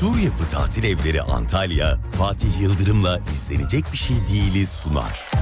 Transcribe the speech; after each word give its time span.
Sur 0.00 0.18
Yapı 0.18 0.48
Tatil 0.48 0.84
Evleri 0.84 1.22
Antalya, 1.22 1.96
Fatih 2.18 2.60
Yıldırım'la 2.60 3.20
izlenecek 3.32 3.84
bir 3.92 3.98
şey 3.98 4.16
değiliz 4.26 4.68
sunar. 4.68 5.37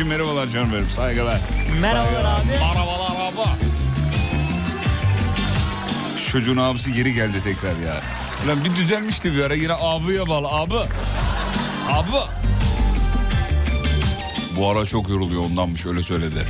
Görkemciğim 0.00 0.08
merhabalar 0.26 0.46
canım 0.46 0.72
benim 0.72 0.88
saygılar. 0.88 1.40
Merhabalar 1.80 2.12
Saygılar. 2.12 2.40
abi. 2.40 2.48
Merhabalar 2.50 3.32
abi. 3.32 3.58
Şu 6.16 6.30
Çocuğun 6.32 6.56
abisi 6.56 6.92
geri 6.92 7.14
geldi 7.14 7.36
tekrar 7.44 7.76
ya. 7.78 8.00
Ulan 8.44 8.64
bir 8.64 8.76
düzelmişti 8.76 9.34
bir 9.34 9.42
ara 9.42 9.54
yine 9.54 9.72
abiye 9.72 10.28
bağlı 10.28 10.48
abi. 10.48 10.74
Abi. 11.90 12.08
Bu 14.56 14.68
ara 14.68 14.84
çok 14.84 15.08
yoruluyor 15.08 15.44
ondanmış 15.44 15.86
öyle 15.86 16.02
söyledi. 16.02 16.46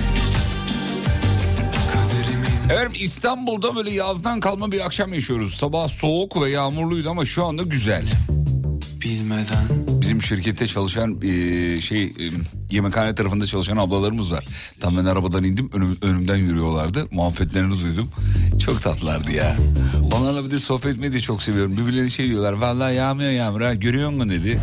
Efendim 2.64 2.92
İstanbul'da 2.94 3.76
böyle 3.76 3.90
yazdan 3.90 4.40
kalma 4.40 4.72
bir 4.72 4.86
akşam 4.86 5.14
yaşıyoruz. 5.14 5.54
Sabah 5.54 5.88
soğuk 5.88 6.42
ve 6.42 6.50
yağmurluydu 6.50 7.10
ama 7.10 7.24
şu 7.24 7.46
anda 7.46 7.62
güzel. 7.62 8.04
Bilmeden 9.00 9.64
şirkette 10.30 10.66
çalışan 10.66 11.20
e, 11.22 11.80
şey 11.80 12.02
e, 12.02 12.10
yemekhane 12.70 13.14
tarafında 13.14 13.46
çalışan 13.46 13.76
ablalarımız 13.76 14.32
var. 14.32 14.44
Tam 14.80 14.96
ben 14.96 15.04
arabadan 15.04 15.44
indim 15.44 15.70
önüm- 15.72 15.98
önümden 16.02 16.36
yürüyorlardı. 16.36 17.06
Muhabbetlerini 17.10 17.80
duydum. 17.84 18.08
Çok 18.58 18.82
tatlılardı 18.82 19.32
ya. 19.32 19.56
Onlarla 20.12 20.44
bir 20.44 20.50
de 20.50 20.58
sohbet 20.58 20.94
etmeyi 20.94 21.12
de 21.12 21.20
çok 21.20 21.42
seviyorum. 21.42 21.76
Birbirlerine 21.76 22.10
şey 22.10 22.28
diyorlar. 22.28 22.52
Vallahi 22.52 22.94
yağmıyor 22.94 23.30
yağmur 23.30 23.60
ha 23.60 23.74
görüyor 23.74 24.10
musun 24.10 24.30
dedi. 24.30 24.60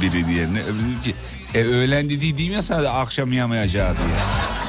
Biri 0.00 0.26
diğerine. 0.28 0.62
Öbürü 0.62 0.84
dedi 0.96 1.02
ki 1.04 1.14
e, 1.54 1.62
öğlen 1.64 2.10
dediği 2.10 2.38
değil 2.38 2.56
mi 2.56 2.62
sana 2.62 2.88
akşam 2.88 3.32
yağmayacağı 3.32 3.88
diye. 3.96 4.16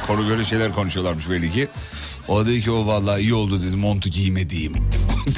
Konu 0.07 0.29
böyle 0.29 0.43
şeyler 0.43 0.71
konuşuyorlarmış 0.71 1.29
belli 1.29 1.51
ki. 1.51 1.67
O 2.27 2.45
dedi 2.45 2.61
ki 2.61 2.71
o 2.71 2.85
vallahi 2.87 3.21
iyi 3.21 3.33
oldu 3.33 3.61
dedi 3.61 3.75
montu 3.75 4.09
giymediğim. 4.09 4.73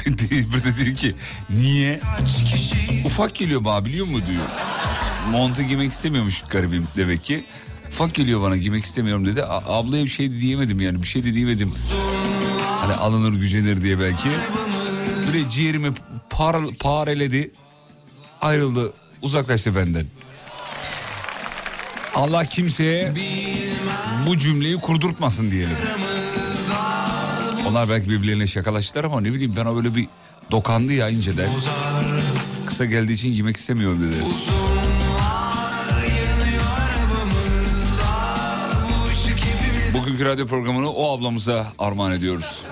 bir 0.53 0.63
de 0.63 0.77
diyor 0.77 0.95
ki 0.95 1.15
niye? 1.49 1.99
Ufak 3.05 3.35
geliyor 3.35 3.63
bana 3.63 3.85
biliyor 3.85 4.05
mu 4.07 4.17
diyor. 4.27 4.43
Montu 5.31 5.61
giymek 5.61 5.91
istemiyormuş 5.91 6.41
garibim 6.49 6.87
demek 6.97 7.23
ki. 7.23 7.45
Ufak 7.87 8.13
geliyor 8.13 8.41
bana 8.41 8.57
giymek 8.57 8.83
istemiyorum 8.83 9.25
dedi. 9.25 9.43
A- 9.43 9.77
ablaya 9.79 10.03
bir 10.03 10.09
şey 10.09 10.31
de 10.31 10.39
diyemedim 10.39 10.81
yani 10.81 11.01
bir 11.01 11.07
şey 11.07 11.23
de 11.23 11.33
diyemedim. 11.33 11.73
Hani 12.81 12.93
alınır 12.93 13.33
gücenir 13.39 13.81
diye 13.81 13.99
belki. 13.99 14.29
Böyle 15.27 15.49
ciğerimi 15.49 15.91
par, 16.29 16.55
pareledi. 16.79 17.51
Ayrıldı 18.41 18.93
uzaklaştı 19.21 19.75
benden. 19.75 20.05
Allah 22.15 22.45
kimseye 22.45 23.13
bu 24.27 24.37
cümleyi 24.37 24.75
kurdurtmasın 24.77 25.51
diyelim. 25.51 25.75
Onlar 27.69 27.89
belki 27.89 28.09
birbirlerine 28.09 28.47
şakalaştılar 28.47 29.03
ama 29.03 29.21
ne 29.21 29.33
bileyim 29.33 29.55
bana 29.55 29.75
böyle 29.75 29.95
bir 29.95 30.07
dokandı 30.51 30.93
ya 30.93 31.09
inceden. 31.09 31.49
Kısa 32.65 32.85
geldiği 32.85 33.13
için 33.13 33.33
giymek 33.33 33.57
istemiyorum 33.57 34.03
dedi. 34.03 34.15
Bugünkü 39.93 40.25
radyo 40.25 40.45
programını 40.47 40.91
o 40.91 41.17
ablamıza 41.17 41.67
armağan 41.79 42.11
ediyoruz. 42.11 42.63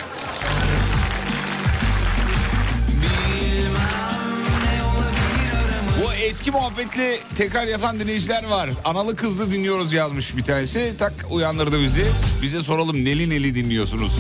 Eski 6.34 6.52
muhabbetli 6.52 7.20
tekrar 7.38 7.68
yazan 7.68 8.00
dinleyiciler 8.00 8.44
var. 8.44 8.70
Analı 8.86 9.16
kızlı 9.16 9.52
dinliyoruz 9.52 9.94
yazmış 9.94 10.38
bir 10.38 10.42
tanesi. 10.42 10.94
Tak 10.98 11.14
uyandırdı 11.30 11.84
bizi. 11.84 12.06
Bize 12.42 12.62
soralım 12.62 13.06
neli 13.06 13.30
neli 13.30 13.56
dinliyorsunuz? 13.56 14.12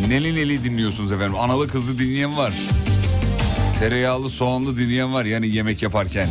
Neli 0.00 0.34
neli 0.34 0.64
dinliyorsunuz 0.64 1.12
efendim? 1.12 1.38
Analı 1.38 1.68
kızlı 1.68 1.98
dinleyen 1.98 2.36
var. 2.36 2.54
Tereyağlı 3.78 4.28
soğanlı 4.28 4.78
dinleyen 4.78 5.14
var 5.14 5.24
yani 5.24 5.48
yemek 5.48 5.82
yaparken. 5.82 6.28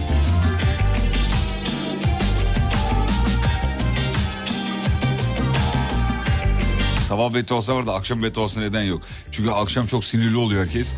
Sabah 7.08 7.34
bedduası 7.34 7.76
var 7.76 7.88
da 7.88 7.94
akşam 7.94 8.24
bedduası 8.24 8.62
neden 8.62 8.84
yok? 8.84 9.02
Çünkü 9.32 9.52
akşam 9.52 9.86
çok 9.86 10.06
sinirli 10.06 10.38
oluyor 10.38 10.66
herkes. 10.66 10.96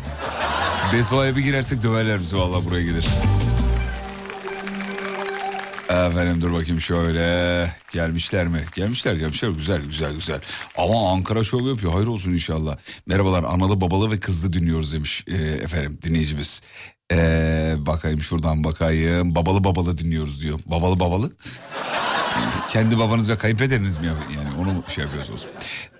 Bedduaya 0.92 1.36
bir 1.36 1.42
girersek 1.42 1.82
döverler 1.82 2.20
bizi 2.20 2.36
vallahi 2.36 2.64
buraya 2.64 2.82
gelir. 2.82 3.06
Efendim 5.88 6.42
dur 6.42 6.52
bakayım 6.52 6.80
şöyle. 6.80 7.70
Gelmişler 7.92 8.46
mi? 8.46 8.64
Gelmişler 8.74 9.14
gelmişler. 9.14 9.48
Güzel 9.48 9.82
güzel 9.84 10.14
güzel. 10.14 10.40
Ama 10.78 11.12
Ankara 11.12 11.44
şov 11.44 11.68
yapıyor. 11.68 11.92
Hayır 11.92 12.06
olsun 12.06 12.30
inşallah. 12.32 12.76
Merhabalar 13.06 13.44
analı 13.44 13.80
babalı 13.80 14.10
ve 14.10 14.20
kızlı 14.20 14.52
dinliyoruz 14.52 14.92
demiş 14.92 15.24
e, 15.26 15.34
efendim 15.36 15.98
dinleyicimiz. 16.02 16.62
E, 17.12 17.16
bakayım 17.78 18.20
şuradan 18.22 18.64
bakayım. 18.64 19.34
Babalı 19.34 19.64
babalı 19.64 19.98
dinliyoruz 19.98 20.42
diyor. 20.42 20.60
Babalı 20.66 21.00
babalı. 21.00 21.32
Kendi 22.70 22.98
babanız 22.98 23.30
ve 23.30 23.38
kayınpederiniz 23.38 23.98
mi? 23.98 24.06
yap- 24.06 24.16
Yani 24.36 24.48
onu 24.60 24.82
şey 24.94 25.04
yapıyorsunuz? 25.04 25.46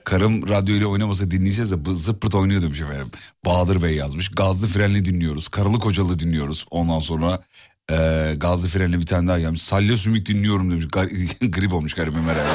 Karım 0.04 0.48
radyo 0.48 0.74
ile 0.76 0.86
oynamasa 0.86 1.30
dinleyeceğiz 1.30 1.70
de 1.70 1.84
bu 1.84 1.94
zıppırt 1.94 2.34
oynuyor 2.34 2.62
demiş 2.62 2.80
efendim. 2.80 3.10
Bahadır 3.44 3.82
Bey 3.82 3.94
yazmış. 3.96 4.28
Gazlı 4.28 4.66
frenli 4.68 5.04
dinliyoruz. 5.04 5.48
Karılı 5.48 5.78
kocalı 5.78 6.18
dinliyoruz. 6.18 6.66
Ondan 6.70 6.98
sonra 6.98 7.42
Ee, 7.92 8.34
gazlı 8.36 8.68
frenle 8.68 8.98
bir 9.00 9.06
tane 9.06 9.28
daha 9.28 9.38
gelmiş. 9.38 9.62
Salya 9.62 9.96
sümük 9.96 10.26
dinliyorum 10.26 10.70
demiş. 10.70 10.84
Gar- 10.84 11.50
Grip 11.50 11.72
olmuş 11.72 11.94
garibim 11.94 12.22
herhalde. 12.24 12.50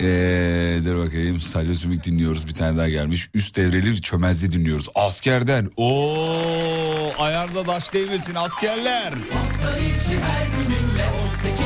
Ee, 0.00 0.80
dur 0.84 1.04
bakayım. 1.06 1.40
Salya 1.40 1.74
sümük 1.74 2.04
dinliyoruz. 2.04 2.46
Bir 2.46 2.54
tane 2.54 2.78
daha 2.78 2.88
gelmiş. 2.88 3.28
Üst 3.34 3.56
devreli 3.56 4.02
çömezli 4.02 4.52
dinliyoruz. 4.52 4.88
Askerden. 4.94 5.70
Oo, 5.76 7.12
ayarda 7.18 7.62
taş 7.62 7.92
değmesin 7.92 8.34
askerler. 8.34 9.12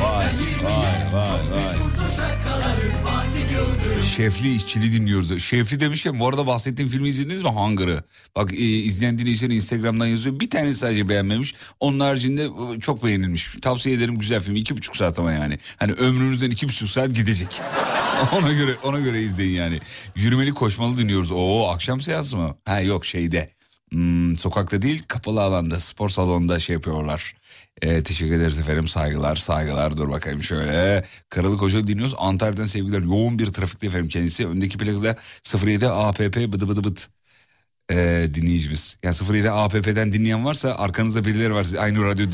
Vay 0.03 0.25
vay 0.63 1.13
vay 1.13 1.29
vay. 1.51 1.63
Şefli 4.17 4.55
işçili 4.55 4.93
dinliyoruz. 4.93 5.43
Şefli 5.43 5.79
demişken 5.79 6.19
bu 6.19 6.27
arada 6.27 6.47
bahsettiğim 6.47 6.91
filmi 6.91 7.09
izlediniz 7.09 7.41
mi? 7.41 7.49
Hunger'ı. 7.49 8.03
Bak 8.35 8.53
e, 8.53 8.55
izleyen 8.57 9.19
dinleyiciler 9.19 9.55
Instagram'dan 9.55 10.05
yazıyor. 10.05 10.39
Bir 10.39 10.49
tane 10.49 10.73
sadece 10.73 11.09
beğenmemiş. 11.09 11.55
Onun 11.79 11.99
haricinde 11.99 12.43
e, 12.43 12.79
çok 12.79 13.03
beğenilmiş. 13.05 13.55
Tavsiye 13.61 13.95
ederim 13.95 14.17
güzel 14.17 14.41
film. 14.41 14.55
iki 14.55 14.77
buçuk 14.77 14.97
saat 14.97 15.19
ama 15.19 15.31
yani. 15.31 15.59
Hani 15.77 15.91
ömrünüzden 15.91 16.49
iki 16.49 16.67
buçuk 16.67 16.89
saat 16.89 17.15
gidecek. 17.15 17.61
ona 18.37 18.53
göre 18.53 18.75
ona 18.83 18.99
göre 18.99 19.21
izleyin 19.21 19.55
yani. 19.55 19.79
Yürümeli 20.15 20.53
koşmalı 20.53 20.97
dinliyoruz. 20.97 21.31
Oo 21.31 21.67
akşam 21.67 22.01
seansı 22.01 22.37
mı? 22.37 22.57
Ha 22.65 22.81
yok 22.81 23.05
şeyde. 23.05 23.56
Hmm, 23.91 24.37
sokakta 24.37 24.81
değil 24.81 25.03
kapalı 25.07 25.41
alanda 25.41 25.79
spor 25.79 26.09
salonunda 26.09 26.59
şey 26.59 26.73
yapıyorlar. 26.73 27.35
Ee, 27.81 28.03
teşekkür 28.03 28.35
ederiz 28.35 28.59
efendim 28.59 28.87
saygılar 28.87 29.35
saygılar 29.35 29.97
dur 29.97 30.09
bakayım 30.09 30.43
şöyle. 30.43 31.05
Karalı 31.29 31.57
Koca 31.57 31.87
dinliyoruz 31.87 32.15
Antalya'dan 32.17 32.63
sevgiler 32.63 33.01
yoğun 33.01 33.39
bir 33.39 33.47
trafikte 33.47 33.87
efendim 33.87 34.09
kendisi. 34.09 34.47
Öndeki 34.47 34.77
plakada 34.77 35.15
07 35.65 35.87
APP 35.87 36.53
bıdı 36.53 36.69
bıdı 36.69 36.83
bıt 36.83 37.07
ee, 37.91 38.29
dinleyicimiz. 38.33 38.97
Yani 39.03 39.15
07 39.29 39.51
APP'den 39.51 40.11
dinleyen 40.11 40.45
varsa 40.45 40.75
arkanızda 40.75 41.25
birileri 41.25 41.53
var. 41.53 41.63
Siz 41.63 41.75
aynı 41.75 42.05
radyo 42.05 42.25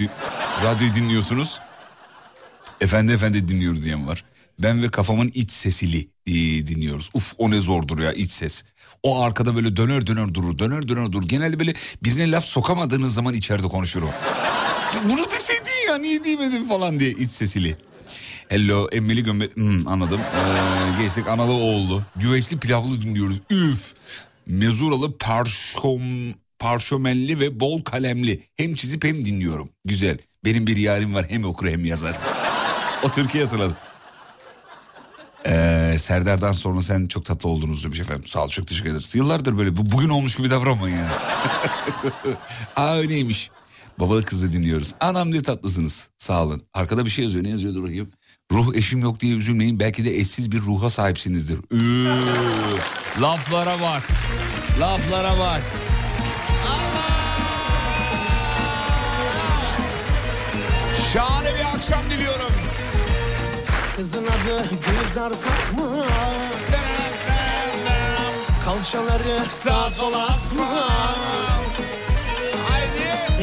radyoyu 0.65 0.95
dinliyorsunuz. 0.95 1.59
Efendi 2.81 3.11
efendi 3.11 3.47
dinliyoruz 3.47 3.85
diyen 3.85 4.07
var. 4.07 4.23
Ben 4.59 4.83
ve 4.83 4.91
kafamın 4.91 5.31
iç 5.33 5.51
sesili 5.51 6.07
e, 6.27 6.33
dinliyoruz. 6.67 7.09
Uf 7.13 7.33
o 7.37 7.51
ne 7.51 7.59
zordur 7.59 7.99
ya 7.99 8.13
iç 8.13 8.31
ses. 8.31 8.63
O 9.03 9.21
arkada 9.21 9.55
böyle 9.55 9.75
döner 9.77 10.07
döner 10.07 10.33
durur 10.33 10.59
döner 10.59 10.87
döner 10.87 11.11
durur. 11.11 11.27
Genelde 11.27 11.59
böyle 11.59 11.73
birine 12.03 12.31
laf 12.31 12.45
sokamadığınız 12.45 13.13
zaman 13.13 13.33
içeride 13.33 13.67
konuşur 13.67 14.03
o. 14.03 14.09
Bunu 15.09 15.25
deseydin 15.31 15.87
ya 15.87 15.97
niye 15.97 16.23
demedin 16.23 16.67
falan 16.67 16.99
diye 16.99 17.11
iç 17.11 17.29
sesili. 17.29 17.77
Hello 18.49 18.87
emmeli 18.91 19.23
gömbe... 19.23 19.49
Hmm, 19.53 19.87
anladım. 19.87 20.19
Ee, 20.19 21.03
geçtik 21.03 21.27
analı 21.27 21.51
oğlu. 21.51 22.01
Güveçli 22.15 22.59
pilavlı 22.59 23.01
dinliyoruz. 23.01 23.41
Üf. 23.49 23.93
Mezuralı 24.45 25.17
parşom, 25.17 26.01
parşömenli 26.59 27.39
ve 27.39 27.59
bol 27.59 27.81
kalemli. 27.83 28.43
Hem 28.57 28.75
çizip 28.75 29.03
hem 29.03 29.25
dinliyorum. 29.25 29.69
Güzel. 29.85 30.17
Benim 30.45 30.67
bir 30.67 30.77
yarim 30.77 31.13
var 31.13 31.25
hem 31.29 31.45
okur 31.45 31.67
hem 31.67 31.85
yazar. 31.85 32.15
o 33.03 33.09
Türkiye 33.11 33.43
hatırladım. 33.43 33.75
Ee, 35.45 35.95
Serdar'dan 35.99 36.53
sonra 36.53 36.81
sen 36.81 37.05
çok 37.05 37.25
tatlı 37.25 37.49
oldunuz 37.49 37.83
demiş 37.83 37.99
efendim. 37.99 38.27
Sağ 38.27 38.43
ol 38.43 38.49
çok 38.49 38.67
teşekkür 38.67 38.89
ederiz. 38.89 39.15
Yıllardır 39.15 39.57
böyle 39.57 39.77
bu, 39.77 39.91
bugün 39.91 40.09
olmuş 40.09 40.35
gibi 40.35 40.49
davranmayın 40.49 40.95
yani. 40.97 41.09
Aa 42.75 42.95
öyleymiş. 42.97 43.49
Babalı 43.99 44.25
kızı 44.25 44.53
dinliyoruz. 44.53 44.93
Anam 44.99 45.31
ne 45.31 45.41
tatlısınız. 45.41 46.09
Sağ 46.17 46.43
olun. 46.43 46.61
Arkada 46.73 47.05
bir 47.05 47.09
şey 47.09 47.25
yazıyor. 47.25 47.43
Ne 47.45 47.49
yazıyor 47.49 47.73
dur 47.73 47.83
bakayım. 47.83 48.09
Ruh 48.51 48.75
eşim 48.75 48.99
yok 48.99 49.19
diye 49.19 49.35
üzülmeyin. 49.35 49.79
Belki 49.79 50.05
de 50.05 50.17
eşsiz 50.17 50.51
bir 50.51 50.59
ruha 50.61 50.89
sahipsinizdir. 50.89 51.59
Üü, 51.71 52.13
laflara 53.21 53.79
bak. 53.81 54.03
Laflara 54.79 55.39
bak. 55.39 55.61
Şahane 61.13 61.49
bir 61.55 61.75
akşam 61.75 62.01
diliyorum. 62.09 62.51
Kızın 63.97 64.23
adı 64.23 64.63
Gülzar 64.69 65.31
Fatma. 65.33 66.05
Kalçaları 68.65 69.45
sağ 69.63 69.89
sola 69.89 70.23
atma. 70.23 70.87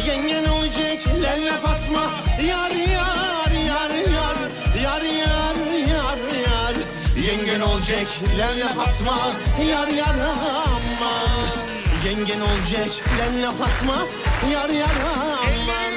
Yengen 0.07 0.45
olacak 0.45 0.99
Lella 1.23 1.57
Fatma. 1.57 2.03
Yar 2.49 2.71
yar 2.71 3.53
yar 3.67 3.91
yar 3.91 4.37
Yar 4.83 5.03
yar 5.03 5.57
yar 5.89 6.19
yar. 6.45 6.75
Yengen 7.27 7.61
olacak 7.61 8.07
Lella 8.39 8.69
Fatma. 8.69 9.19
Yar 9.71 9.89
yar 9.89 10.17
aman 10.19 11.49
Yengen 12.05 12.41
olacak 12.41 12.93
Lella 13.19 13.51
Fatma. 13.51 13.97
Yar 14.53 14.69
yar 14.69 14.97
aman 15.15 15.93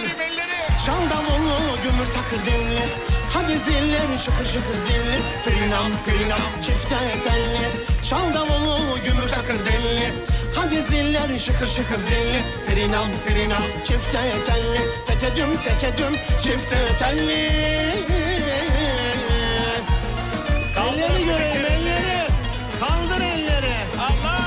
Çal 0.85 1.09
davulu 1.09 1.83
gümür 1.83 2.07
takır 2.13 2.45
dinle 2.45 3.13
Hadi 3.43 3.57
zilleri 3.57 4.19
şıkır 4.25 4.45
şıkır 4.45 4.77
zilli 4.85 5.19
Trinam 5.45 5.91
trinam 6.05 6.51
çifte 6.65 6.95
telli. 7.23 7.65
Çal 8.09 8.33
davulu 8.33 8.99
gümür 9.05 9.29
takır 9.29 9.53
dinle 9.53 10.11
Hadi 10.55 10.81
zilleri 10.81 11.39
şıkır 11.39 11.67
şıkır 11.67 11.99
zilli 11.99 12.41
Trinam 12.67 13.07
trinam 13.27 13.63
çifte 13.87 14.19
telli. 14.45 14.81
Teke 15.07 15.35
düm 15.35 15.57
teke 15.57 15.97
düm 15.97 16.15
çifte 16.43 16.77
telli. 16.99 17.33
Elleri 20.77 21.25
göreyim 21.25 21.65
elleri. 21.65 22.27
Kaldır 22.79 23.21
elleri. 23.25 23.75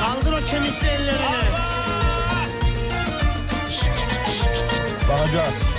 Kaldır 0.00 0.32
o 0.32 0.46
kemikli 0.46 0.88
ellerini. 0.88 1.46
Bahacar. 5.08 5.48
Ata 5.48 5.75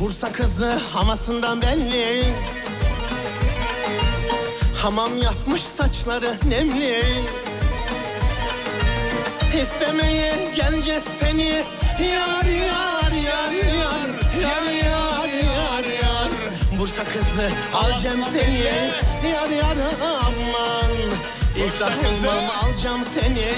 Bursa 0.00 0.32
kızı 0.32 0.72
hamasından 0.92 1.62
belli. 1.62 2.24
Hamam 4.82 5.18
yapmış 5.22 5.60
saçları 5.60 6.34
nemli. 6.48 7.02
İstemeye 9.62 10.34
geleceğiz 10.56 11.02
seni 11.20 11.64
Yar 12.00 12.44
yar 12.44 13.12
yar 13.12 13.50
yar 13.52 14.06
Yar 14.42 14.72
yar 14.72 15.28
yar 15.28 15.84
yar. 15.84 16.30
Bursa 16.78 17.04
kızı 17.04 17.50
alacağım 17.74 18.20
seni 18.32 18.58
Yar 19.32 19.50
yar 19.50 19.76
aman. 20.02 20.92
İflah 21.66 21.88
olmam 21.88 22.44
alacağım 22.62 23.00
seni 23.14 23.48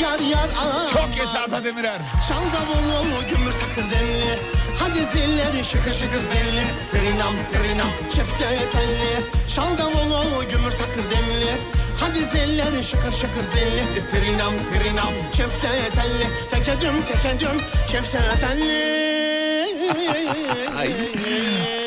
Yar 0.00 0.18
yar 0.18 0.50
aman. 0.62 0.92
Çok 0.92 1.16
yaşa 1.18 1.40
Ata 1.40 1.64
Demirer. 1.64 1.98
Çal 2.28 2.36
davulu 2.36 3.28
gümür 3.30 3.52
takır 3.52 3.90
denli 3.90 4.57
Hadi 4.80 4.98
zilleri 5.12 5.64
şıkır 5.64 5.92
şıkır 5.92 6.20
zilli 6.20 6.64
Trinam 6.92 7.34
trinam 7.52 7.88
çifte 8.10 8.58
telli 8.72 9.22
Çal 9.54 9.78
davulu 9.78 10.48
gümür 10.50 10.70
takır 10.70 11.02
denli 11.10 11.52
Hadi 12.00 12.24
zilleri 12.24 12.84
şıkır 12.84 13.12
şıkır 13.12 13.42
zilli 13.52 13.84
Trinam 14.10 14.54
trinam 14.72 15.12
çifte 15.32 15.68
telli 15.94 16.26
Tekedüm 16.50 17.02
tekedüm 17.02 17.60
çifte 17.88 18.18
telli 18.40 18.98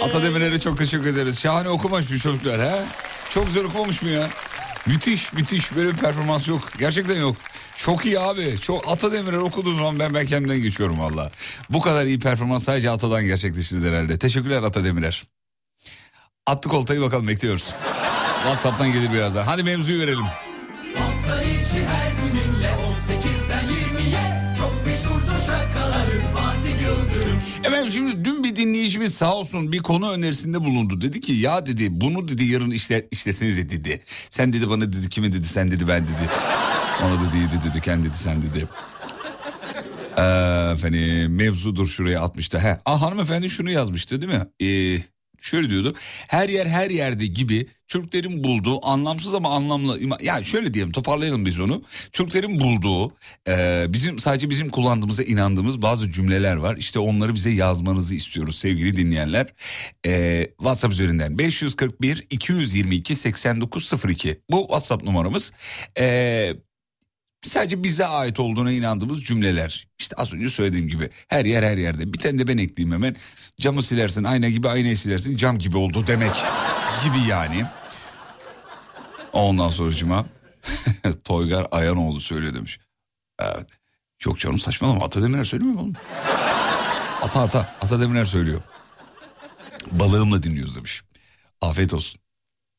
Ata 0.03 0.23
Demirer'e 0.23 0.59
çok 0.59 0.77
teşekkür 0.77 1.05
ederiz. 1.05 1.39
Şahane 1.39 1.69
okumaş 1.69 2.05
şu 2.07 2.19
çocuklar 2.19 2.59
ha. 2.59 2.79
Çok 3.29 3.45
güzel 3.45 3.63
okumamış 3.63 4.01
mı 4.01 4.09
ya? 4.09 4.29
Müthiş 4.87 5.33
müthiş 5.33 5.75
böyle 5.75 5.89
bir 5.89 5.97
performans 5.97 6.47
yok. 6.47 6.69
Gerçekten 6.79 7.15
yok. 7.15 7.35
Çok 7.75 8.05
iyi 8.05 8.19
abi. 8.19 8.57
Çok 8.61 8.87
Ata 8.87 9.11
Demirer 9.11 9.37
okuduğu 9.37 9.73
zaman 9.73 9.99
ben 9.99 10.13
ben 10.13 10.25
kendimden 10.25 10.57
geçiyorum 10.61 10.99
valla. 10.99 11.31
Bu 11.69 11.81
kadar 11.81 12.05
iyi 12.05 12.19
performans 12.19 12.63
sadece 12.63 12.89
Ata'dan 12.89 13.23
gerçekleşti 13.25 13.79
herhalde. 13.79 14.19
Teşekkürler 14.19 14.63
Ata 14.63 14.83
Demirer. 14.83 15.23
Attık 16.45 16.73
oltayı 16.73 17.01
bakalım 17.01 17.27
bekliyoruz. 17.27 17.69
WhatsApp'tan 18.43 18.91
gelir 18.93 19.13
birazdan. 19.13 19.43
Hadi 19.43 19.63
mevzuyu 19.63 19.99
verelim. 20.01 20.23
Hafta 20.97 21.43
içi 21.43 21.85
her 21.85 22.11
gününle 22.11 22.67
18'den 22.67 23.63
20'ye 23.63 24.55
çok 24.59 24.85
meşhurdur 24.85 25.45
şakaların 25.47 26.33
Fatih 26.35 26.81
Yıldırım. 26.81 27.39
Efendim 27.63 27.91
şimdi 27.91 28.25
dün 28.25 28.43
bir 28.43 28.55
dinleyicimiz 28.55 29.13
sağ 29.15 29.33
olsun 29.35 29.71
bir 29.71 29.79
konu 29.79 30.11
önerisinde 30.11 30.61
bulundu. 30.61 31.01
Dedi 31.01 31.21
ki 31.21 31.33
ya 31.33 31.65
dedi 31.65 31.87
bunu 31.91 32.27
dedi 32.27 32.43
yarın 32.43 32.71
işte 32.71 33.07
işleseniz 33.11 33.57
dedi. 33.57 34.01
Sen 34.29 34.53
dedi 34.53 34.69
bana 34.69 34.93
dedi 34.93 35.09
kime 35.09 35.33
dedi 35.33 35.47
sen 35.47 35.71
dedi 35.71 35.87
ben 35.87 36.03
dedi. 36.03 36.29
Ona 37.05 37.31
dedi 37.33 37.51
dedi 37.51 37.69
dedi 37.71 37.81
kendi 37.81 38.07
dedi 38.07 38.17
sen 38.17 38.41
dedi. 38.41 38.67
Efendim 40.73 41.35
mevzudur 41.35 41.87
şuraya 41.87 42.21
atmıştı. 42.21 42.59
He, 42.59 42.77
ah, 42.85 43.01
hanımefendi 43.01 43.49
şunu 43.49 43.71
yazmıştı 43.71 44.21
değil 44.21 44.33
mi? 44.33 44.67
Ee, 44.67 45.01
şöyle 45.41 45.69
diyordu. 45.69 45.95
Her 46.27 46.49
yer 46.49 46.65
her 46.65 46.89
yerde 46.89 47.25
gibi 47.25 47.67
Türklerin 47.87 48.43
bulduğu 48.43 48.85
anlamsız 48.87 49.33
ama 49.33 49.55
anlamlı. 49.55 49.99
Ya 50.21 50.43
şöyle 50.43 50.73
diyelim 50.73 50.91
toparlayalım 50.91 51.45
biz 51.45 51.59
onu. 51.59 51.83
Türklerin 52.11 52.59
bulduğu 52.59 53.13
e, 53.47 53.85
bizim 53.89 54.19
sadece 54.19 54.49
bizim 54.49 54.69
kullandığımıza 54.69 55.23
inandığımız 55.23 55.81
bazı 55.81 56.11
cümleler 56.11 56.55
var. 56.55 56.77
İşte 56.77 56.99
onları 56.99 57.35
bize 57.35 57.49
yazmanızı 57.49 58.15
istiyoruz 58.15 58.57
sevgili 58.57 58.97
dinleyenler. 58.97 59.47
E, 60.05 60.47
WhatsApp 60.57 60.93
üzerinden 60.93 61.39
541 61.39 62.27
222 62.29 63.15
8902 63.15 64.41
bu 64.51 64.61
WhatsApp 64.61 65.03
numaramız. 65.03 65.51
E, 65.99 66.53
sadece 67.49 67.83
bize 67.83 68.05
ait 68.05 68.39
olduğuna 68.39 68.71
inandığımız 68.71 69.23
cümleler. 69.23 69.87
İşte 69.99 70.15
az 70.15 70.33
önce 70.33 70.49
söylediğim 70.49 70.87
gibi 70.87 71.09
her 71.27 71.45
yer 71.45 71.63
her 71.63 71.77
yerde. 71.77 72.13
Bir 72.13 72.19
tane 72.19 72.39
de 72.39 72.47
ben 72.47 72.57
ekleyeyim 72.57 72.93
hemen. 72.93 73.15
Camı 73.59 73.83
silersin 73.83 74.23
ayna 74.23 74.49
gibi 74.49 74.69
aynayı 74.69 74.97
silersin 74.97 75.37
cam 75.37 75.57
gibi 75.57 75.77
oldu 75.77 76.07
demek 76.07 76.31
gibi 77.03 77.29
yani. 77.29 77.65
Ondan 79.33 79.69
sonracıma 79.69 80.25
Toygar 81.23 81.67
Ayanoğlu 81.71 82.19
söylüyor 82.19 82.53
demiş. 82.53 82.79
Evet. 83.39 83.69
Yok 84.25 84.39
canım 84.39 84.57
saçmalama 84.57 85.05
Ata 85.05 85.21
Demirer 85.21 85.43
söylemiyor 85.43 85.75
mu 85.75 85.81
oğlum? 85.81 85.93
Ata 87.21 87.41
ata 87.41 87.75
Ata 87.81 88.01
Demirer 88.01 88.25
söylüyor. 88.25 88.61
Balığımla 89.91 90.43
dinliyoruz 90.43 90.75
demiş. 90.75 91.01
Afiyet 91.61 91.93
olsun. 91.93 92.21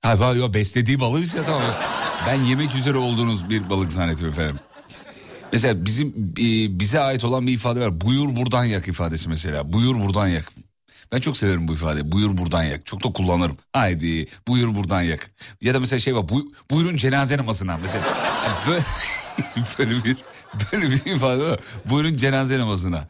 Ha 0.03 0.33
yo, 0.33 0.55
beslediği 0.55 1.01
balığıysa 1.01 1.45
tamam. 1.45 1.63
Ben 2.27 2.35
yemek 2.35 2.75
üzere 2.75 2.99
olduğunuz 2.99 3.51
bir 3.51 3.71
balık 3.71 3.93
zannettim 3.93 4.29
efendim. 4.29 4.57
Mesela 5.53 5.85
bizim 5.85 6.09
e, 6.39 6.81
bize 6.81 7.01
ait 7.01 7.25
olan 7.25 7.47
bir 7.47 7.53
ifade 7.53 7.81
var. 7.81 8.01
Buyur 8.01 8.37
buradan 8.37 8.65
yak 8.65 8.89
ifadesi 8.89 9.29
mesela. 9.29 9.73
Buyur 9.73 9.95
buradan 10.07 10.29
yak. 10.29 10.53
Ben 11.13 11.21
çok 11.21 11.37
severim 11.37 11.69
bu 11.69 11.73
ifadeyi. 11.73 12.13
Buyur 12.13 12.37
buradan 12.37 12.63
yak. 12.63 12.87
Çok 12.87 13.05
da 13.05 13.13
kullanırım. 13.13 13.57
Haydi 13.73 14.27
buyur 14.49 14.75
buradan 14.75 15.03
yak. 15.03 15.31
Ya 15.63 15.75
da 15.75 15.81
mesela 15.81 16.01
şey 16.01 16.17
var. 16.17 16.23
buy- 16.23 16.53
buyurun 16.71 16.97
cenaze 16.97 17.37
namazına 17.37 17.79
mesela. 17.83 18.05
Böyle, 18.69 18.83
böyle 19.79 20.05
bir 20.05 20.17
böyle 20.73 20.91
bir 20.91 21.11
ifade 21.17 21.45
var. 21.45 21.61
Buyurun 21.91 22.15
cenaze 22.17 22.59
namazına. 22.59 23.09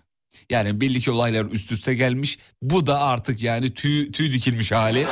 Yani 0.50 0.80
belli 0.80 1.00
ki 1.00 1.10
olaylar 1.10 1.44
üst 1.44 1.72
üste 1.72 1.94
gelmiş. 1.94 2.38
Bu 2.62 2.86
da 2.86 3.00
artık 3.00 3.42
yani 3.42 3.74
tüy, 3.74 4.12
tüy 4.12 4.32
dikilmiş 4.32 4.72
hali. 4.72 5.06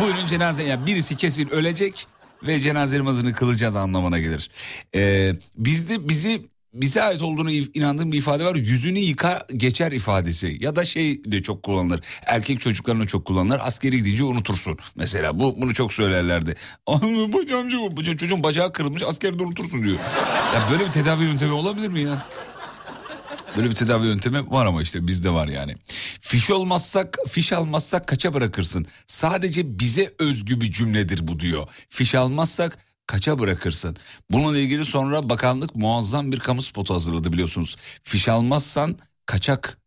Buyurun 0.00 0.26
cenaze 0.26 0.62
yani 0.62 0.86
birisi 0.86 1.16
kesin 1.16 1.48
ölecek 1.48 2.06
ve 2.42 2.60
cenaze 2.60 2.98
namazını 2.98 3.32
kılacağız 3.32 3.76
anlamına 3.76 4.18
gelir. 4.18 4.50
Ee, 4.94 5.32
bizde 5.56 6.08
bizi 6.08 6.46
bize 6.80 7.02
ait 7.02 7.22
olduğunu 7.22 7.50
inandığım 7.50 8.12
bir 8.12 8.18
ifade 8.18 8.44
var. 8.44 8.54
Yüzünü 8.54 8.98
yıka 8.98 9.46
geçer 9.56 9.92
ifadesi. 9.92 10.56
Ya 10.60 10.76
da 10.76 10.84
şey 10.84 11.24
de 11.24 11.42
çok 11.42 11.62
kullanılır. 11.62 12.00
Erkek 12.26 12.60
çocuklarına 12.60 13.06
çok 13.06 13.24
kullanılır. 13.24 13.60
Askeri 13.62 13.96
gidince 13.96 14.24
unutursun. 14.24 14.78
Mesela 14.96 15.40
bu 15.40 15.60
bunu 15.60 15.74
çok 15.74 15.92
söylerlerdi. 15.92 16.54
Bacağımcı 17.32 17.76
bu 17.92 18.04
çocuğun 18.04 18.42
bacağı 18.42 18.72
kırılmış 18.72 19.02
askerde 19.02 19.42
unutursun 19.42 19.84
diyor. 19.84 19.98
Ya 20.54 20.62
böyle 20.70 20.86
bir 20.86 20.90
tedavi 20.90 21.24
yöntemi 21.24 21.52
olabilir 21.52 21.88
mi 21.88 22.00
ya? 22.00 22.26
Böyle 23.56 23.70
bir 23.70 23.74
tedavi 23.74 24.06
yöntemi 24.06 24.50
var 24.50 24.66
ama 24.66 24.82
işte 24.82 25.06
bizde 25.06 25.30
var 25.30 25.48
yani. 25.48 25.76
Fiş 26.20 26.50
olmazsak, 26.50 27.18
fiş 27.28 27.52
almazsak 27.52 28.06
kaça 28.06 28.34
bırakırsın? 28.34 28.86
Sadece 29.06 29.78
bize 29.78 30.14
özgü 30.18 30.60
bir 30.60 30.72
cümledir 30.72 31.28
bu 31.28 31.40
diyor. 31.40 31.68
Fiş 31.88 32.14
almazsak 32.14 32.78
kaça 33.06 33.38
bırakırsın? 33.38 33.96
Bununla 34.30 34.58
ilgili 34.58 34.84
sonra 34.84 35.28
bakanlık 35.28 35.74
muazzam 35.74 36.32
bir 36.32 36.38
kamu 36.38 36.62
spotu 36.62 36.94
hazırladı 36.94 37.32
biliyorsunuz. 37.32 37.76
Fiş 38.02 38.28
almazsan 38.28 38.98
kaçak... 39.26 39.78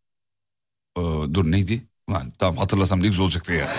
Ee, 0.97 1.01
dur 1.33 1.51
neydi? 1.51 1.83
Lan 2.09 2.33
tamam 2.39 2.57
hatırlasam 2.57 3.03
ne 3.03 3.07
güzel 3.07 3.21
olacaktı 3.21 3.53
ya. 3.53 3.69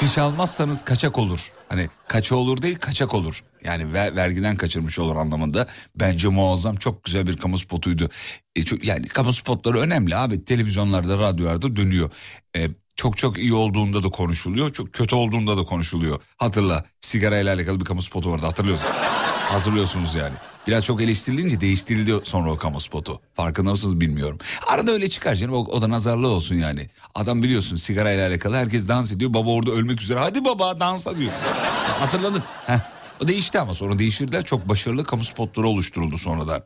Fiş 0.00 0.18
almazsanız 0.18 0.82
kaçak 0.82 1.18
olur. 1.18 1.52
Hani 1.68 1.88
kaça 2.08 2.36
olur 2.36 2.62
değil 2.62 2.76
kaçak 2.76 3.14
olur. 3.14 3.44
Yani 3.64 3.92
ver- 3.92 4.16
vergiden 4.16 4.56
kaçırmış 4.56 4.98
olur 4.98 5.16
anlamında. 5.16 5.66
Bence 5.96 6.28
muazzam 6.28 6.76
çok 6.76 7.04
güzel 7.04 7.26
bir 7.26 7.36
kamu 7.36 7.58
spotuydu. 7.58 8.08
E, 8.56 8.62
çok, 8.62 8.84
yani 8.86 9.06
kamu 9.06 9.32
spotları 9.32 9.78
önemli 9.80 10.16
abi. 10.16 10.44
Televizyonlarda, 10.44 11.18
radyolarda 11.18 11.76
dönüyor. 11.76 12.10
E, 12.56 12.68
çok 12.96 13.18
çok 13.18 13.38
iyi 13.38 13.54
olduğunda 13.54 14.02
da 14.02 14.08
konuşuluyor. 14.08 14.72
Çok 14.72 14.92
kötü 14.92 15.14
olduğunda 15.14 15.56
da 15.56 15.62
konuşuluyor. 15.64 16.20
Hatırla 16.36 16.84
sigarayla 17.00 17.54
alakalı 17.54 17.80
bir 17.80 17.84
kamu 17.84 18.02
spotu 18.02 18.32
vardı 18.32 18.46
hatırlıyorsun. 18.46 18.86
Hatırlıyorsunuz 19.48 20.14
yani. 20.14 20.34
Biraz 20.66 20.84
çok 20.84 21.02
eleştirilince 21.02 21.60
değiştirildi 21.60 22.14
sonra 22.24 22.52
o 22.52 22.56
kamu 22.56 22.80
spotu. 22.80 23.20
Farkında 23.34 23.70
mısınız 23.70 24.00
bilmiyorum. 24.00 24.38
Arada 24.66 24.92
öyle 24.92 25.08
çıkar 25.08 25.34
canım 25.34 25.54
o, 25.54 25.58
o 25.58 25.82
da 25.82 25.90
nazarlı 25.90 26.28
olsun 26.28 26.54
yani. 26.54 26.88
Adam 27.14 27.42
biliyorsun 27.42 27.76
sigarayla 27.76 28.28
alakalı 28.28 28.56
herkes 28.56 28.88
dans 28.88 29.12
ediyor. 29.12 29.34
Baba 29.34 29.50
orada 29.50 29.70
ölmek 29.70 30.02
üzere 30.02 30.18
hadi 30.18 30.44
baba 30.44 30.80
dansa 30.80 31.18
diyor. 31.18 31.32
Hatırladın. 32.00 32.42
Heh. 32.66 32.78
O 33.24 33.28
değişti 33.28 33.60
ama 33.60 33.74
sonra 33.74 33.98
değiştirdiler. 33.98 34.44
Çok 34.44 34.68
başarılı 34.68 35.04
kamu 35.04 35.24
spotları 35.24 35.66
oluşturuldu 35.68 36.18
sonradan. 36.18 36.60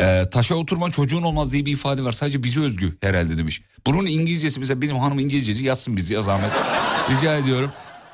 Ee, 0.00 0.24
taşa 0.30 0.54
oturma 0.54 0.90
çocuğun 0.90 1.22
olmaz 1.22 1.52
diye 1.52 1.66
bir 1.66 1.72
ifade 1.72 2.04
var. 2.04 2.12
Sadece 2.12 2.42
bize 2.42 2.60
özgü 2.60 2.98
herhalde 3.00 3.38
demiş. 3.38 3.62
Bunun 3.86 4.06
İngilizcesi 4.06 4.60
mesela 4.60 4.82
benim 4.82 4.96
hanım 4.96 5.18
İngilizcesi 5.18 5.64
yazsın 5.64 5.96
bizi 5.96 6.14
ya 6.14 6.22
zahmet. 6.22 6.50
Rica 7.10 7.36
ediyorum. 7.36 7.72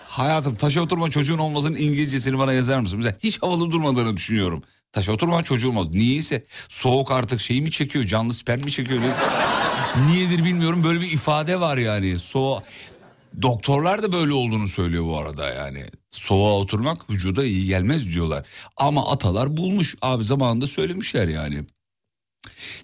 Hayatım 0.09 0.55
taşa 0.55 0.81
oturma 0.81 1.11
çocuğun 1.11 1.39
olmasının 1.39 1.77
İngilizcesini 1.77 2.39
bana 2.39 2.53
yazar 2.53 2.81
mısın? 2.81 2.97
Mesela 2.99 3.17
hiç 3.23 3.43
havalı 3.43 3.71
durmadığını 3.71 4.17
düşünüyorum. 4.17 4.63
Taşa 4.93 5.13
oturma 5.13 5.43
çocuğu 5.43 5.69
olmaz. 5.69 5.89
Niyeyse 5.91 6.45
soğuk 6.69 7.11
artık 7.11 7.41
şeyi 7.41 7.63
mi 7.63 7.71
çekiyor? 7.71 8.05
Canlı 8.05 8.35
sperm 8.35 8.65
mi 8.65 8.71
çekiyor? 8.73 9.01
Niyedir 10.07 10.45
bilmiyorum. 10.45 10.85
Böyle 10.85 11.01
bir 11.01 11.13
ifade 11.13 11.61
var 11.61 11.77
yani. 11.77 12.19
Soğuk. 12.19 12.63
Doktorlar 13.43 14.03
da 14.03 14.13
böyle 14.13 14.33
olduğunu 14.33 14.69
söylüyor 14.69 15.05
bu 15.05 15.19
arada 15.19 15.49
yani. 15.49 15.85
Soğuğa 16.11 16.53
oturmak 16.53 17.11
vücuda 17.11 17.45
iyi 17.45 17.67
gelmez 17.67 18.15
diyorlar. 18.15 18.47
Ama 18.77 19.11
atalar 19.11 19.57
bulmuş 19.57 19.97
abi 20.03 20.25
zamanında 20.25 20.67
söylemişler 20.67 21.29
yani. 21.29 21.65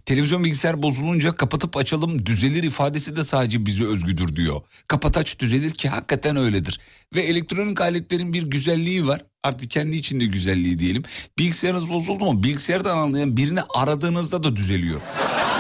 Televizyon 0.06 0.44
bilgisayar 0.44 0.82
bozulunca 0.82 1.36
kapatıp 1.36 1.76
açalım 1.76 2.26
düzelir 2.26 2.62
ifadesi 2.62 3.16
de 3.16 3.24
sadece 3.24 3.66
bize 3.66 3.84
özgüdür 3.84 4.36
diyor. 4.36 4.60
Kapat 4.88 5.16
aç 5.16 5.38
düzelir 5.38 5.70
ki 5.70 5.88
hakikaten 5.88 6.36
öyledir. 6.36 6.80
Ve 7.14 7.20
elektronik 7.20 7.80
aletlerin 7.80 8.32
bir 8.32 8.42
güzelliği 8.42 9.06
var. 9.06 9.22
Artık 9.42 9.70
kendi 9.70 9.96
içinde 9.96 10.24
güzelliği 10.24 10.78
diyelim. 10.78 11.02
Bilgisayarınız 11.38 11.88
bozuldu 11.88 12.24
mu 12.24 12.42
bilgisayardan 12.42 12.98
anlayan 12.98 13.36
birini 13.36 13.60
aradığınızda 13.74 14.42
da 14.44 14.56
düzeliyor. 14.56 15.00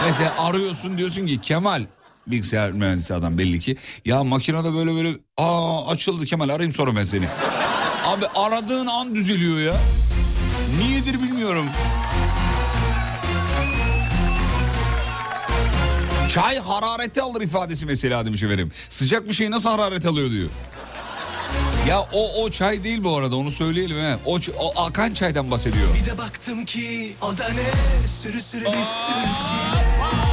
Mesela 0.06 0.34
arıyorsun 0.38 0.98
diyorsun 0.98 1.26
ki 1.26 1.40
Kemal 1.40 1.86
bilgisayar 2.26 2.72
mühendisi 2.72 3.14
adam 3.14 3.38
belli 3.38 3.60
ki. 3.60 3.76
Ya 4.04 4.24
makinede 4.24 4.74
böyle 4.74 4.94
böyle 4.94 5.18
aa 5.36 5.86
açıldı 5.86 6.24
Kemal 6.24 6.48
arayayım 6.48 6.74
sonra 6.74 6.96
ben 6.96 7.02
seni. 7.02 7.26
Abi 8.06 8.26
aradığın 8.34 8.86
an 8.86 9.14
düzeliyor 9.14 9.60
ya. 9.60 9.74
Niyedir 10.78 11.22
bilmiyorum. 11.22 11.66
Çay 16.36 16.58
harareti 16.58 17.22
alır 17.22 17.40
ifadesi 17.40 17.86
mesela 17.86 18.26
demiş 18.26 18.42
efendim. 18.42 18.72
Sıcak 18.88 19.28
bir 19.28 19.34
şey 19.34 19.50
nasıl 19.50 19.70
hararet 19.70 20.06
alıyor 20.06 20.30
diyor. 20.30 20.48
Ya 21.88 22.00
o 22.12 22.42
o 22.42 22.50
çay 22.50 22.84
değil 22.84 23.04
bu 23.04 23.16
arada 23.16 23.36
onu 23.36 23.50
söyleyelim 23.50 23.96
he. 23.96 24.16
O, 24.24 24.38
o 24.58 24.80
akan 24.80 25.14
çaydan 25.14 25.50
bahsediyor. 25.50 25.88
Bir 25.94 26.10
de 26.10 26.18
baktım 26.18 26.64
ki 26.64 27.16
o 27.22 27.38
da 27.38 27.48
ne 27.48 28.08
sürü 28.08 28.42
sürü 28.42 28.64
bir 28.64 28.72
sürü 28.72 29.22
çile 29.22 30.25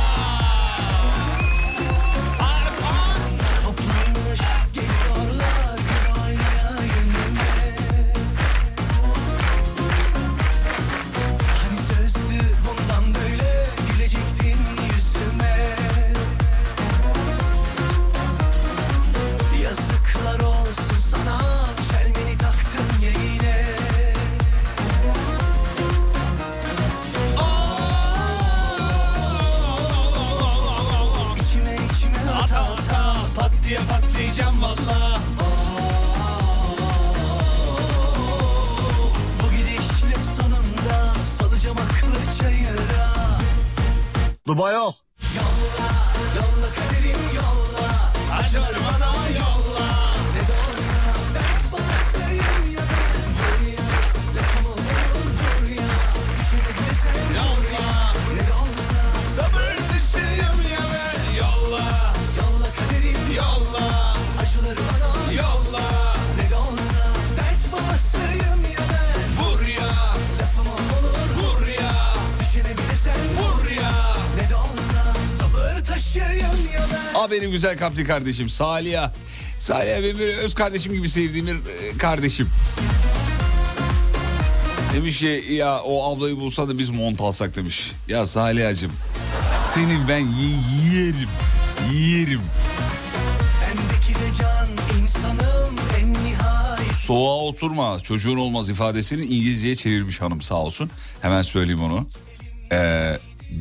Dubai 44.63 44.73
yok. 44.75 45.02
Güzel 77.63 77.77
kalpli 77.77 78.03
kardeşim 78.03 78.49
Salih'a. 78.49 79.13
Salih'a 79.59 80.03
benim 80.03 80.19
böyle 80.19 80.35
öz 80.35 80.53
kardeşim 80.53 80.93
gibi 80.93 81.09
sevdiğim 81.09 81.47
bir 81.47 81.53
e, 81.53 81.97
kardeşim. 81.97 82.49
Demiş 84.93 85.19
ki 85.19 85.45
ya 85.49 85.81
o 85.81 86.13
ablayı 86.15 86.37
bulsa 86.37 86.67
da 86.67 86.77
biz 86.77 86.89
mont 86.89 87.21
alsak 87.21 87.55
demiş. 87.55 87.91
Ya 88.07 88.25
Salih'cim 88.25 88.91
seni 89.73 89.99
ben 90.09 90.27
yerim. 90.93 91.29
Yerim. 91.93 92.41
Soğuğa 96.97 97.35
oturma 97.35 97.99
çocuğun 97.99 98.37
olmaz 98.37 98.69
ifadesini 98.69 99.25
İngilizceye 99.25 99.75
çevirmiş 99.75 100.21
hanım 100.21 100.41
sağ 100.41 100.55
olsun. 100.55 100.89
Hemen 101.21 101.41
söyleyeyim 101.41 101.83
onu. 101.83 102.07
Ee, 102.71 103.17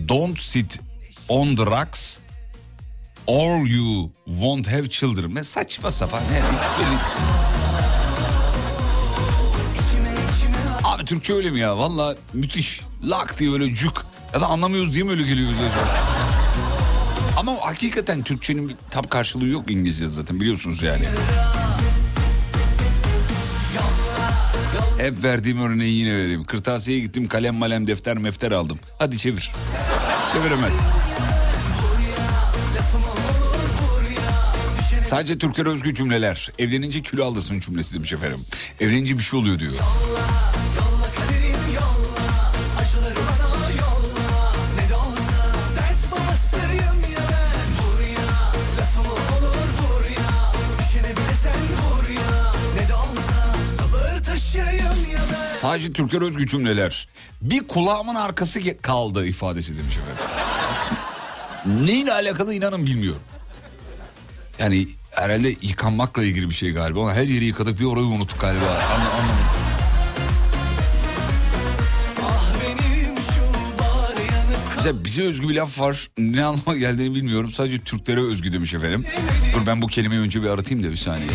don't 0.08 0.38
sit 0.38 0.80
on 1.28 1.56
the 1.56 1.66
rocks 1.66 2.21
or 3.26 3.66
you 3.66 4.10
won't 4.26 4.68
have 4.68 4.88
children. 4.88 5.34
Ne 5.34 5.42
saçma 5.42 5.90
sapan. 5.90 6.20
Ne, 6.22 6.42
böyle... 6.78 6.98
Abi 10.84 11.04
Türkçe 11.04 11.34
öyle 11.34 11.50
mi 11.50 11.60
ya? 11.60 11.78
Valla 11.78 12.16
müthiş. 12.32 12.80
Lak 13.04 13.38
diye 13.38 13.52
öyle 13.52 13.74
cuk. 13.74 14.06
Ya 14.34 14.40
da 14.40 14.46
anlamıyoruz 14.46 14.94
diye 14.94 15.04
mi 15.04 15.10
öyle 15.10 15.22
geliyor 15.22 15.50
bize? 15.50 15.68
Ama 17.36 17.52
hakikaten 17.60 18.22
Türkçenin 18.22 18.68
bir 18.68 18.76
tam 18.90 19.04
karşılığı 19.04 19.46
yok 19.46 19.70
İngilizce 19.70 20.06
zaten 20.06 20.40
biliyorsunuz 20.40 20.82
yani. 20.82 21.04
Hep 24.98 25.24
verdiğim 25.24 25.62
örneği 25.62 25.94
yine 25.98 26.16
vereyim. 26.18 26.44
Kırtasiyeye 26.44 27.02
gittim 27.02 27.28
kalem 27.28 27.54
malem 27.54 27.86
defter 27.86 28.18
mefter 28.18 28.52
aldım. 28.52 28.78
Hadi 28.98 29.18
çevir. 29.18 29.50
Çeviremez. 30.32 30.74
Sadece 35.12 35.38
Türklere 35.38 35.68
özgü 35.68 35.94
cümleler. 35.94 36.52
Evlenince 36.58 37.02
kilo 37.02 37.24
alırsın 37.24 37.60
cümlesi 37.60 37.94
demiş 37.94 38.12
efendim. 38.12 38.40
Evlenince 38.80 39.18
bir 39.18 39.22
şey 39.22 39.38
oluyor 39.38 39.58
diyor. 39.58 39.72
Sadece 55.60 55.92
Türklere 55.92 56.24
özgü 56.24 56.46
cümleler. 56.46 57.08
Bir 57.42 57.68
kulağımın 57.68 58.14
arkası 58.14 58.76
kaldı 58.82 59.26
ifadesi 59.26 59.78
demiş 59.78 59.96
efendim. 59.96 60.24
Neyle 61.86 62.12
alakalı 62.12 62.54
inanın 62.54 62.86
bilmiyorum. 62.86 63.22
Yani 64.58 64.86
herhalde 65.12 65.56
yıkanmakla 65.62 66.24
ilgili 66.24 66.48
bir 66.48 66.54
şey 66.54 66.70
galiba. 66.72 67.00
Ama 67.00 67.12
her 67.14 67.22
yeri 67.22 67.44
yıkadık 67.44 67.80
bir 67.80 67.84
orayı 67.84 68.06
unuttuk 68.06 68.40
galiba. 68.40 68.64
Anla- 68.64 69.10
anlamadım. 69.10 69.46
Ah 72.22 72.52
Mesela 74.76 75.04
bize 75.04 75.22
özgü 75.22 75.48
bir 75.48 75.54
laf 75.54 75.80
var. 75.80 76.08
Ne 76.18 76.44
anlama 76.44 76.76
geldiğini 76.76 77.14
bilmiyorum. 77.14 77.50
Sadece 77.50 77.78
Türklere 77.78 78.20
özgü 78.20 78.52
demiş 78.52 78.74
efendim. 78.74 79.04
Dur 79.54 79.66
ben 79.66 79.82
bu 79.82 79.86
kelimeyi 79.86 80.20
önce 80.20 80.42
bir 80.42 80.48
aratayım 80.48 80.84
da 80.84 80.90
bir 80.90 80.96
saniye. 80.96 81.28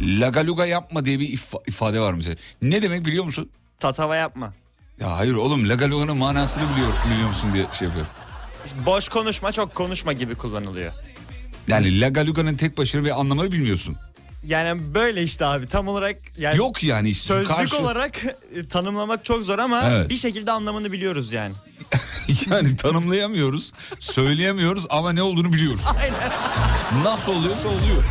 Lagaluga 0.00 0.66
yapma 0.66 1.04
diye 1.04 1.20
bir 1.20 1.28
ifa- 1.28 1.62
ifade 1.68 2.00
var 2.00 2.12
mesela. 2.12 2.36
Ne 2.62 2.82
demek 2.82 3.04
biliyor 3.06 3.24
musun? 3.24 3.50
Tatava 3.80 4.16
yapma. 4.16 4.52
Ya 5.00 5.16
hayır 5.16 5.34
oğlum 5.34 5.68
Lagaluga'nın 5.68 6.16
manasını 6.16 6.62
biliyor, 6.72 6.88
biliyor 7.12 7.28
musun 7.28 7.50
diye 7.54 7.66
şey 7.78 7.86
yapıyorum. 7.88 8.10
Boş 8.86 9.08
konuşma 9.08 9.52
çok 9.52 9.74
konuşma 9.74 10.12
gibi 10.12 10.34
kullanılıyor. 10.34 10.92
Yani 11.68 12.00
Lagaluga'nın 12.00 12.54
tek 12.54 12.78
başına 12.78 13.04
bir 13.04 13.20
anlamını 13.20 13.52
bilmiyorsun. 13.52 13.96
Yani 14.46 14.94
böyle 14.94 15.22
işte 15.22 15.46
abi 15.46 15.66
tam 15.66 15.88
olarak 15.88 16.16
yani 16.38 16.56
Yok 16.56 16.82
yani 16.84 17.08
işte. 17.08 17.26
sözlük 17.26 17.48
karşı- 17.48 17.76
olarak 17.78 18.16
e, 18.56 18.68
tanımlamak 18.68 19.24
çok 19.24 19.44
zor 19.44 19.58
ama 19.58 19.82
Evet. 19.86 20.08
bir 20.10 20.16
şekilde 20.16 20.52
anlamını 20.52 20.92
biliyoruz 20.92 21.32
yani. 21.32 21.54
yani 22.50 22.76
tanımlayamıyoruz, 22.76 23.72
söyleyemiyoruz 23.98 24.86
ama 24.90 25.12
ne 25.12 25.22
olduğunu 25.22 25.52
biliyoruz. 25.52 25.82
Nasıl 27.04 27.32
oluyorsa 27.32 27.68
oluyor. 27.68 28.04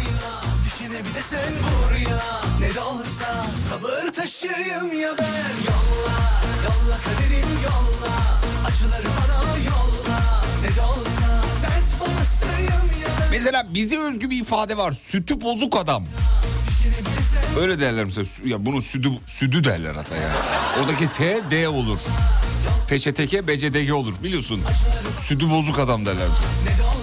Düşene 0.66 1.00
bir 1.00 1.14
de 1.16 1.22
sen 1.22 1.54
vur 1.54 2.10
ya 2.10 2.22
Ne 2.60 2.76
de 2.76 2.80
olsa 2.80 3.46
sabır 3.70 4.14
taşıyım 4.14 5.00
ya 5.00 5.16
ben 5.20 5.52
Yolla 5.66 6.41
yolla 6.72 6.98
kaderim 6.98 7.50
yolla 7.64 8.14
Acıları 8.68 9.08
bana 9.18 9.58
yolla 9.58 10.20
Ne 10.64 10.76
de 10.76 10.82
olsa 10.82 11.42
dert 11.62 12.00
babasıyım 12.02 13.02
ya 13.04 13.10
Mesela 13.32 13.74
bize 13.74 14.00
özgü 14.00 14.30
bir 14.30 14.42
ifade 14.42 14.78
var. 14.78 14.92
Sütü 14.92 15.42
bozuk 15.42 15.78
adam. 15.78 16.06
Öyle 17.60 17.80
derler 17.80 18.06
mesela. 18.06 18.28
Ya 18.46 18.66
bunu 18.66 18.82
südü, 18.82 19.10
südü 19.26 19.64
derler 19.64 19.96
hatta 19.96 20.16
ya. 20.16 20.30
Oradaki 20.80 21.08
T, 21.08 21.40
D 21.52 21.68
olur. 21.68 22.00
Peçeteke, 22.88 23.48
BCDG 23.48 23.94
olur 23.94 24.14
biliyorsun. 24.24 24.62
Südü 25.22 25.50
bozuk 25.50 25.80
adam 25.80 26.06
derler 26.06 26.28
mesela. 26.30 27.01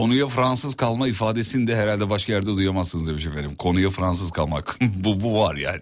Konuya 0.00 0.26
Fransız 0.26 0.74
kalma 0.74 1.08
ifadesini 1.08 1.66
de 1.66 1.76
herhalde 1.76 2.10
başka 2.10 2.32
yerde 2.32 2.54
duyamazsınız 2.54 3.06
demiş 3.06 3.26
efendim. 3.26 3.54
Konuya 3.54 3.90
Fransız 3.90 4.30
kalmak. 4.30 4.78
bu, 4.80 5.20
bu 5.20 5.40
var 5.40 5.54
yani. 5.54 5.80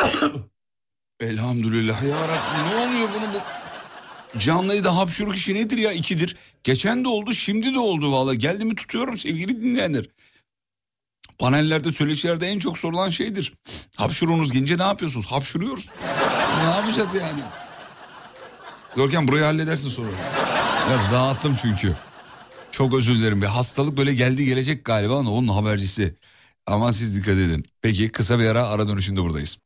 Elhamdülillah 1.20 2.02
ya 2.02 2.28
Rabbi 2.28 2.70
ne 2.70 2.76
oluyor 2.76 3.08
bunu 3.14 3.34
bu? 3.34 4.38
Canlıyı 4.38 4.84
da 4.84 4.96
hapşuruk 4.96 5.36
işi 5.36 5.54
nedir 5.54 5.76
ya 5.76 5.92
ikidir. 5.92 6.36
Geçen 6.64 7.04
de 7.04 7.08
oldu 7.08 7.34
şimdi 7.34 7.74
de 7.74 7.78
oldu 7.78 8.12
valla. 8.12 8.34
Geldi 8.34 8.64
mi 8.64 8.74
tutuyorum 8.74 9.16
sevgili 9.16 9.62
dinleyenler. 9.62 10.04
Panellerde 11.38 11.92
söyleşilerde 11.92 12.48
en 12.48 12.58
çok 12.58 12.78
sorulan 12.78 13.10
şeydir. 13.10 13.52
Hapşuruğunuz 13.96 14.52
gelince 14.52 14.78
ne 14.78 14.82
yapıyorsunuz? 14.82 15.26
Hapşuruyoruz. 15.26 15.86
ne 16.58 16.70
yapacağız 16.70 17.14
yani? 17.14 17.40
Görkem 18.96 19.28
burayı 19.28 19.44
halledersin 19.44 19.88
sonra. 19.88 20.10
Biraz 20.88 21.12
dağıttım 21.12 21.56
çünkü. 21.62 21.96
Çok 22.72 22.94
özür 22.94 23.14
dilerim. 23.14 23.42
Bir 23.42 23.46
hastalık 23.46 23.96
böyle 23.96 24.14
geldi 24.14 24.44
gelecek 24.44 24.84
galiba 24.84 25.18
ama 25.18 25.30
onun 25.30 25.48
habercisi. 25.48 26.14
Aman 26.66 26.90
siz 26.90 27.16
dikkat 27.16 27.34
edin. 27.34 27.64
Peki 27.82 28.08
kısa 28.08 28.38
bir 28.38 28.46
ara 28.46 28.66
ara 28.66 28.88
dönüşünde 28.88 29.22
buradayız. 29.22 29.58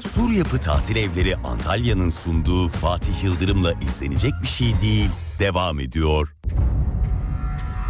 Sur 0.00 0.30
Yapı 0.30 0.58
Tatil 0.58 0.96
Evleri 0.96 1.36
Antalya'nın 1.36 2.10
sunduğu 2.10 2.68
Fatih 2.68 3.24
Yıldırım'la 3.24 3.72
izlenecek 3.72 4.32
bir 4.42 4.46
şey 4.48 4.80
değil 4.80 5.10
devam 5.38 5.80
ediyor. 5.80 6.36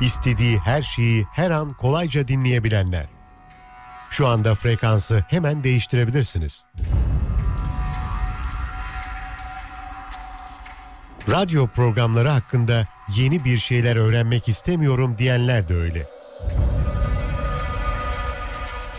İstediği 0.00 0.58
her 0.58 0.82
şeyi 0.82 1.24
her 1.32 1.50
an 1.50 1.72
kolayca 1.72 2.28
dinleyebilenler. 2.28 3.06
Şu 4.10 4.26
anda 4.26 4.54
frekansı 4.54 5.24
hemen 5.28 5.64
değiştirebilirsiniz. 5.64 6.64
Radyo 11.30 11.66
programları 11.66 12.28
hakkında 12.28 12.86
yeni 13.16 13.44
bir 13.44 13.58
şeyler 13.58 13.96
öğrenmek 13.96 14.48
istemiyorum 14.48 15.18
diyenler 15.18 15.68
de 15.68 15.74
öyle. 15.74 16.06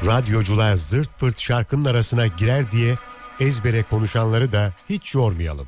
Radyocular 0.06 0.76
zırt 0.76 1.20
pırt 1.20 1.40
şarkının 1.40 1.86
arasına 1.86 2.28
girer 2.28 2.72
diye 2.72 2.96
ezbere 3.40 3.84
konuşanları 3.84 4.52
da 4.52 4.74
hiç 4.90 5.16
yormayalım. 5.16 5.68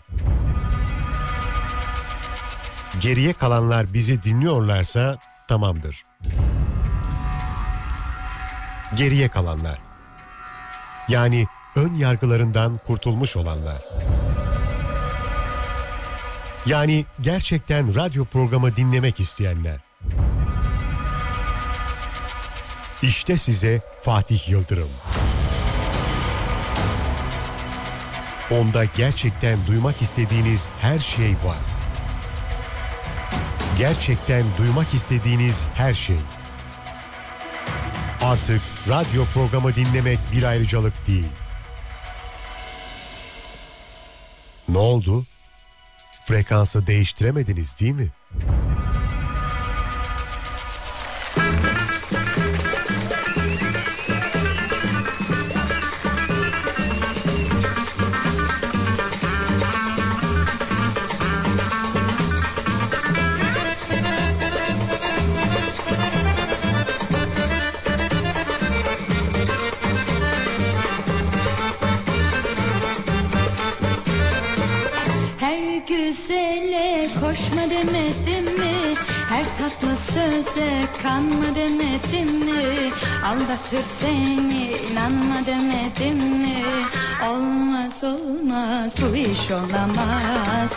Geriye 3.00 3.34
kalanlar 3.34 3.94
bizi 3.94 4.24
dinliyorlarsa 4.24 5.18
tamamdır. 5.48 6.06
Geriye 8.96 9.30
kalanlar. 9.30 9.80
Yani 11.08 11.48
ön 11.76 11.94
yargılarından 11.94 12.80
kurtulmuş 12.88 13.38
olanlar. 13.38 13.78
Yani 16.68 17.06
gerçekten 17.22 17.96
radyo 17.96 18.26
programı 18.26 18.76
dinlemek 18.76 19.20
isteyenler. 19.20 19.80
İşte 23.02 23.38
size 23.38 23.82
Fatih 24.04 24.50
Yıldırım. 24.50 24.90
Onda 28.52 28.86
gerçekten 28.86 29.60
duymak 29.68 30.02
istediğiniz 30.02 30.70
her 30.80 31.00
şey 31.00 31.32
var. 31.32 31.58
Gerçekten 33.78 34.44
duymak 34.58 34.94
istediğiniz 34.94 35.66
her 35.76 35.94
şey. 35.94 36.18
Artık 38.22 38.62
radyo 38.90 39.26
programı 39.34 39.76
dinlemek 39.76 40.20
bir 40.34 40.44
ayrıcalık 40.44 41.08
değil. 41.08 41.30
Ne 44.70 44.78
oldu? 44.78 45.26
Frekansı 46.28 46.88
değiştiremediniz 46.88 47.80
değil 47.80 47.92
mi? 47.92 48.12
Aldatır 83.28 83.84
seni 84.00 84.72
inanma 84.92 85.46
demedim 85.46 86.18
mi? 86.18 86.64
Olmaz 87.30 88.04
olmaz 88.04 88.92
bu 89.02 89.16
iş 89.16 89.52
olamaz. 89.52 90.70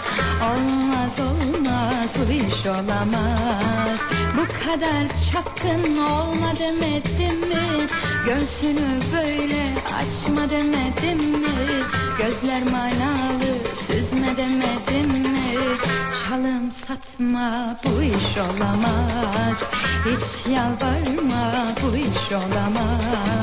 Olmaz 0.50 1.14
olmaz 1.20 2.08
bu 2.18 2.32
iş 2.32 2.66
olamaz. 2.66 3.98
Bu 4.36 4.44
kadar 4.64 5.08
çapkın 5.32 5.96
olma 5.96 6.52
demedim 6.58 7.40
mi? 7.40 7.86
Göğsünü 8.26 9.00
böyle 9.12 9.62
açma 10.00 10.50
demedim 10.50 11.30
mi? 11.30 11.84
Gözler 12.18 12.62
manalı 12.72 13.52
süzme 13.86 14.36
demedim 14.36 15.10
mi? 15.10 15.29
Çalım 16.28 16.72
satma 16.72 17.76
bu 17.84 18.02
iş 18.02 18.38
olamaz. 18.38 19.58
Hiç 20.06 20.52
yalvarma 20.52 21.74
bu 21.82 21.96
iş 21.96 22.32
olamaz. 22.32 23.40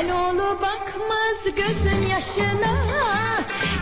El 0.00 0.12
oğlu 0.12 0.58
bakmaz 0.60 1.54
gözün 1.56 2.08
yaşına 2.08 2.74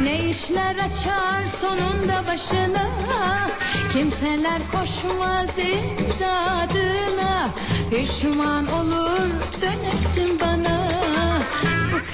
Ne 0.03 0.29
işler 0.29 0.75
açar 0.75 1.43
sonunda 1.61 2.25
başına 2.27 2.87
Kimseler 3.93 4.61
koşmaz 4.73 5.49
imdadına 5.59 7.49
Pişman 7.91 8.67
olur 8.67 9.31
dönersin 9.63 10.41
bana 10.41 10.86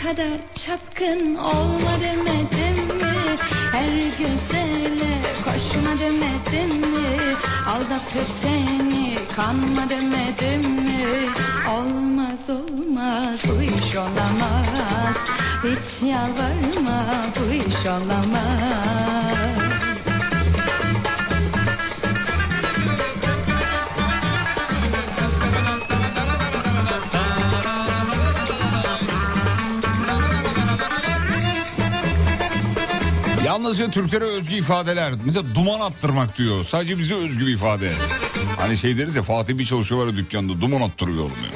kadar 0.03 0.39
çapkın 0.67 1.35
olma 1.35 1.93
demedim 2.01 2.97
mi? 2.97 3.37
Her 3.73 3.97
güzele 4.19 5.15
koşma 5.45 5.99
demedim 6.01 6.81
mi? 6.81 7.37
Aldatır 7.69 8.33
seni 8.43 9.19
kanma 9.37 9.91
demedim 9.91 10.71
mi? 10.71 11.31
Olmaz 11.71 12.51
olmaz 12.51 13.45
bu 13.49 13.63
iş 13.63 13.97
olamaz. 13.97 15.17
Hiç 15.65 16.03
yalvarma 16.09 17.05
bu 17.37 17.53
iş 17.55 17.87
olamaz 17.87 19.12
Yalnızca 33.53 33.91
Türklere 33.91 34.25
özgü 34.25 34.55
ifadeler. 34.55 35.13
Mesela 35.25 35.55
duman 35.55 35.81
attırmak 35.81 36.39
diyor. 36.39 36.65
Sadece 36.65 36.99
bize 36.99 37.15
özgü 37.15 37.47
bir 37.47 37.53
ifade. 37.53 37.93
Hani 38.59 38.77
şey 38.77 38.99
deriz 38.99 39.17
ya 39.17 39.23
Fatih 39.23 39.59
bir 39.59 39.65
çalışıyor 39.65 40.03
var 40.03 40.07
ya 40.07 40.17
dükkanda 40.17 40.61
duman 40.61 40.81
attırıyor 40.81 41.25
ya. 41.25 41.51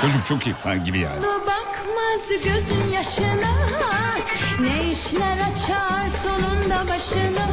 Çocuk 0.00 0.26
çok 0.26 0.46
iyi 0.46 0.54
falan 0.54 0.84
gibi 0.84 0.98
yani. 0.98 1.22
Bakmaz 1.22 2.28
gözün 2.44 2.92
yaşına 2.94 3.52
Ne 4.60 4.88
işler 4.88 5.36
açar 5.36 6.08
sonunda 6.22 6.84
başına 6.88 7.48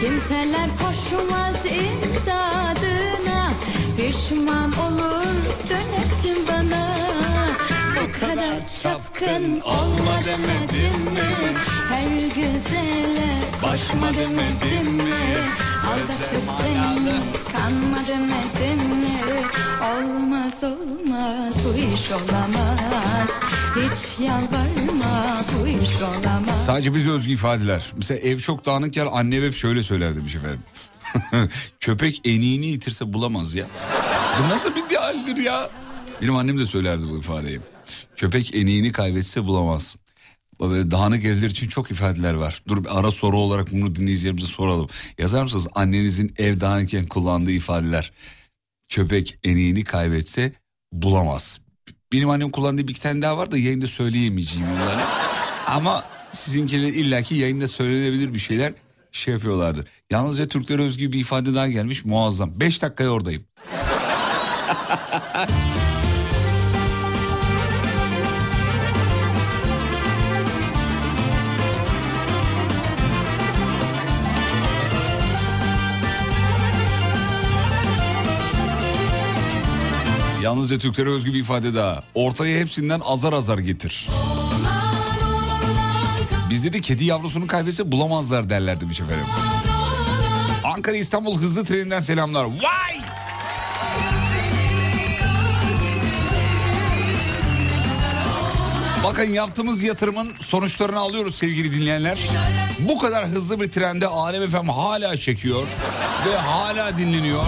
Kimseler 0.00 0.70
koşmaz 0.70 1.56
imdadına 1.66 3.50
Pişman 3.96 4.72
olur 4.72 5.34
dönersin 5.68 6.46
bana 6.48 7.07
kadar 8.20 8.56
çapkın 8.82 9.60
olma 9.60 10.20
demedim 10.26 11.00
mi 11.02 11.54
Her 11.88 12.10
güzele 12.34 13.38
başma 13.62 14.14
demedim 14.14 14.92
mi 14.92 15.14
Aldatır 15.86 16.42
seni 16.58 17.12
kanma 17.52 17.98
demedim 18.08 18.86
mi 18.88 19.42
Olmaz 19.82 20.52
olmaz 20.62 21.54
bu 21.64 21.76
iş 21.78 22.10
olamaz 22.12 23.28
Hiç 23.76 24.26
yalvarma 24.26 25.42
bu 25.52 25.68
iş 25.68 26.02
olamaz 26.02 26.64
Sadece 26.66 26.94
bize 26.94 27.10
özgü 27.10 27.32
ifadeler. 27.32 27.92
Mesela 27.96 28.20
ev 28.20 28.38
çok 28.38 28.66
dağınıkken 28.66 29.08
annem 29.12 29.42
hep 29.42 29.54
şöyle 29.54 29.82
söyler 29.82 30.16
demiş 30.16 30.36
efendim. 30.36 30.60
Köpek 31.80 32.20
eniğini 32.24 32.66
yitirse 32.66 33.12
bulamaz 33.12 33.54
ya. 33.54 33.66
Bu 34.38 34.54
nasıl 34.54 34.76
bir 34.76 34.84
idealdir 34.84 35.36
ya? 35.36 35.70
Benim 36.22 36.36
annem 36.36 36.58
de 36.58 36.66
söylerdi 36.66 37.08
bu 37.08 37.18
ifadeyi. 37.18 37.60
Köpek 38.18 38.54
eniğini 38.54 38.92
kaybetse 38.92 39.44
bulamaz. 39.44 39.96
Dağınık 40.60 41.24
evler 41.24 41.50
için 41.50 41.68
çok 41.68 41.90
ifadeler 41.90 42.34
var. 42.34 42.62
Dur 42.68 42.84
bir 42.84 42.98
ara 42.98 43.10
soru 43.10 43.38
olarak 43.38 43.72
bunu 43.72 43.94
dinleyicilerimize 43.94 44.46
soralım. 44.46 44.88
Yazar 45.18 45.42
mısınız 45.42 45.68
annenizin 45.74 46.34
ev 46.38 46.60
dağınıkken 46.60 47.06
kullandığı 47.06 47.50
ifadeler? 47.50 48.12
Köpek 48.88 49.38
eniğini 49.44 49.84
kaybetse 49.84 50.52
bulamaz. 50.92 51.60
Benim 52.12 52.30
annem 52.30 52.50
kullandığı 52.50 52.88
bir 52.88 52.92
iki 52.92 53.02
tane 53.02 53.22
daha 53.22 53.38
var 53.38 53.50
da 53.50 53.58
yayında 53.58 53.86
söyleyemeyeceğim 53.86 54.66
onları. 54.68 55.02
Ama 55.66 56.04
sizinkiler 56.32 56.88
illaki 56.88 57.34
yayında 57.34 57.68
söylenebilir 57.68 58.34
bir 58.34 58.38
şeyler 58.38 58.72
şey 59.12 59.34
yapıyorlardır. 59.34 59.88
Yalnızca 60.10 60.46
Türklere 60.46 60.82
özgü 60.82 61.12
bir 61.12 61.20
ifade 61.20 61.54
daha 61.54 61.68
gelmiş 61.68 62.04
muazzam. 62.04 62.60
Beş 62.60 62.82
dakikaya 62.82 63.10
oradayım. 63.10 63.44
Yalnızca 80.42 80.78
Türklere 80.78 81.08
özgü 81.08 81.34
bir 81.34 81.38
ifade 81.38 81.74
daha. 81.74 82.02
Ortaya 82.14 82.60
hepsinden 82.60 83.00
azar 83.04 83.32
azar 83.32 83.58
getir. 83.58 84.08
Bizde 86.50 86.72
de 86.72 86.80
kedi 86.80 87.04
yavrusunu 87.04 87.46
kaybetse 87.46 87.92
bulamazlar 87.92 88.50
derler 88.50 88.80
demiş 88.80 89.00
efendim. 89.00 89.26
Ankara 90.64 90.96
İstanbul 90.96 91.38
hızlı 91.38 91.64
treninden 91.64 92.00
selamlar. 92.00 92.44
Vay! 92.44 93.00
Bakın 99.04 99.24
yaptığımız 99.32 99.82
yatırımın 99.82 100.32
sonuçlarını 100.40 100.98
alıyoruz 100.98 101.34
sevgili 101.34 101.72
dinleyenler. 101.80 102.18
Bu 102.78 102.98
kadar 102.98 103.26
hızlı 103.26 103.60
bir 103.60 103.70
trende 103.70 104.06
Alem 104.06 104.42
efem 104.42 104.68
hala 104.68 105.16
çekiyor 105.16 105.62
ve 106.28 106.36
hala 106.36 106.98
dinleniyor. 106.98 107.44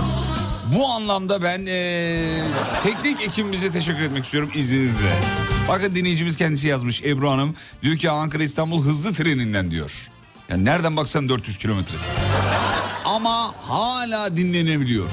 Bu 0.77 0.87
anlamda 0.89 1.43
ben 1.43 1.67
eee, 1.67 2.43
teknik 2.83 3.21
ekibimize 3.21 3.71
teşekkür 3.71 4.01
etmek 4.03 4.25
istiyorum 4.25 4.51
izninizle. 4.55 5.13
Bakın 5.69 5.95
dinleyicimiz 5.95 6.37
kendisi 6.37 6.69
yazmış 6.69 7.03
Ebru 7.03 7.31
Hanım. 7.31 7.55
Diyor 7.83 7.97
ki 7.97 8.11
Ankara 8.11 8.43
İstanbul 8.43 8.85
hızlı 8.85 9.13
treninden 9.15 9.71
diyor. 9.71 10.09
Yani 10.49 10.65
nereden 10.65 10.97
baksan 10.97 11.29
400 11.29 11.59
kilometre. 11.59 11.97
Ama 13.05 13.55
hala 13.69 14.37
dinlenebiliyor. 14.37 15.11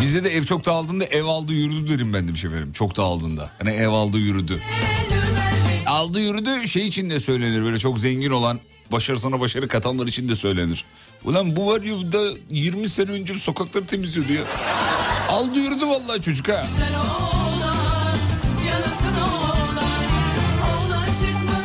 Bizde 0.00 0.24
de 0.24 0.30
ev 0.36 0.44
çok 0.44 0.64
dağıldığında 0.64 1.04
ev 1.04 1.24
aldı 1.24 1.52
yürüdü 1.52 1.94
derim 1.94 2.12
ben 2.12 2.28
demiş 2.28 2.44
efendim. 2.44 2.72
Çok 2.72 2.96
dağıldığında. 2.96 3.50
Hani 3.58 3.70
ev 3.70 3.88
aldı 3.88 4.18
yürüdü. 4.18 4.58
Aldı 5.86 6.20
yürüdü 6.20 6.68
şey 6.68 6.86
için 6.86 7.10
de 7.10 7.20
söylenir 7.20 7.62
böyle 7.64 7.78
çok 7.78 7.98
zengin 7.98 8.30
olan 8.30 8.60
başarısına 8.92 9.40
başarı 9.40 9.68
katanlar 9.68 10.06
için 10.06 10.28
de 10.28 10.34
söylenir. 10.34 10.84
Ulan 11.24 11.56
bu 11.56 11.66
var 11.72 11.80
ya 11.82 12.12
da 12.12 12.22
20 12.50 12.88
sene 12.88 13.10
önce 13.10 13.34
sokakları 13.38 13.86
temizliyordu 13.86 14.32
ya. 14.32 14.42
Aldı 15.28 15.58
yürüdü 15.58 15.86
vallahi 15.86 16.22
çocuk 16.22 16.48
ha. 16.48 16.66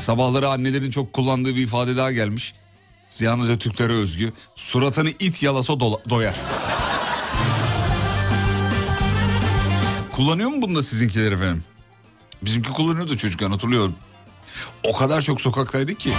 Sabahları 0.02 0.50
annelerin 0.50 0.92
çok 0.92 1.14
kullandığı 1.14 1.56
bir 1.56 1.64
ifade 1.64 1.98
daha 1.98 2.12
gelmiş. 2.12 2.54
Yalnızca 3.20 3.58
Türklere 3.58 3.94
özgü. 3.94 4.34
Suratını 4.56 5.10
it 5.20 5.44
yalasa 5.44 5.74
dola- 5.74 6.10
doyar. 6.10 6.36
Kullanıyor 10.12 10.50
mu 10.50 10.62
bunda 10.62 10.84
sizinkiler 10.84 11.32
efendim? 11.32 11.64
Bizimki 12.42 12.70
kullanıyordu 12.70 13.18
çocukken 13.18 13.50
hatırlıyorum. 13.52 13.96
O 14.84 14.94
kadar 14.94 15.22
çok 15.22 15.42
sokaktaydık 15.42 16.00
ki. 16.00 16.14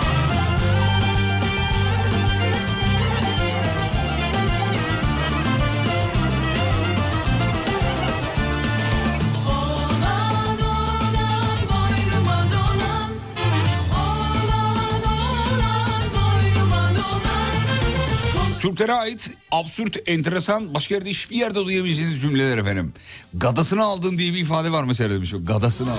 Türklere 18.61 18.93
ait 18.93 19.31
absürt, 19.51 19.97
enteresan, 20.09 20.75
başka 20.75 20.95
yerde 20.95 21.11
hiçbir 21.11 21.37
yerde 21.37 21.65
duyamayacağınız 21.65 22.21
cümleler 22.21 22.59
efendim. 22.59 22.93
Gadasını 23.35 23.85
aldın 23.85 24.19
diye 24.19 24.33
bir 24.33 24.39
ifade 24.39 24.73
var 24.73 24.85
mesela 24.85 25.11
demiş. 25.11 25.35
Gadasını 25.43 25.93
al. 25.93 25.97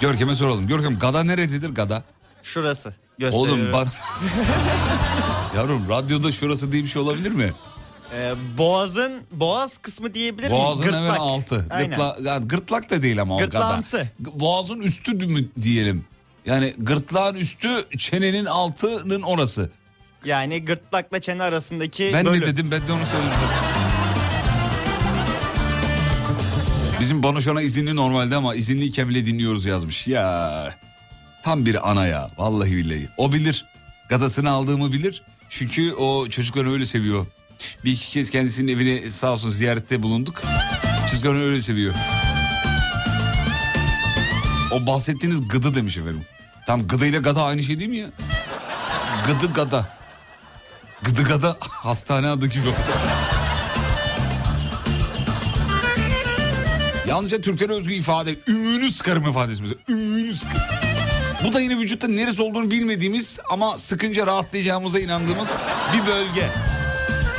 Görkem'e 0.00 0.34
soralım. 0.34 0.66
Görkem 0.66 0.98
gada 0.98 1.24
neresidir 1.24 1.70
gada? 1.70 2.02
Şurası. 2.42 2.94
Gösteriyorum. 3.18 3.60
Oğlum 3.62 3.72
bak. 3.72 3.88
Yavrum 5.56 5.88
radyoda 5.88 6.32
şurası 6.32 6.72
diye 6.72 6.82
bir 6.82 6.88
şey 6.88 7.02
olabilir 7.02 7.30
mi? 7.30 7.52
Ee, 8.14 8.32
boğazın 8.58 9.22
boğaz 9.32 9.78
kısmı 9.78 10.14
diyebilir 10.14 10.48
miyim? 10.48 10.62
Boğazın 10.62 10.84
hemen 10.84 11.00
Gırtlak. 11.02 11.20
altı. 11.20 11.66
Aynen. 11.70 11.88
Gırtla, 11.88 12.16
yani 12.22 12.48
gırtlak 12.48 12.90
da 12.90 13.02
değil 13.02 13.22
ama 13.22 13.36
o 13.36 13.38
Gırtlağımsı. 13.38 14.08
Boğazın 14.18 14.80
üstü 14.80 15.14
mü 15.14 15.48
diyelim. 15.62 16.04
Yani 16.46 16.74
gırtlağın 16.78 17.34
üstü 17.34 17.84
çenenin 17.98 18.44
altının 18.44 19.22
orası. 19.22 19.70
Yani 20.24 20.64
gırtlakla 20.64 21.20
çene 21.20 21.42
arasındaki 21.42 22.10
Ben 22.14 22.24
bölüm. 22.26 22.40
ne 22.40 22.46
dedim 22.46 22.70
ben 22.70 22.88
de 22.88 22.92
onu 22.92 23.06
söyledim. 23.06 23.38
Bizim 27.00 27.24
an 27.24 27.62
izinli 27.62 27.96
normalde 27.96 28.36
ama 28.36 28.54
izinliyken 28.54 29.08
bile 29.08 29.26
dinliyoruz 29.26 29.64
yazmış. 29.64 30.06
Ya 30.06 30.74
tam 31.42 31.66
bir 31.66 31.90
ana 31.90 32.06
ya 32.06 32.28
vallahi 32.38 32.76
billahi. 32.76 33.08
O 33.16 33.32
bilir. 33.32 33.64
Gadasını 34.08 34.50
aldığımı 34.50 34.92
bilir. 34.92 35.22
Çünkü 35.48 35.92
o 35.94 36.28
çocukları 36.28 36.72
öyle 36.72 36.86
seviyor. 36.86 37.26
Bir 37.84 37.90
iki 37.92 38.10
kez 38.10 38.30
kendisinin 38.30 38.72
evine 38.72 39.10
sağ 39.10 39.32
olsun 39.32 39.50
ziyarette 39.50 40.02
bulunduk. 40.02 40.42
Çocukları 41.10 41.38
öyle 41.38 41.60
seviyor. 41.60 41.94
O 44.72 44.86
bahsettiğiniz 44.86 45.48
gıdı 45.48 45.74
demiş 45.74 45.98
efendim. 45.98 46.24
Tam 46.66 46.86
gıdıyla 46.88 47.20
gada 47.20 47.44
aynı 47.44 47.62
şey 47.62 47.78
değil 47.78 47.90
mi 47.90 47.96
ya? 47.96 48.06
Gıdı 49.26 49.52
gada. 49.52 49.88
Gıdı 51.04 51.22
gada 51.22 51.56
hastane 51.60 52.28
adı 52.28 52.46
gibi. 52.46 52.68
Yalnızca 57.08 57.40
Türklere 57.40 57.72
özgü 57.72 57.92
ifade. 57.92 58.36
Ümüğünü 58.48 58.90
sıkarım 58.92 59.28
ifadesi 59.28 59.62
mesela. 59.62 59.78
Sıkarım. 60.34 60.82
Bu 61.44 61.52
da 61.52 61.60
yine 61.60 61.78
vücutta 61.78 62.08
neresi 62.08 62.42
olduğunu 62.42 62.70
bilmediğimiz 62.70 63.38
ama 63.50 63.78
sıkınca 63.78 64.26
rahatlayacağımıza 64.26 64.98
inandığımız 64.98 65.48
bir 65.94 66.06
bölge. 66.06 66.46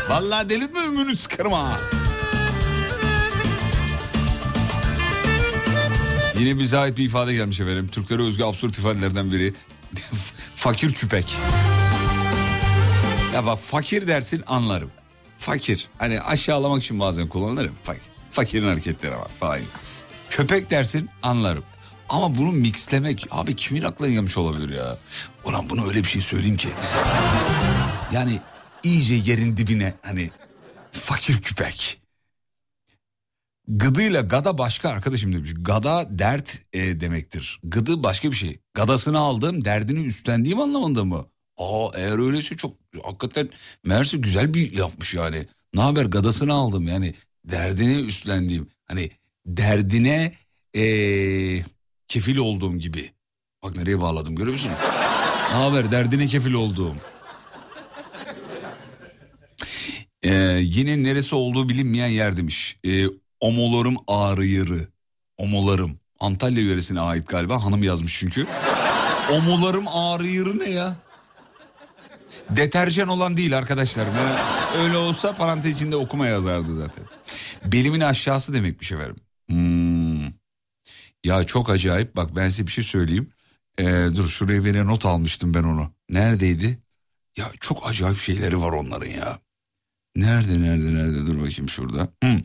Vallahi 0.09 0.49
delirtme 0.49 0.79
ümüğünü 0.85 1.15
sıkarım 1.15 1.53
ha. 1.53 1.79
Yine 6.39 6.59
bize 6.59 6.77
ait 6.77 6.97
bir 6.97 7.05
ifade 7.05 7.33
gelmiş 7.33 7.59
efendim. 7.59 7.87
Türklere 7.87 8.21
özgü 8.21 8.43
absürt 8.43 8.77
ifadelerden 8.77 9.31
biri. 9.31 9.53
Fakir 10.55 10.93
küpek. 10.93 11.35
Ya 13.33 13.45
bak 13.45 13.59
fakir 13.59 14.07
dersin 14.07 14.43
anlarım. 14.47 14.91
Fakir. 15.37 15.89
Hani 15.97 16.21
aşağılamak 16.21 16.83
için 16.83 16.99
bazen 16.99 17.27
kullanırım. 17.27 17.75
Fakir. 17.83 18.03
Fakirin 18.31 18.67
hareketleri 18.67 19.15
var 19.15 19.27
falan. 19.39 19.59
Köpek 20.29 20.69
dersin 20.69 21.09
anlarım. 21.23 21.63
Ama 22.09 22.37
bunu 22.37 22.51
mixlemek 22.51 23.27
abi 23.31 23.55
kimin 23.55 23.81
aklına 23.81 24.09
gelmiş 24.09 24.37
olabilir 24.37 24.77
ya? 24.77 24.97
Ulan 25.45 25.69
bunu 25.69 25.87
öyle 25.87 25.99
bir 25.99 26.07
şey 26.07 26.21
söyleyeyim 26.21 26.57
ki. 26.57 26.69
Yani 28.13 28.39
iyice 28.83 29.15
yerin 29.15 29.57
dibine 29.57 29.93
hani 30.01 30.29
fakir 30.91 31.41
küpek. 31.41 32.01
Gıdıyla 33.67 34.21
gada 34.21 34.57
başka 34.57 34.89
arkadaşım 34.89 35.33
demiş. 35.33 35.51
Gada 35.55 36.07
dert 36.09 36.57
e, 36.73 36.99
demektir. 36.99 37.59
Gıdı 37.63 38.03
başka 38.03 38.31
bir 38.31 38.35
şey. 38.35 38.59
Gadasını 38.73 39.19
aldığım 39.19 39.65
derdini 39.65 40.05
üstlendiğim 40.05 40.59
anlamında 40.59 41.05
mı? 41.05 41.25
Aa 41.57 41.87
eğer 41.95 42.19
öyleyse 42.27 42.57
çok 42.57 42.75
hakikaten 43.03 43.49
meğerse 43.85 44.17
güzel 44.17 44.53
bir 44.53 44.71
yapmış 44.77 45.13
yani. 45.13 45.47
Ne 45.73 45.81
haber 45.81 46.05
gadasını 46.05 46.53
aldım 46.53 46.87
yani 46.87 47.13
derdini 47.45 48.01
üstlendiğim. 48.01 48.69
Hani 48.85 49.09
derdine 49.45 50.33
e, 50.75 50.83
kefil 52.07 52.37
olduğum 52.37 52.75
gibi. 52.75 53.11
Bak 53.63 53.75
nereye 53.77 54.01
bağladım 54.01 54.35
görüyor 54.35 54.53
musun? 54.53 54.71
ne 55.51 55.57
haber 55.57 55.91
derdine 55.91 56.27
kefil 56.27 56.53
olduğum. 56.53 56.95
Ee, 60.23 60.59
yine 60.61 61.03
neresi 61.03 61.35
olduğu 61.35 61.69
bilinmeyen 61.69 62.07
yer 62.07 62.37
demiş. 62.37 62.77
Ee, 62.85 63.05
omolarım 63.39 63.95
ağrıyırı. 64.07 64.87
Omolarım. 65.37 65.99
Antalya 66.19 66.63
yöresine 66.63 66.99
ait 66.99 67.27
galiba 67.27 67.63
hanım 67.63 67.83
yazmış 67.83 68.19
çünkü. 68.19 68.45
Omolarım 69.31 69.87
ağrıyırı 69.87 70.59
ne 70.59 70.69
ya? 70.69 70.95
Deterjan 72.57 73.07
olan 73.07 73.37
değil 73.37 73.57
arkadaşlar. 73.57 74.05
Yani 74.05 74.39
öyle 74.83 74.97
olsa 74.97 75.35
parantez 75.35 75.75
içinde 75.75 75.95
okuma 75.95 76.27
yazardı 76.27 76.75
zaten. 76.77 77.05
Belimin 77.65 78.01
aşağısı 78.01 78.53
demekmiş 78.53 78.91
efendim. 78.91 79.15
Hmm. 79.49 80.23
Ya 81.23 81.43
çok 81.45 81.69
acayip 81.69 82.15
bak 82.15 82.35
ben 82.35 82.47
size 82.47 82.67
bir 82.67 82.71
şey 82.71 82.83
söyleyeyim. 82.83 83.29
Ee, 83.79 84.07
dur 84.15 84.27
şuraya 84.27 84.65
bir 84.65 84.85
not 84.85 85.05
almıştım 85.05 85.53
ben 85.53 85.63
onu. 85.63 85.91
Neredeydi? 86.09 86.79
Ya 87.37 87.51
çok 87.59 87.89
acayip 87.89 88.17
şeyleri 88.17 88.61
var 88.61 88.71
onların 88.71 89.09
ya. 89.09 89.39
Nerede 90.15 90.61
nerede 90.61 90.93
nerede 90.93 91.27
dur 91.27 91.39
bakayım 91.41 91.69
şurada. 91.69 92.07
Hmm. 92.23 92.41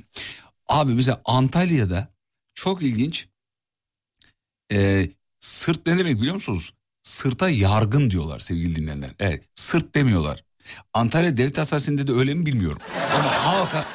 Abi 0.69 0.93
mesela 0.93 1.21
Antalya'da 1.25 2.09
çok 2.55 2.83
ilginç. 2.83 3.29
Ee, 4.73 5.09
sırt 5.41 5.87
ne 5.87 5.99
demek 5.99 6.19
biliyor 6.19 6.35
musunuz? 6.35 6.73
Sırta 7.09 7.51
yargın 7.51 8.11
diyorlar 8.11 8.39
sevgili 8.39 8.77
dinleyenler. 8.77 9.15
Evet 9.19 9.45
sırt 9.55 9.95
demiyorlar. 9.95 10.45
Antalya 10.95 11.37
Devlet 11.37 11.59
Hastanesi'nde 11.59 12.07
de 12.07 12.13
öyle 12.13 12.35
mi 12.35 12.47
bilmiyorum. 12.47 12.79
Ama 13.15 13.31
halka... 13.45 13.87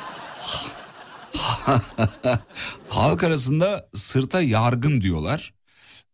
halk 2.90 3.24
arasında 3.24 3.90
sırta 3.94 4.42
yargın 4.42 5.02
diyorlar. 5.02 5.54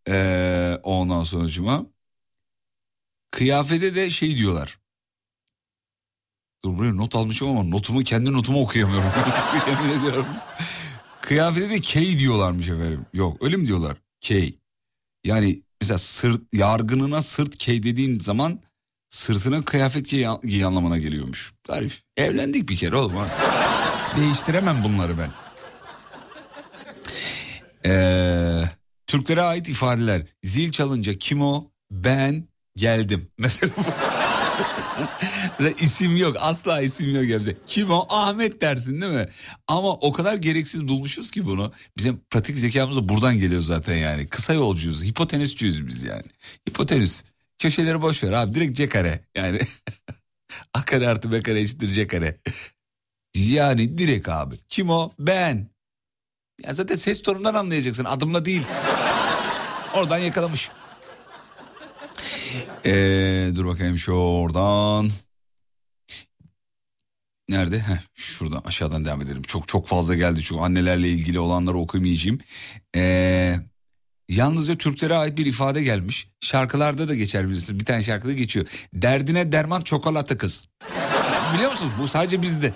Ee, 0.07 0.79
ondan 0.83 1.23
sonucuma. 1.23 1.85
Kıyafete 3.31 3.95
de 3.95 4.09
şey 4.09 4.37
diyorlar. 4.37 4.79
Dur 6.63 6.77
buraya 6.77 6.93
not 6.93 7.15
almışım 7.15 7.49
ama 7.49 7.63
notumu 7.63 8.03
kendi 8.03 8.33
notumu 8.33 8.61
okuyamıyorum. 8.61 9.11
Yemin 9.67 9.99
ediyorum. 9.99 10.25
Kıyafete 11.21 11.69
de 11.69 11.79
key 11.79 12.19
diyorlarmış 12.19 12.69
efendim. 12.69 13.05
Yok 13.13 13.37
öyle 13.41 13.57
mi 13.57 13.67
diyorlar? 13.67 13.97
Key. 14.21 14.59
Yani 15.23 15.63
mesela 15.81 15.97
sırt 15.97 16.41
yargınına 16.53 17.21
sırt 17.21 17.57
key 17.57 17.83
dediğin 17.83 18.19
zaman 18.19 18.59
sırtına 19.09 19.65
kıyafet 19.65 20.09
giy, 20.09 20.27
giy 20.43 20.65
anlamına 20.65 20.97
geliyormuş. 20.97 21.53
Garip. 21.67 21.93
Evlendik 22.17 22.69
bir 22.69 22.75
kere 22.75 22.95
oğlum. 22.95 23.13
Değiştiremem 24.17 24.83
bunları 24.83 25.13
ben. 25.17 25.29
Ee, 27.85 28.63
Türklere 29.07 29.41
ait 29.41 29.69
ifadeler. 29.69 30.21
Zil 30.43 30.71
çalınca 30.71 31.13
kim 31.13 31.41
o? 31.41 31.71
Ben 31.91 32.47
geldim. 32.75 33.27
Mesela 33.37 33.73
isim 35.79 36.17
yok 36.17 36.37
asla 36.39 36.81
isim 36.81 37.15
yok. 37.15 37.25
Yani. 37.25 37.55
Kim 37.67 37.91
o? 37.91 38.05
Ahmet 38.09 38.61
dersin 38.61 39.01
değil 39.01 39.13
mi? 39.13 39.27
Ama 39.67 39.89
o 39.89 40.11
kadar 40.11 40.37
gereksiz 40.37 40.87
bulmuşuz 40.87 41.31
ki 41.31 41.45
bunu. 41.45 41.73
Bizim 41.97 42.21
pratik 42.29 42.57
zekamız 42.57 42.95
da 42.95 43.09
buradan 43.09 43.39
geliyor 43.39 43.61
zaten 43.61 43.95
yani. 43.95 44.27
Kısa 44.27 44.53
yolcuyuz, 44.53 45.03
hipotenüsçüyüz 45.03 45.87
biz 45.87 46.03
yani. 46.03 46.23
Hipotenüs. 46.69 47.23
Köşeleri 47.59 48.01
boş 48.01 48.23
ver 48.23 48.31
abi 48.31 48.55
direkt 48.55 48.77
C 48.77 48.89
kare. 48.89 49.19
Yani 49.35 49.59
A 50.73 50.85
kare 50.85 51.07
artı 51.07 51.31
B 51.31 51.41
kare 51.41 51.61
eşittir 51.61 51.89
C 51.89 52.07
kare. 52.07 52.37
Yani 53.35 53.97
direkt 53.97 54.29
abi. 54.29 54.55
Kim 54.69 54.89
o? 54.89 55.11
Ben. 55.19 55.69
Ya 56.65 56.73
zaten 56.73 56.95
ses 56.95 57.21
tonundan 57.21 57.53
anlayacaksın 57.53 58.05
adımla 58.05 58.45
değil. 58.45 58.63
Oradan 59.93 60.17
yakalamış. 60.17 60.69
Ee, 62.85 63.49
dur 63.55 63.65
bakayım 63.65 63.97
şu 63.97 64.11
oradan. 64.11 65.09
Nerede? 67.49 67.79
Heh, 67.79 67.97
şuradan 68.13 68.61
aşağıdan 68.65 69.05
devam 69.05 69.21
edelim. 69.21 69.41
Çok 69.41 69.67
çok 69.67 69.87
fazla 69.87 70.15
geldi 70.15 70.41
çünkü 70.43 70.61
annelerle 70.61 71.09
ilgili 71.09 71.39
olanları 71.39 71.77
okumayacağım. 71.77 72.39
Ee, 72.95 73.55
yalnızca 74.29 74.77
Türklere 74.77 75.13
ait 75.13 75.37
bir 75.37 75.45
ifade 75.45 75.83
gelmiş. 75.83 76.27
Şarkılarda 76.41 77.07
da 77.07 77.15
geçer 77.15 77.49
bilirsiniz. 77.49 77.79
Bir 77.79 77.85
tane 77.85 78.03
şarkıda 78.03 78.33
geçiyor. 78.33 78.67
Derdine 78.93 79.51
derman 79.51 79.81
çikolata 79.81 80.37
kız. 80.37 80.67
Biliyor 81.53 81.71
musunuz? 81.71 81.93
Bu 81.99 82.07
sadece 82.07 82.41
bizde. 82.41 82.73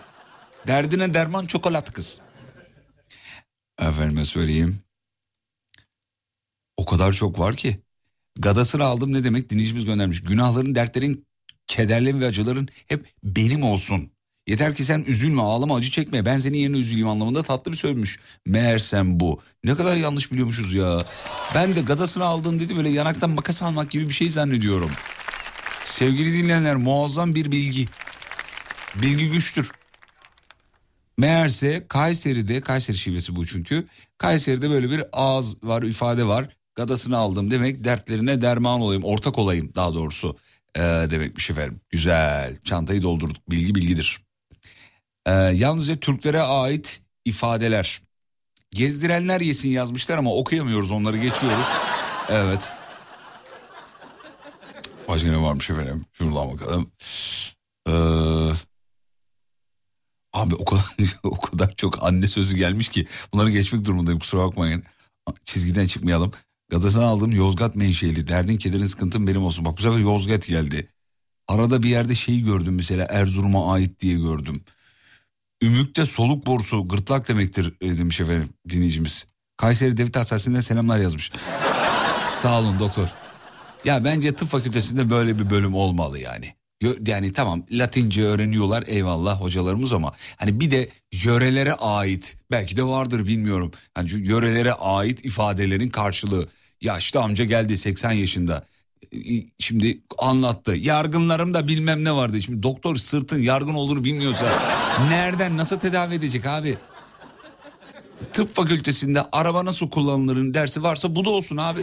Derdine 0.68 1.14
derman 1.14 1.46
çikolata 1.46 1.94
kız. 1.94 2.20
Efendime 3.80 4.26
söyleyeyim. 4.26 4.80
O 6.78 6.86
kadar 6.86 7.14
çok 7.14 7.40
var 7.40 7.56
ki. 7.56 7.83
Gadasını 8.40 8.84
aldım 8.84 9.14
ne 9.14 9.24
demek 9.24 9.50
dinleyicimiz 9.50 9.86
göndermiş. 9.86 10.24
Günahların, 10.24 10.76
dertlerin, 10.76 11.26
kederlerin 11.68 12.22
ve 12.22 12.26
acıların 12.26 12.68
hep 12.88 13.06
benim 13.24 13.64
olsun. 13.64 14.10
Yeter 14.48 14.76
ki 14.76 14.86
sen 14.86 15.04
üzülme, 15.08 15.42
ağlama, 15.42 15.76
acı 15.76 15.92
çekme. 15.92 16.26
Ben 16.26 16.38
senin 16.38 16.58
yerine 16.58 16.78
üzüleyim 16.78 17.08
anlamında 17.08 17.44
tatlı 17.44 17.72
bir 17.72 17.78
sözmüş. 17.78 18.20
Meğersem 18.46 19.20
bu. 19.20 19.42
Ne 19.64 19.76
kadar 19.76 19.96
yanlış 19.96 20.32
biliyormuşuz 20.32 20.74
ya. 20.74 21.06
Ben 21.56 21.76
de 21.76 21.82
gadasını 21.82 22.26
aldım 22.26 22.60
dedi 22.60 22.76
böyle 22.78 22.90
yanaktan 22.90 23.30
makas 23.30 23.64
almak 23.64 23.92
gibi 23.92 24.10
bir 24.10 24.14
şey 24.14 24.30
zannediyorum. 24.30 24.92
Sevgili 25.86 26.34
dinleyenler 26.34 26.76
muazzam 26.76 27.36
bir 27.36 27.52
bilgi. 27.52 27.88
Bilgi 28.96 29.30
güçtür. 29.30 29.72
Meğerse 31.18 31.86
Kayseri'de, 31.88 32.62
Kayseri 32.62 32.98
şivesi 32.98 33.36
bu 33.36 33.48
çünkü. 33.48 33.88
Kayseri'de 34.18 34.70
böyle 34.70 34.90
bir 34.90 35.04
ağız 35.14 35.64
var, 35.64 35.84
ifade 35.84 36.28
var. 36.28 36.50
Gadasını 36.76 37.18
aldım 37.18 37.52
demek 37.52 37.84
dertlerine 37.84 38.42
derman 38.42 38.82
olayım 38.82 39.04
ortak 39.04 39.38
olayım 39.38 39.72
daha 39.76 39.94
doğrusu 39.94 40.38
ee, 40.76 40.82
demekmiş 40.82 41.50
efendim. 41.50 41.82
Güzel 41.90 42.58
çantayı 42.64 43.02
doldurduk 43.02 43.50
bilgi 43.50 43.76
bilgidir. 43.76 44.22
Ee, 45.26 45.32
yalnızca 45.32 46.00
Türklere 46.00 46.42
ait 46.42 47.02
ifadeler. 47.26 48.02
Gezdirenler 48.72 49.42
yesin 49.42 49.70
yazmışlar 49.70 50.18
ama 50.18 50.34
okuyamıyoruz 50.34 50.92
onları 50.92 51.18
geçiyoruz. 51.18 51.68
Evet. 52.30 52.72
Başka 55.08 55.30
ne 55.30 55.42
varmış 55.42 55.70
efendim? 55.70 56.06
Şuradan 56.14 56.52
bakalım. 56.52 56.92
Ee, 57.88 57.92
abi 60.34 60.56
o 60.56 60.66
kadar, 60.66 60.86
o 61.24 61.42
kadar 61.42 61.76
çok 61.76 62.04
anne 62.04 62.28
sözü 62.28 62.58
gelmiş 62.58 62.88
ki 62.88 63.08
bunları 63.34 63.52
geçmek 63.52 63.86
durumundayım 63.86 64.20
kusura 64.20 64.46
bakmayın. 64.46 64.84
Çizgiden 65.46 65.88
çıkmayalım. 65.88 66.32
Gadasını 66.74 67.06
aldım 67.06 67.32
Yozgat 67.32 67.76
menşeli. 67.76 68.28
Derdin 68.28 68.58
kederin 68.58 68.86
sıkıntın 68.86 69.28
benim 69.28 69.44
olsun. 69.44 69.66
Bak 69.66 69.78
bu 69.78 69.82
sefer 69.82 69.98
Yozgat 69.98 70.48
geldi. 70.48 70.88
Arada 71.48 71.84
bir 71.84 71.90
yerde 71.90 72.16
şeyi 72.16 72.44
gördüm 72.44 72.76
mesela 72.76 73.06
Erzurum'a 73.10 73.74
ait 73.74 74.00
diye 74.00 74.18
gördüm. 74.20 74.64
Ümük'te 75.64 76.06
soluk 76.06 76.46
borusu 76.46 76.88
gırtlak 76.88 77.28
demektir 77.28 77.74
e, 77.82 77.98
demiş 77.98 78.20
efendim 78.20 78.50
dinleyicimiz. 78.70 79.26
Kayseri 79.58 79.98
Devlet 79.98 80.16
Hastanesi'nden 80.16 80.60
selamlar 80.60 81.00
yazmış. 81.00 81.32
Sağ 82.42 82.60
olun 82.60 82.80
doktor. 82.80 83.08
Ya 83.86 84.06
bence 84.06 84.36
tıp 84.36 84.50
fakültesinde 84.50 85.10
böyle 85.10 85.40
bir 85.40 85.50
bölüm 85.50 85.76
olmalı 85.76 86.20
yani. 86.20 86.54
Yani 87.08 87.34
tamam 87.34 87.66
Latince 87.72 88.24
öğreniyorlar 88.24 88.84
eyvallah 88.88 89.42
hocalarımız 89.42 89.94
ama 89.94 90.14
hani 90.36 90.60
bir 90.60 90.72
de 90.72 90.90
yörelere 91.12 91.74
ait 91.74 92.38
belki 92.52 92.78
de 92.78 92.84
vardır 92.84 93.28
bilmiyorum. 93.28 93.72
Şu 94.08 94.18
yörelere 94.18 94.74
ait 94.74 95.26
ifadelerin 95.26 95.90
karşılığı. 95.90 96.48
Yaşlı 96.84 97.20
amca 97.20 97.44
geldi 97.46 97.78
80 97.78 98.12
yaşında. 98.12 98.64
E, 99.14 99.18
Şimdi 99.60 100.00
anlattı. 100.18 100.76
Yargınlarım 100.76 101.54
da 101.54 101.68
bilmem 101.68 102.04
ne 102.04 102.12
vardı. 102.16 102.42
Şimdi 102.42 102.64
doktor 102.64 102.96
sırtın 102.96 103.40
yargın 103.40 103.74
olduğunu 103.74 104.04
bilmiyorsa 104.04 104.46
nereden 105.10 105.58
nasıl 105.58 105.80
tedavi 105.80 106.14
edecek 106.14 106.46
abi? 106.46 106.78
Tıp 108.34 108.56
fakültesinde 108.56 109.22
araba 109.32 109.66
nasıl 109.66 109.90
kullanılırın 109.90 110.54
dersi 110.54 110.84
varsa 110.84 111.16
bu 111.16 111.26
da 111.26 111.30
olsun 111.30 111.58
abi. 111.58 111.82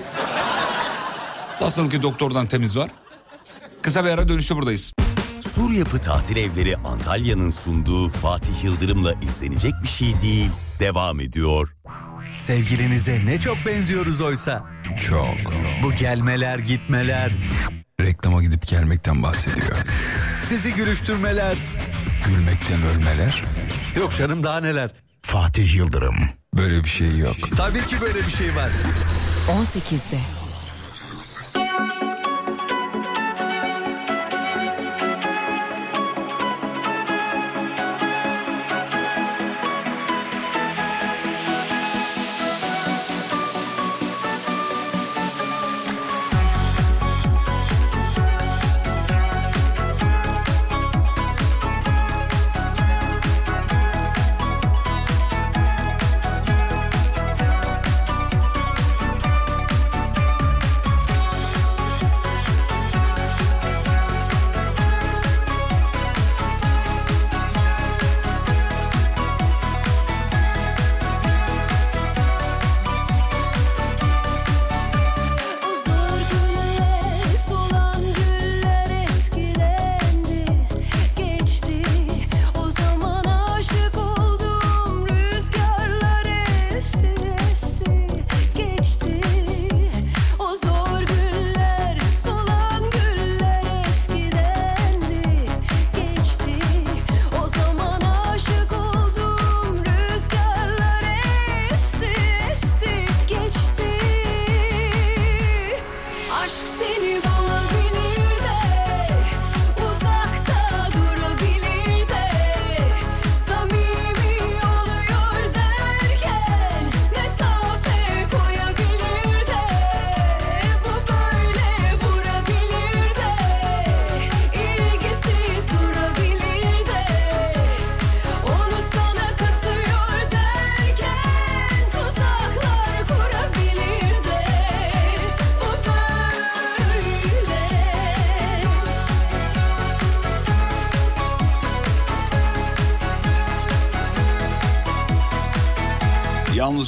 Nasıl 1.60 1.90
ki 1.90 2.02
doktordan 2.02 2.46
temiz 2.46 2.76
var. 2.76 2.90
Kısa 3.82 4.04
bir 4.04 4.10
ara 4.10 4.28
dönüşte 4.28 4.56
buradayız. 4.56 4.92
Sur 5.40 5.70
Yapı 5.70 5.98
Tatil 6.00 6.36
Evleri 6.36 6.76
Antalya'nın 6.76 7.50
sunduğu 7.50 8.08
Fatih 8.08 8.64
Yıldırım'la 8.64 9.12
izlenecek 9.12 9.72
bir 9.82 9.88
şey 9.88 10.20
değil. 10.22 10.50
Devam 10.80 11.20
ediyor. 11.20 11.76
Sevgilinize 12.40 13.20
ne 13.26 13.40
çok 13.40 13.66
benziyoruz 13.66 14.20
oysa. 14.20 14.64
Çok. 15.08 15.26
Bu 15.82 15.92
gelmeler 15.94 16.58
gitmeler, 16.58 17.32
Reklama 18.00 18.42
gidip 18.42 18.66
gelmekten 18.66 19.22
bahsediyor. 19.22 19.76
sizi 20.44 20.74
gülüştürmeler. 20.74 21.56
Gülmekten 22.26 22.82
ölmeler. 22.82 23.42
Yok 23.96 24.16
canım 24.16 24.44
daha 24.44 24.60
neler. 24.60 24.90
Fatih 25.22 25.74
Yıldırım. 25.74 26.16
Böyle 26.54 26.84
bir 26.84 26.88
şey 26.88 27.18
yok. 27.18 27.36
Tabii 27.56 27.86
ki 27.86 27.96
böyle 28.00 28.18
bir 28.26 28.32
şey 28.32 28.56
var. 28.56 28.70
18'de. 29.48 30.39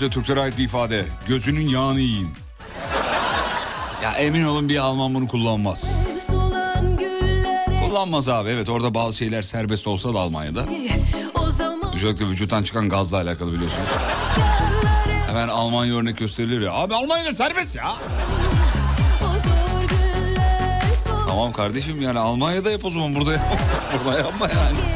Yalnızca 0.03 0.21
Türklere 0.21 0.41
ait 0.41 0.59
bir 0.59 0.65
ifade. 0.65 1.05
Gözünün 1.29 1.69
yağını 1.69 2.01
yiyin. 2.01 2.29
Ya 4.03 4.12
emin 4.12 4.45
olun 4.45 4.69
bir 4.69 4.77
Alman 4.77 5.15
bunu 5.15 5.29
kullanmaz. 5.29 6.07
Kullanmaz 7.88 8.29
abi 8.29 8.49
evet 8.49 8.69
orada 8.69 8.95
bazı 8.95 9.17
şeyler 9.17 9.43
serbest 9.43 9.87
olsa 9.87 10.15
da 10.15 10.19
Almanya'da. 10.19 10.65
Özellikle 11.95 12.27
vücuttan 12.27 12.62
çıkan 12.62 12.88
gazla 12.88 13.17
alakalı 13.17 13.53
biliyorsunuz. 13.53 13.88
Hemen 15.27 15.49
Almanya 15.49 15.95
örnek 15.95 16.19
gösterilir 16.19 16.61
ya. 16.61 16.73
Abi 16.73 16.94
Almanya'da 16.94 17.35
serbest 17.35 17.77
ya. 17.77 17.96
Tamam 21.27 21.53
kardeşim 21.53 22.03
yani 22.03 22.19
Almanya'da 22.19 22.71
yap 22.71 22.85
o 22.85 22.90
zaman 22.90 23.15
burada 23.15 23.33
yapma. 23.33 23.57
burada 24.05 24.19
yapma 24.19 24.48
yani. 24.48 24.92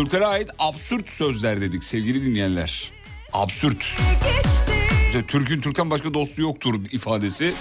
Türklere 0.00 0.26
ait 0.26 0.50
absürt 0.58 1.08
sözler 1.08 1.60
dedik 1.60 1.84
sevgili 1.84 2.24
dinleyenler. 2.24 2.90
Absürt. 3.32 3.96
İşte 5.06 5.26
Türk'ün 5.26 5.60
Türk'ten 5.60 5.90
başka 5.90 6.14
dostu 6.14 6.42
yoktur 6.42 6.74
ifadesi. 6.92 7.52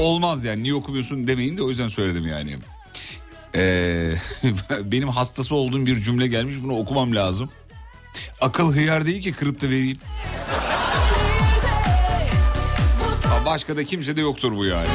Olmaz 0.00 0.44
yani 0.44 0.62
niye 0.62 0.74
okumuyorsun 0.74 1.26
demeyin 1.26 1.56
de 1.56 1.62
o 1.62 1.68
yüzden 1.68 1.86
söyledim 1.86 2.26
yani. 2.26 2.56
Ee, 3.54 4.14
benim 4.84 5.08
hastası 5.08 5.54
olduğum 5.54 5.86
bir 5.86 6.00
cümle 6.00 6.26
gelmiş 6.26 6.54
bunu 6.62 6.76
okumam 6.76 7.14
lazım. 7.14 7.50
Akıl 8.40 8.74
hıyar 8.74 9.06
değil 9.06 9.22
ki 9.22 9.32
kırıp 9.32 9.60
da 9.60 9.66
vereyim. 9.66 9.98
Başka 13.46 13.76
da 13.76 13.84
kimse 13.84 14.16
de 14.16 14.20
yoktur 14.20 14.56
bu 14.56 14.64
yani. 14.64 14.88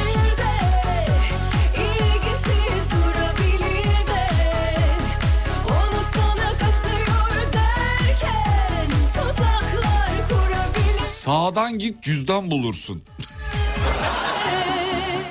Sağdan 11.22 11.78
git 11.78 12.02
cüzdan 12.02 12.50
bulursun. 12.50 13.02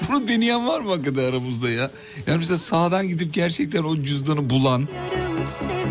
Bunu 0.09 0.27
deneyen 0.27 0.67
var 0.67 0.81
mı 0.81 0.89
hakikaten 0.89 1.23
aramızda 1.23 1.69
ya? 1.69 1.91
Yani 2.27 2.37
mesela 2.37 2.57
sağdan 2.57 3.07
gidip 3.07 3.33
gerçekten 3.33 3.83
o 3.83 3.95
cüzdanı 3.95 4.49
bulan. 4.49 4.87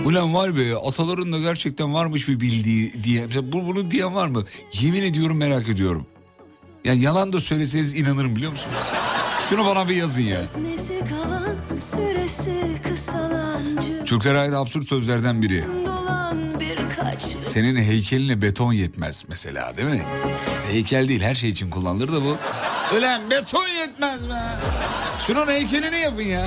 Ulan 0.04 0.34
var 0.34 0.56
be 0.56 0.76
ataların 0.76 1.32
da 1.32 1.38
gerçekten 1.38 1.94
varmış 1.94 2.28
bir 2.28 2.40
bildiği 2.40 3.04
diye. 3.04 3.22
Mesela 3.22 3.52
bu, 3.52 3.66
bunu 3.66 3.90
diyen 3.90 4.14
var 4.14 4.26
mı? 4.26 4.44
Yemin 4.72 5.02
ediyorum 5.02 5.36
merak 5.36 5.68
ediyorum. 5.68 6.06
Yani 6.84 7.00
yalan 7.00 7.32
da 7.32 7.40
söyleseniz 7.40 7.94
inanırım 7.94 8.36
biliyor 8.36 8.52
musunuz? 8.52 8.74
Şunu 9.48 9.66
bana 9.66 9.88
bir 9.88 9.94
yazın 9.94 10.22
ya. 10.22 10.44
Kalan 11.08 11.56
Türklere 14.06 14.38
ait 14.38 14.54
absürt 14.54 14.88
sözlerden 14.88 15.42
biri. 15.42 15.64
Senin 17.42 17.76
heykeline 17.76 18.42
beton 18.42 18.72
yetmez 18.72 19.24
mesela 19.28 19.76
değil 19.76 19.88
mi? 19.88 20.02
Heykel 20.72 21.08
değil 21.08 21.22
her 21.22 21.34
şey 21.34 21.50
için 21.50 21.70
kullanılır 21.70 22.08
da 22.12 22.24
bu. 22.24 22.36
Ulan 22.98 23.30
beton 23.30 23.66
yetmez 23.68 24.28
be. 24.28 24.40
Şunun 25.26 25.46
heykelini 25.46 25.96
yapın 25.98 26.22
ya. 26.22 26.46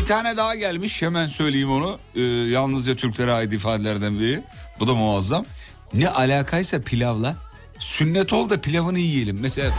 Bir 0.00 0.06
tane 0.06 0.36
daha 0.36 0.54
gelmiş 0.54 1.02
hemen 1.02 1.26
söyleyeyim 1.26 1.70
onu. 1.70 1.98
Ee, 2.14 2.20
yalnızca 2.22 2.96
Türklere 2.96 3.32
ait 3.32 3.52
ifadelerden 3.52 4.18
biri. 4.20 4.40
Bu 4.80 4.86
da 4.88 4.94
muazzam. 4.94 5.44
Ne 5.94 6.08
alakaysa 6.08 6.80
pilavla. 6.80 7.36
Sünnet 7.78 8.32
ol 8.32 8.50
da 8.50 8.60
pilavını 8.60 8.98
yiyelim. 8.98 9.38
Mesela 9.40 9.70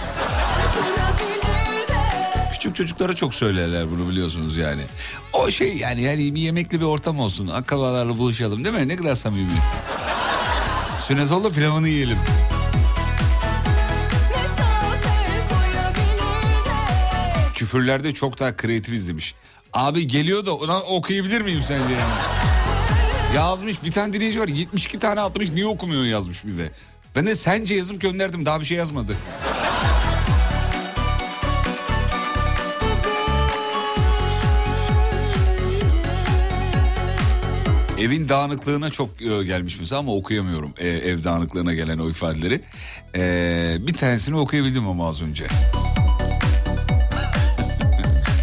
küçük 2.54 2.76
çocuklara 2.76 3.16
çok 3.16 3.34
söylerler 3.34 3.92
bunu 3.92 4.10
biliyorsunuz 4.10 4.58
yani. 4.58 4.82
O 5.34 5.52
şey 5.52 5.78
yani 5.78 6.02
yani 6.02 6.36
bir 6.36 6.42
yemekli 6.42 6.80
bir 6.80 6.86
ortam 6.86 7.20
olsun. 7.20 7.48
Akrabalarla 7.48 8.18
buluşalım 8.18 8.64
değil 8.64 8.76
mi? 8.76 8.88
Ne 8.88 8.96
kadar 8.96 9.16
samimi. 9.16 9.50
Sünnet 11.08 11.32
ol 11.32 11.44
da 11.44 11.50
pilavını 11.50 11.88
yiyelim. 11.88 12.18
Küfürlerde 17.54 18.14
çok 18.14 18.40
daha 18.40 18.58
kreatifiz 18.58 19.08
demiş. 19.08 19.36
Abi 19.74 20.08
geliyor 20.08 20.46
da 20.46 20.56
ona 20.56 20.82
okuyabilir 20.82 21.42
miyim 21.42 21.62
sence 21.68 21.94
yani? 21.94 22.53
Yazmış 23.36 23.84
bir 23.84 23.92
tane 23.92 24.14
dinleyici 24.14 24.40
var 24.40 24.48
72 24.48 25.00
tane 25.00 25.22
atmış 25.22 25.52
niye 25.52 25.66
okumuyor 25.66 26.04
yazmış 26.04 26.46
bize. 26.46 26.72
Ben 27.16 27.28
de 27.28 27.36
sence 27.36 27.76
yazıp 27.76 28.02
gönderdim 28.02 28.46
daha 28.46 28.60
bir 28.60 28.66
şey 28.66 28.78
yazmadı. 28.78 29.16
Evin 38.00 38.30
dağınıklığına 38.30 38.90
çok 38.90 39.22
e, 39.22 39.44
gelmiş 39.44 39.80
mesela 39.80 40.00
ama 40.00 40.16
okuyamıyorum 40.16 40.74
e, 40.78 40.88
ev 40.88 41.24
dağınıklığına 41.24 41.74
gelen 41.74 42.00
o 42.00 42.10
ifadeleri. 42.10 42.62
E, 43.16 43.78
bir 43.80 43.94
tanesini 43.94 44.38
okuyabildim 44.38 44.88
ama 44.88 45.08
az 45.08 45.22
önce. 45.22 45.48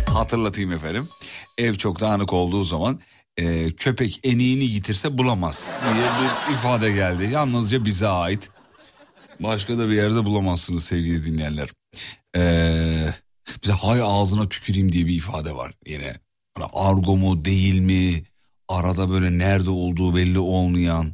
Hatırlatayım 0.07 0.73
efendim. 0.73 1.09
Ev 1.59 1.75
çok 1.75 2.01
dağınık 2.01 2.33
olduğu 2.33 2.65
zaman 2.65 3.01
e, 3.37 3.71
köpek 3.71 4.21
eniğini 4.25 4.65
yitirse 4.65 5.19
bulamaz 5.19 5.75
diye 5.95 6.05
bir 6.05 6.55
ifade 6.55 6.93
geldi. 6.93 7.29
Yalnızca 7.33 7.85
bize 7.85 8.09
ait. 8.09 8.51
Başka 9.41 9.79
da 9.79 9.89
bir 9.89 9.95
yerde 9.95 10.27
bulamazsınız 10.27 10.85
sevgili 10.85 11.25
dinleyenler. 11.25 11.69
Ee, 12.37 13.15
bize 13.63 13.73
hay 13.73 14.01
ağzına 14.05 14.49
tüküreyim 14.49 14.93
diye 14.93 15.07
bir 15.07 15.15
ifade 15.15 15.55
var 15.55 15.73
yine. 15.87 16.21
Hani 16.55 16.67
argo 16.73 17.17
mu 17.17 17.45
değil 17.45 17.81
mi? 17.81 18.23
Arada 18.69 19.11
böyle 19.11 19.39
nerede 19.39 19.71
olduğu 19.71 20.17
belli 20.17 20.39
olmayan. 20.39 21.13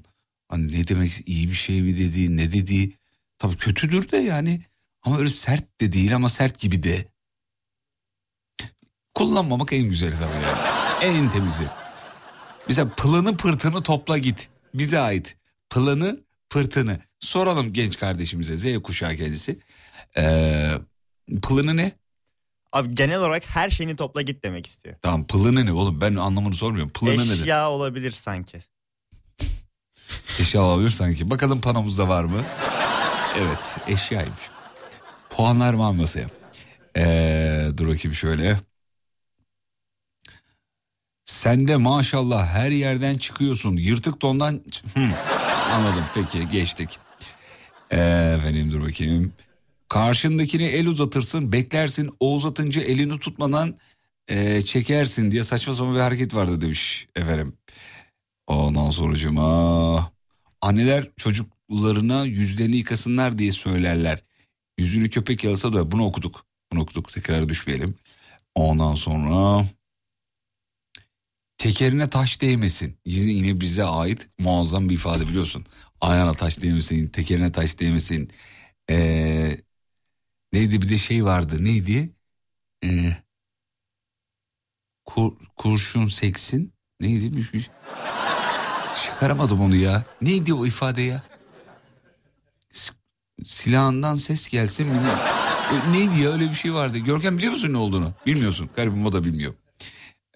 Hani 0.48 0.72
ne 0.72 0.88
demek 0.88 1.28
iyi 1.28 1.48
bir 1.48 1.54
şey 1.54 1.82
mi 1.82 1.98
dedi 1.98 2.36
ne 2.36 2.52
dedi. 2.52 2.92
Tabii 3.38 3.56
kötüdür 3.56 4.10
de 4.10 4.16
yani. 4.16 4.60
Ama 5.02 5.18
öyle 5.18 5.30
sert 5.30 5.80
de 5.80 5.92
değil 5.92 6.16
ama 6.16 6.28
sert 6.28 6.58
gibi 6.58 6.82
de. 6.82 7.04
Kullanmamak 9.14 9.72
en 9.72 9.82
güzeli 9.82 10.14
tabii 10.14 10.44
yani. 10.44 11.16
En 11.16 11.30
temizi. 11.30 11.66
Mesela 12.68 12.88
pılını 12.96 13.36
pırtını 13.36 13.82
topla 13.82 14.18
git. 14.18 14.48
Bize 14.74 14.98
ait. 14.98 15.36
Pılını 15.70 16.20
pırtını. 16.50 16.98
Soralım 17.20 17.72
genç 17.72 17.98
kardeşimize 17.98 18.56
Z 18.56 18.82
kuşağı 18.82 19.14
kendisi. 19.14 19.58
Ee, 20.16 20.72
pılını 21.42 21.76
ne? 21.76 21.92
Abi 22.72 22.94
genel 22.94 23.18
olarak 23.18 23.44
her 23.50 23.70
şeyini 23.70 23.96
topla 23.96 24.22
git 24.22 24.44
demek 24.44 24.66
istiyor. 24.66 24.94
Tamam 25.02 25.26
pılını 25.26 25.66
ne 25.66 25.72
oğlum 25.72 26.00
ben 26.00 26.14
anlamını 26.14 26.54
sormuyorum. 26.54 26.92
Pılını 26.92 27.24
nedir? 27.24 27.40
Eşya 27.42 27.70
olabilir 27.70 28.10
sanki. 28.10 28.62
Eşya 30.40 30.62
olabilir 30.62 30.90
sanki. 30.90 31.30
Bakalım 31.30 31.60
panomuzda 31.60 32.08
var 32.08 32.24
mı? 32.24 32.42
Evet 33.38 33.78
eşyaymış. 33.88 34.50
Puanlar 35.30 35.72
var 35.72 35.90
masaya. 35.92 36.26
Ee, 36.96 37.68
dur 37.76 37.88
bakayım 37.88 38.14
şöyle. 38.14 38.56
Sen 41.26 41.68
de 41.68 41.76
maşallah 41.76 42.46
her 42.46 42.70
yerden 42.70 43.16
çıkıyorsun. 43.16 43.76
Yırtık 43.76 44.20
tondan... 44.20 44.62
Anladım 45.72 46.04
peki 46.14 46.48
geçtik. 46.48 46.98
Ee, 47.90 48.34
efendim 48.38 48.70
dur 48.70 48.82
bakayım. 48.82 49.32
Karşındakine 49.88 50.64
el 50.64 50.86
uzatırsın 50.86 51.52
beklersin 51.52 52.10
o 52.20 52.34
uzatınca 52.34 52.82
elini 52.82 53.18
tutmadan 53.18 53.78
e, 54.28 54.62
çekersin 54.62 55.30
diye 55.30 55.44
saçma 55.44 55.74
sapan 55.74 55.94
bir 55.94 56.00
hareket 56.00 56.34
vardı 56.34 56.60
demiş 56.60 57.08
efendim. 57.16 57.56
Ondan 58.46 58.90
sonucuma 58.90 60.12
anneler 60.60 61.10
çocuklarına 61.16 62.24
yüzlerini 62.24 62.76
yıkasınlar 62.76 63.38
diye 63.38 63.52
söylerler. 63.52 64.22
Yüzünü 64.78 65.10
köpek 65.10 65.44
yalasa 65.44 65.72
da 65.72 65.92
bunu 65.92 66.04
okuduk. 66.04 66.46
Bunu 66.72 66.80
okuduk 66.80 67.12
tekrar 67.12 67.48
düşmeyelim. 67.48 67.94
Ondan 68.54 68.94
sonra 68.94 69.64
tekerine 71.58 72.08
taş 72.08 72.40
değmesin. 72.40 72.98
Yine, 73.04 73.60
bize 73.60 73.84
ait 73.84 74.28
muazzam 74.38 74.88
bir 74.88 74.94
ifade 74.94 75.26
biliyorsun. 75.26 75.66
Ayağına 76.00 76.32
taş 76.32 76.62
değmesin, 76.62 77.08
tekerine 77.08 77.52
taş 77.52 77.78
değmesin. 77.78 78.30
Ee, 78.90 79.56
neydi 80.52 80.82
bir 80.82 80.88
de 80.88 80.98
şey 80.98 81.24
vardı 81.24 81.64
neydi? 81.64 82.10
Ee, 82.84 83.12
kur, 85.04 85.32
kurşun 85.56 86.06
seksin 86.06 86.72
neydi? 87.00 87.36
Bir, 87.36 87.52
bir, 87.52 87.70
çıkaramadım 89.04 89.60
onu 89.60 89.76
ya. 89.76 90.04
Neydi 90.22 90.54
o 90.54 90.66
ifade 90.66 91.02
ya? 91.02 91.22
Silahından 93.44 94.14
ses 94.16 94.48
gelsin 94.48 94.86
mi? 94.86 95.00
E, 95.72 95.92
Neydi 95.92 96.20
ya 96.20 96.32
öyle 96.32 96.48
bir 96.48 96.54
şey 96.54 96.74
vardı. 96.74 96.98
Görkem 96.98 97.38
biliyor 97.38 97.52
musun 97.52 97.72
ne 97.72 97.76
olduğunu? 97.76 98.12
Bilmiyorsun. 98.26 98.70
Garibim 98.76 99.06
o 99.06 99.12
da 99.12 99.24
bilmiyor. 99.24 99.54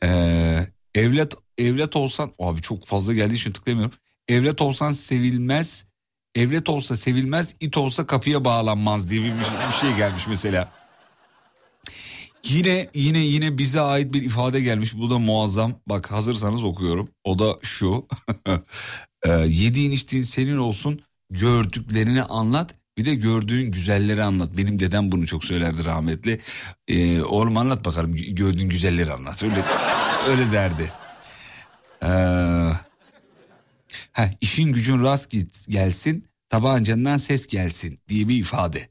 Ee, 0.02 0.66
evlat 0.94 1.34
evlat 1.58 1.96
olsan 1.96 2.32
abi 2.38 2.62
çok 2.62 2.86
fazla 2.86 3.14
geldiği 3.14 3.34
için 3.34 3.52
tıklayamıyorum. 3.52 3.98
Evlat 4.28 4.62
olsan 4.62 4.92
sevilmez. 4.92 5.86
Evlat 6.34 6.68
olsa 6.68 6.96
sevilmez, 6.96 7.54
it 7.60 7.76
olsa 7.76 8.06
kapıya 8.06 8.44
bağlanmaz 8.44 9.10
diye 9.10 9.22
bir, 9.22 9.32
bir 9.32 9.80
şey 9.80 9.96
gelmiş 9.96 10.26
mesela. 10.28 10.72
Yine 12.44 12.88
yine 12.94 13.18
yine 13.18 13.58
bize 13.58 13.80
ait 13.80 14.14
bir 14.14 14.22
ifade 14.22 14.60
gelmiş. 14.60 14.98
Bu 14.98 15.10
da 15.10 15.18
muazzam. 15.18 15.74
Bak 15.86 16.12
hazırsanız 16.12 16.64
okuyorum. 16.64 17.08
O 17.24 17.38
da 17.38 17.56
şu. 17.62 18.06
Ee, 19.26 19.30
yediğin 19.30 19.90
içtiğin 19.90 20.22
senin 20.22 20.56
olsun. 20.56 21.00
Gördüklerini 21.30 22.22
anlat. 22.22 22.74
Bir 23.00 23.04
de 23.04 23.14
gördüğün 23.14 23.70
güzelleri 23.70 24.22
anlat. 24.22 24.56
Benim 24.56 24.78
dedem 24.78 25.12
bunu 25.12 25.26
çok 25.26 25.44
söylerdi 25.44 25.84
rahmetli. 25.84 26.40
Ee, 26.88 27.22
oğlum 27.22 27.56
anlat 27.56 27.84
bakalım 27.84 28.16
gördüğün 28.16 28.68
güzelleri 28.68 29.12
anlat. 29.12 29.42
Öyle 29.42 29.62
öyle 30.28 30.52
derdi. 30.52 30.92
Ee, 32.02 32.06
ha, 34.12 34.30
işin 34.40 34.72
gücün 34.72 35.02
rast 35.02 35.30
git, 35.30 35.66
gelsin. 35.68 36.24
Tabancandan 36.48 37.16
ses 37.16 37.46
gelsin 37.46 38.00
diye 38.08 38.28
bir 38.28 38.36
ifade. 38.38 38.88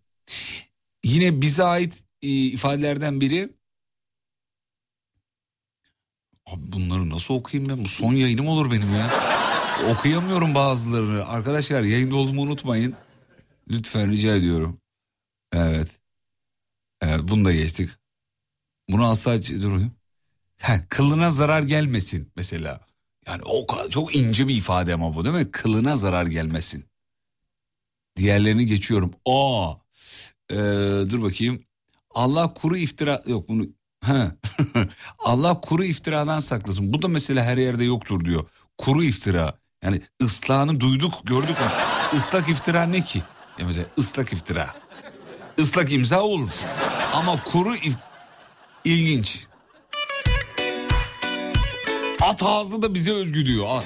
Yine 1.04 1.42
bize 1.42 1.64
ait 1.64 2.04
e, 2.22 2.28
ifadelerden 2.28 3.22
biri 3.22 3.50
Abi 6.46 6.62
bunları 6.72 7.10
nasıl 7.10 7.34
okuyayım 7.34 7.70
ben? 7.70 7.84
Bu 7.84 7.90
son 7.90 8.14
yayınım 8.14 8.48
olur 8.48 8.72
benim 8.72 8.96
ya. 8.96 9.10
Okuyamıyorum 9.92 10.56
bazılarını. 10.56 11.28
Arkadaşlar 11.28 11.84
yayında 11.84 12.16
olduğumu 12.16 12.42
unutmayın. 12.42 12.96
Lütfen 13.72 14.12
rica 14.12 14.36
ediyorum. 14.36 14.82
Evet. 15.54 16.00
Evet 17.02 17.20
bunu 17.24 17.46
da 17.46 17.54
geçtik. 17.54 17.90
Bunu 18.90 19.06
asla 19.06 19.44
durun. 19.44 19.92
Ha, 20.62 20.82
kılına 20.90 21.30
zarar 21.30 21.64
gelmesin 21.64 22.32
mesela. 22.36 22.80
Yani 23.28 23.42
o 23.46 23.68
kadar 23.68 23.90
çok 23.90 24.16
ince 24.16 24.48
bir 24.48 24.56
ifade 24.56 24.94
ama 24.94 25.16
bu 25.16 25.26
değil 25.26 25.36
mi? 25.36 25.52
Kılına 25.52 25.98
zarar 25.98 26.26
gelmesin. 26.26 26.86
Diğerlerini 28.18 28.66
geçiyorum. 28.66 29.14
Aa, 29.26 29.74
ee, 30.52 30.56
dur 31.10 31.22
bakayım. 31.22 31.64
Allah 32.12 32.54
kuru 32.54 32.78
iftira 32.78 33.22
yok 33.26 33.50
bunu. 33.50 33.68
Allah 35.20 35.62
kuru 35.62 35.84
iftiradan 35.84 36.40
saklasın. 36.40 36.94
Bu 36.94 37.02
da 37.02 37.08
mesela 37.08 37.44
her 37.44 37.58
yerde 37.58 37.84
yoktur 37.84 38.26
diyor. 38.26 38.50
Kuru 38.78 39.04
iftira. 39.04 39.60
Yani 39.84 40.02
ıslahını 40.22 40.80
duyduk 40.80 41.14
gördük? 41.24 41.58
Islak 42.14 42.50
iftira 42.50 42.84
ne 42.84 43.04
ki? 43.04 43.24
Ya 43.60 43.66
mesela 43.66 43.88
ıslak 43.98 44.34
iftira. 44.34 44.76
Islak 45.58 45.92
imza 45.92 46.22
olur. 46.22 46.50
Ama 47.14 47.44
kuru 47.44 47.76
if... 47.76 47.96
ilginç. 48.86 49.48
At 52.22 52.44
ağzı 52.44 52.82
da 52.82 52.94
bize 52.94 53.12
özgü 53.12 53.46
diyor. 53.46 53.68
At. 53.70 53.84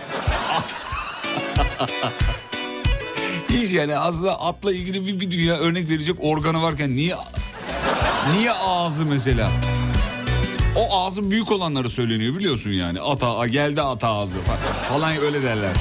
at. 0.49 0.76
Hiç 3.49 3.74
yani 3.74 3.97
aslında 3.97 4.41
atla 4.41 4.74
ilgili 4.74 5.07
bir, 5.07 5.19
bir 5.19 5.32
dünya 5.32 5.57
örnek 5.57 5.89
verecek 5.89 6.15
organı 6.19 6.61
varken 6.61 6.95
niye 6.95 7.15
niye 8.34 8.51
ağzı 8.51 9.05
mesela? 9.05 9.51
O 10.76 10.97
ağzı 10.97 11.32
büyük 11.32 11.51
olanları 11.51 11.89
söyleniyor 11.89 12.36
biliyorsun 12.36 12.69
yani. 12.69 13.01
Ata 13.01 13.47
geldi 13.47 13.82
ata 13.82 14.07
ağzı 14.07 14.38
falan, 14.89 15.17
öyle 15.17 15.43
derler. 15.43 15.71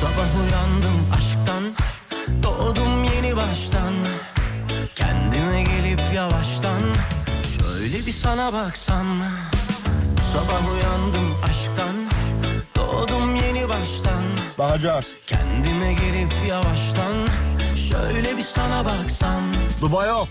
Sabah 0.00 0.44
uyandım 0.44 1.06
Doğdum 2.42 3.04
yeni 3.04 3.36
baştan. 3.36 3.94
Kendime 4.94 5.62
gelip 5.62 6.00
yavaştan 6.14 6.80
Şöyle 7.58 8.06
bir 8.06 8.12
sana 8.12 8.52
baksam. 8.52 9.06
Sabah 10.32 10.72
uyandım 10.72 11.34
aşktan. 11.44 11.96
Doğdum 12.76 13.36
yeni 13.36 13.68
baştan. 13.68 14.24
Bakacağız. 14.58 15.06
Kendime 15.26 15.92
gelip 15.92 16.32
yavaştan 16.48 17.26
Şöyle 17.90 18.36
bir 18.36 18.42
sana 18.42 18.84
baksam. 18.84 19.42
Dubai 19.80 20.08
yok. 20.08 20.28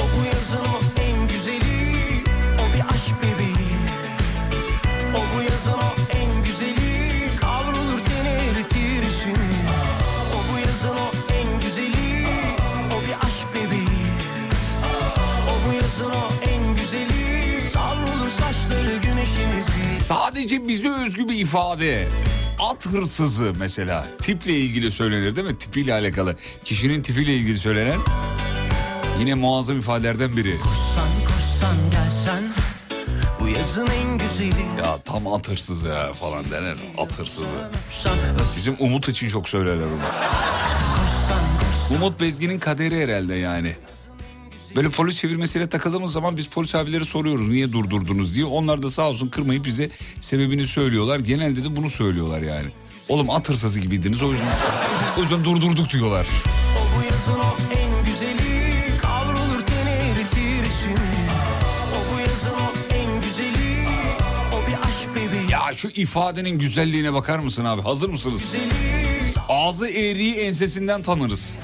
O 0.00 0.02
bu 0.16 0.26
yazın 0.26 0.64
o 0.74 1.00
en 1.02 1.28
güzeli 1.28 2.22
O 2.58 2.74
bir 2.76 2.94
aşk 2.94 3.14
bebeği. 3.22 3.72
O 5.14 5.36
bu 5.36 5.42
yazın 5.42 5.72
o 5.72 6.01
Sadece 20.02 20.68
bize 20.68 20.90
özgü 20.90 21.28
bir 21.28 21.34
ifade. 21.34 22.08
At 22.58 22.86
hırsızı 22.86 23.52
mesela 23.58 24.06
tiple 24.22 24.52
ilgili 24.52 24.90
söylenir 24.90 25.36
değil 25.36 25.46
mi? 25.46 25.58
Tipiyle 25.58 25.94
alakalı. 25.94 26.36
Kişinin 26.64 27.02
tipiyle 27.02 27.34
ilgili 27.34 27.58
söylenen 27.58 27.98
yine 29.20 29.34
muazzam 29.34 29.78
ifadelerden 29.78 30.36
biri. 30.36 30.58
Koşsan 30.58 31.08
koşsan 31.26 31.76
gelsen 31.90 32.42
Bu 33.40 33.48
yazın 33.48 33.86
en 33.86 34.18
güzeli 34.18 34.62
Ya 34.78 34.98
tam 35.04 35.26
at 35.26 35.48
hırsızı 35.48 35.88
ya 35.88 36.12
falan 36.12 36.50
denir. 36.50 36.76
At 36.98 37.18
hırsızı. 37.18 37.70
Bizim 38.56 38.76
Umut 38.78 39.08
için 39.08 39.28
çok 39.28 39.48
söylerler 39.48 39.86
onu. 39.86 40.00
Umut 41.96 42.20
Bezgin'in 42.20 42.58
kaderi 42.58 43.02
herhalde 43.02 43.34
yani. 43.34 43.76
Böyle 44.76 44.88
polis 44.88 45.16
çevirmesiyle 45.18 45.68
takıldığımız 45.68 46.12
zaman 46.12 46.36
biz 46.36 46.46
polis 46.46 46.74
abileri 46.74 47.04
soruyoruz 47.04 47.48
niye 47.48 47.72
durdurdunuz 47.72 48.34
diye. 48.34 48.44
Onlar 48.44 48.82
da 48.82 48.90
sağ 48.90 49.08
olsun 49.08 49.28
kırmayıp 49.28 49.64
bize 49.64 49.90
sebebini 50.20 50.66
söylüyorlar. 50.66 51.20
Genelde 51.20 51.64
de 51.64 51.76
bunu 51.76 51.90
söylüyorlar 51.90 52.42
yani. 52.42 52.68
Oğlum 53.08 53.30
at 53.30 53.48
hırsızı 53.48 53.80
gibiydiniz 53.80 54.22
o 54.22 54.30
yüzden, 54.30 54.46
o 55.18 55.20
yüzden 55.20 55.44
durdurduk 55.44 55.90
diyorlar. 55.90 56.26
O 56.78 56.98
bu 56.98 57.04
yazın 57.04 57.32
o 57.40 57.56
en 57.74 58.04
güzeli 58.04 58.98
Kavrulur 59.02 59.60
teni 59.66 59.90
eritir 59.90 60.64
içini 60.76 61.06
O 61.92 62.14
bu 62.14 62.20
yazın 62.20 62.50
o 62.50 62.94
en 62.94 63.20
güzeli 63.20 63.86
O 64.52 64.68
bir 64.68 64.88
aşk 64.88 65.08
bebeği 65.16 65.50
Ya 65.50 65.60
şu 65.76 65.88
ifadenin 65.88 66.58
güzelliğine 66.58 67.12
bakar 67.12 67.38
mısın 67.38 67.64
abi? 67.64 67.82
Hazır 67.82 68.08
mısınız? 68.08 68.40
Güzeli 68.40 68.72
Ağzı 69.48 69.88
eğriyi 69.88 70.34
ensesinden 70.34 71.02
tanırız. 71.02 71.56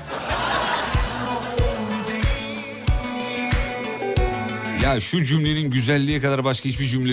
Ya 4.89 5.01
şu 5.01 5.25
cümlenin 5.25 5.71
güzelliğe 5.71 6.21
kadar 6.21 6.45
başka 6.45 6.69
hiçbir 6.69 6.89
cümle... 6.89 7.13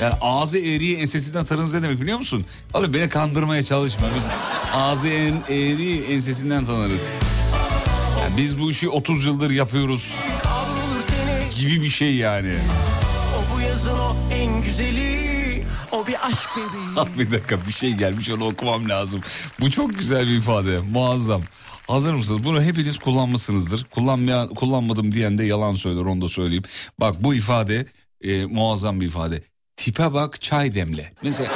Yani 0.00 0.14
ağzı 0.20 0.58
eğriyi 0.58 0.96
ensesinden 0.96 1.44
tanırız 1.44 1.74
ne 1.74 1.82
demek 1.82 2.00
biliyor 2.00 2.18
musun? 2.18 2.44
Oğlum 2.74 2.94
beni 2.94 3.08
kandırmaya 3.08 3.62
çalışma. 3.62 4.06
Biz 4.16 4.28
ağzı 4.72 5.08
en, 5.08 5.34
eğriyi 5.48 6.02
ensesinden 6.02 6.64
tanırız. 6.64 7.18
Ya 8.20 8.36
biz 8.36 8.60
bu 8.60 8.70
işi 8.70 8.88
30 8.88 9.24
yıldır 9.24 9.50
yapıyoruz 9.50 10.14
gibi 11.58 11.82
bir 11.82 11.90
şey 11.90 12.14
yani. 12.14 12.54
O 13.36 13.56
bu 13.56 13.60
yazın 13.60 13.98
o 13.98 14.16
en 14.32 14.62
güzeli 14.62 15.64
O 15.92 16.06
bir 16.06 16.26
aşk 16.26 16.50
bebeği 16.56 17.18
bir 17.30 17.34
dakika 17.34 17.66
bir 17.68 17.72
şey 17.72 17.92
gelmiş 17.92 18.30
onu 18.30 18.44
okumam 18.44 18.88
lazım. 18.88 19.20
Bu 19.60 19.70
çok 19.70 19.98
güzel 19.98 20.26
bir 20.26 20.36
ifade 20.36 20.80
muazzam. 20.80 21.42
Hazır 21.86 22.14
mısınız? 22.14 22.44
Bunu 22.44 22.62
hepiniz 22.62 22.98
kullanmışsınızdır. 22.98 23.84
Kullanmayan, 23.84 24.48
kullanmadım 24.48 25.12
diyen 25.12 25.38
de 25.38 25.44
yalan 25.44 25.72
söyler 25.72 26.00
onu 26.00 26.20
da 26.20 26.28
söyleyeyim. 26.28 26.64
Bak 27.00 27.14
bu 27.24 27.34
ifade 27.34 27.86
e, 28.20 28.44
muazzam 28.44 29.00
bir 29.00 29.06
ifade. 29.06 29.42
Tipe 29.76 30.12
bak 30.12 30.40
çay 30.40 30.74
demle. 30.74 31.12
Mesela, 31.22 31.52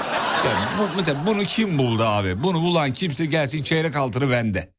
yani 0.47 0.65
bu, 0.79 0.97
mesela 0.97 1.27
bunu 1.27 1.45
kim 1.45 1.79
buldu 1.79 2.03
abi? 2.03 2.43
Bunu 2.43 2.63
bulan 2.63 2.93
kimse 2.93 3.27
gelsin 3.27 3.63
çeyrek 3.63 3.97
altını 3.97 4.31
bende. 4.31 4.75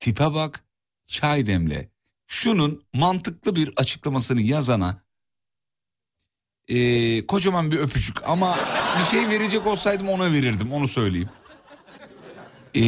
Tipe 0.00 0.34
bak 0.34 0.64
çay 1.06 1.46
demle. 1.46 1.90
Şunun 2.26 2.82
mantıklı 2.94 3.56
bir 3.56 3.72
açıklamasını 3.76 4.42
yazana 4.42 5.02
e, 6.68 7.26
kocaman 7.26 7.72
bir 7.72 7.78
öpücük 7.78 8.28
ama 8.28 8.58
bir 9.00 9.04
şey 9.04 9.28
verecek 9.28 9.66
olsaydım 9.66 10.08
ona 10.08 10.32
verirdim 10.32 10.72
onu 10.72 10.88
söyleyeyim. 10.88 11.28
E, 12.76 12.82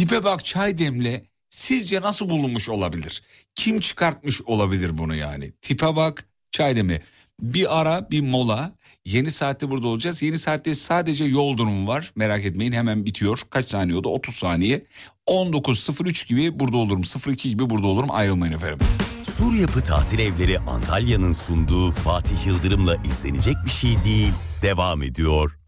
tipe 0.00 0.24
bak 0.24 0.44
çay 0.44 0.78
demle 0.78 1.24
sizce 1.50 2.00
nasıl 2.00 2.28
bulunmuş 2.28 2.68
olabilir? 2.68 3.22
Kim 3.54 3.80
çıkartmış 3.80 4.42
olabilir 4.42 4.98
bunu 4.98 5.14
yani? 5.14 5.52
Tipe 5.62 5.96
bak 5.96 6.26
çay 6.50 6.76
demle. 6.76 7.02
Bir 7.40 7.80
ara 7.80 8.10
bir 8.10 8.20
mola 8.20 8.72
yeni 9.04 9.30
saatte 9.30 9.70
burada 9.70 9.88
olacağız. 9.88 10.22
Yeni 10.22 10.38
saatte 10.38 10.74
sadece 10.74 11.24
yol 11.24 11.56
durumu 11.56 11.88
var 11.88 12.12
merak 12.16 12.44
etmeyin 12.44 12.72
hemen 12.72 13.04
bitiyor. 13.04 13.40
Kaç 13.50 13.68
saniye 13.68 13.98
oldu 13.98 14.08
30 14.08 14.34
saniye. 14.34 14.84
19.03 15.28 16.28
gibi 16.28 16.60
burada 16.60 16.76
olurum 16.76 17.02
02 17.26 17.50
gibi 17.50 17.70
burada 17.70 17.86
olurum 17.86 18.10
ayrılmayın 18.10 18.52
efendim. 18.52 18.78
Sur 19.22 19.54
Yapı 19.54 19.82
Tatil 19.82 20.18
Evleri 20.18 20.58
Antalya'nın 20.58 21.32
sunduğu 21.32 21.90
Fatih 21.90 22.46
Yıldırım'la 22.46 22.96
izlenecek 22.96 23.56
bir 23.64 23.70
şey 23.70 24.04
değil. 24.04 24.32
Devam 24.62 25.02
ediyor. 25.02 25.58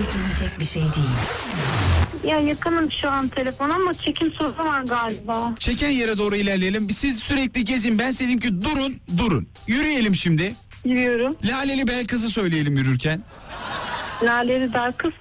İzlenecek 0.00 0.60
bir 0.60 0.64
şey 0.64 0.82
değil. 0.82 2.03
Ya 2.26 2.38
yakınım 2.40 2.92
şu 2.92 3.10
an 3.10 3.28
telefon 3.28 3.70
ama 3.70 3.94
çekim 3.94 4.32
sorunu 4.32 4.58
var 4.68 4.82
galiba. 4.82 5.54
Çeken 5.58 5.90
yere 5.90 6.18
doğru 6.18 6.36
ilerleyelim. 6.36 6.90
Siz 6.90 7.18
sürekli 7.18 7.64
gezin. 7.64 7.98
Ben 7.98 8.12
dedim 8.12 8.38
ki 8.38 8.62
durun, 8.62 8.96
durun. 9.18 9.48
Yürüyelim 9.66 10.14
şimdi. 10.14 10.54
Yürüyorum. 10.84 11.36
Laleli 11.44 11.86
bel 11.86 12.06
kızı 12.06 12.30
söyleyelim 12.30 12.76
yürürken. 12.76 13.22
Laleli 14.22 14.70
kız. 14.96 15.12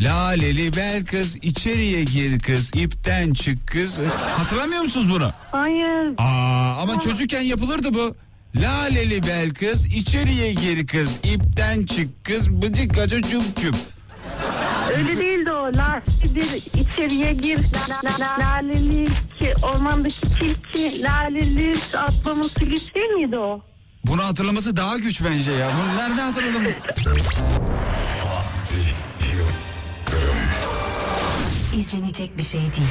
Laleli 0.00 0.76
bel 0.76 1.04
kız, 1.04 1.36
içeriye 1.36 2.04
gir 2.04 2.38
kız, 2.38 2.70
ipten 2.74 3.32
çık 3.32 3.66
kız. 3.68 3.98
Hatırlamıyor 4.36 4.82
musunuz 4.82 5.10
bunu? 5.10 5.32
Hayır. 5.50 6.14
Aa, 6.18 6.76
ama 6.82 7.00
çocukken 7.00 7.40
yapılırdı 7.42 7.94
bu. 7.94 8.14
Laleli 8.56 9.22
bel 9.22 9.50
kız, 9.50 9.86
içeriye 9.94 10.52
gir 10.52 10.86
kız, 10.86 11.20
ipten 11.24 11.86
çık 11.86 12.24
kız, 12.24 12.50
bıcık 12.50 12.94
gaca 12.94 13.22
cup 13.22 13.56
cup. 13.62 13.74
Öyle 14.96 15.20
Lalelidir 15.76 16.62
içeriye 16.80 17.32
gir. 17.32 17.58
La, 17.58 18.10
la, 18.10 18.18
la, 18.20 18.38
laleli 18.38 19.04
ki 19.38 19.54
ormandaki 19.62 20.20
tilki. 20.20 21.02
Laleli 21.02 21.76
atlaması 21.98 22.64
güç 22.64 22.94
değil 22.94 23.10
miydi 23.10 23.38
o? 23.38 23.60
Bunu 24.04 24.24
hatırlaması 24.24 24.76
daha 24.76 24.96
güç 24.96 25.22
bence 25.24 25.50
ya. 25.52 25.70
Bunu 25.78 25.96
nerede 25.98 26.20
hatırladım? 26.20 26.62
İzlenecek 31.76 32.38
bir 32.38 32.42
şey 32.42 32.60
değil. 32.60 32.88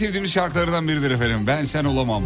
Tarkan'ın 0.00 0.08
en 0.08 0.12
sevdiğim 0.12 0.26
şarkılarından 0.26 0.88
biridir 0.88 1.10
efendim. 1.10 1.46
Ben 1.46 1.64
sen 1.64 1.84
olamam. 1.84 2.22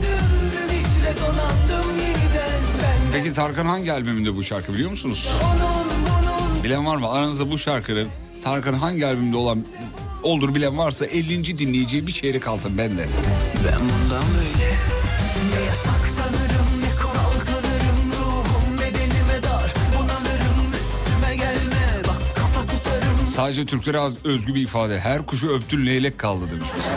Peki 3.12 3.32
Tarkan 3.32 3.66
hangi 3.66 3.92
albümünde 3.92 4.36
bu 4.36 4.42
şarkı 4.42 4.72
biliyor 4.72 4.90
musunuz? 4.90 5.30
Bilen 6.64 6.86
var 6.86 6.96
mı? 6.96 7.08
Aranızda 7.08 7.50
bu 7.50 7.58
şarkının 7.58 8.08
Tarkan 8.44 8.74
hangi 8.74 9.06
albümde 9.06 9.36
olan 9.36 9.66
olur 10.22 10.54
bilen 10.54 10.78
varsa 10.78 11.06
50. 11.06 11.58
dinleyiciye 11.58 12.06
bir 12.06 12.12
çeyrek 12.12 12.48
altın 12.48 12.78
benden. 12.78 13.08
Ben 13.66 13.80
bundan 13.80 14.24
böyle 14.36 14.73
Sadece 23.44 23.64
Türklere 23.64 23.98
az 23.98 24.24
özgü 24.24 24.54
bir 24.54 24.62
ifade. 24.62 25.00
Her 25.00 25.26
kuşu 25.26 25.48
öptün 25.48 25.86
leylek 25.86 26.18
kaldı 26.18 26.44
demiş 26.50 26.66
mesela. 26.76 26.96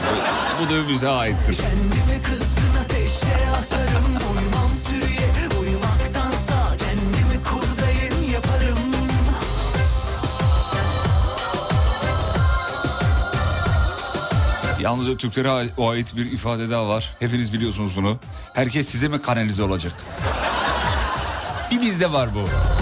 Bu 0.62 0.70
da 0.70 0.90
bize 0.90 1.10
aittir. 1.10 1.58
Yalnızca 14.82 15.18
Türklere 15.18 15.70
o 15.78 15.90
ait 15.90 16.16
bir 16.18 16.32
ifade 16.32 16.70
daha 16.70 16.88
var. 16.88 17.16
Hepiniz 17.20 17.54
biliyorsunuz 17.54 17.92
bunu. 17.96 18.18
Herkes 18.54 18.90
size 18.90 19.08
mi 19.08 19.22
kanalize 19.22 19.64
olacak? 19.64 19.94
Bir 21.72 21.82
bizde 21.82 22.14
var 22.14 22.30
bu. 22.36 22.77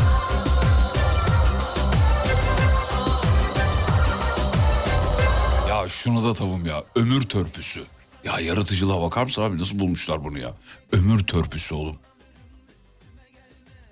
Ya 6.06 6.14
şunu 6.14 6.24
da 6.24 6.34
tavım 6.34 6.66
ya. 6.66 6.84
Ömür 6.96 7.22
törpüsü. 7.22 7.84
Ya 8.24 8.40
yaratıcılığa 8.40 9.02
bakar 9.02 9.24
mısın 9.24 9.42
abi 9.42 9.58
nasıl 9.58 9.80
bulmuşlar 9.80 10.24
bunu 10.24 10.40
ya? 10.40 10.52
Ömür 10.92 11.20
törpüsü 11.20 11.76
oğlum. 11.76 11.96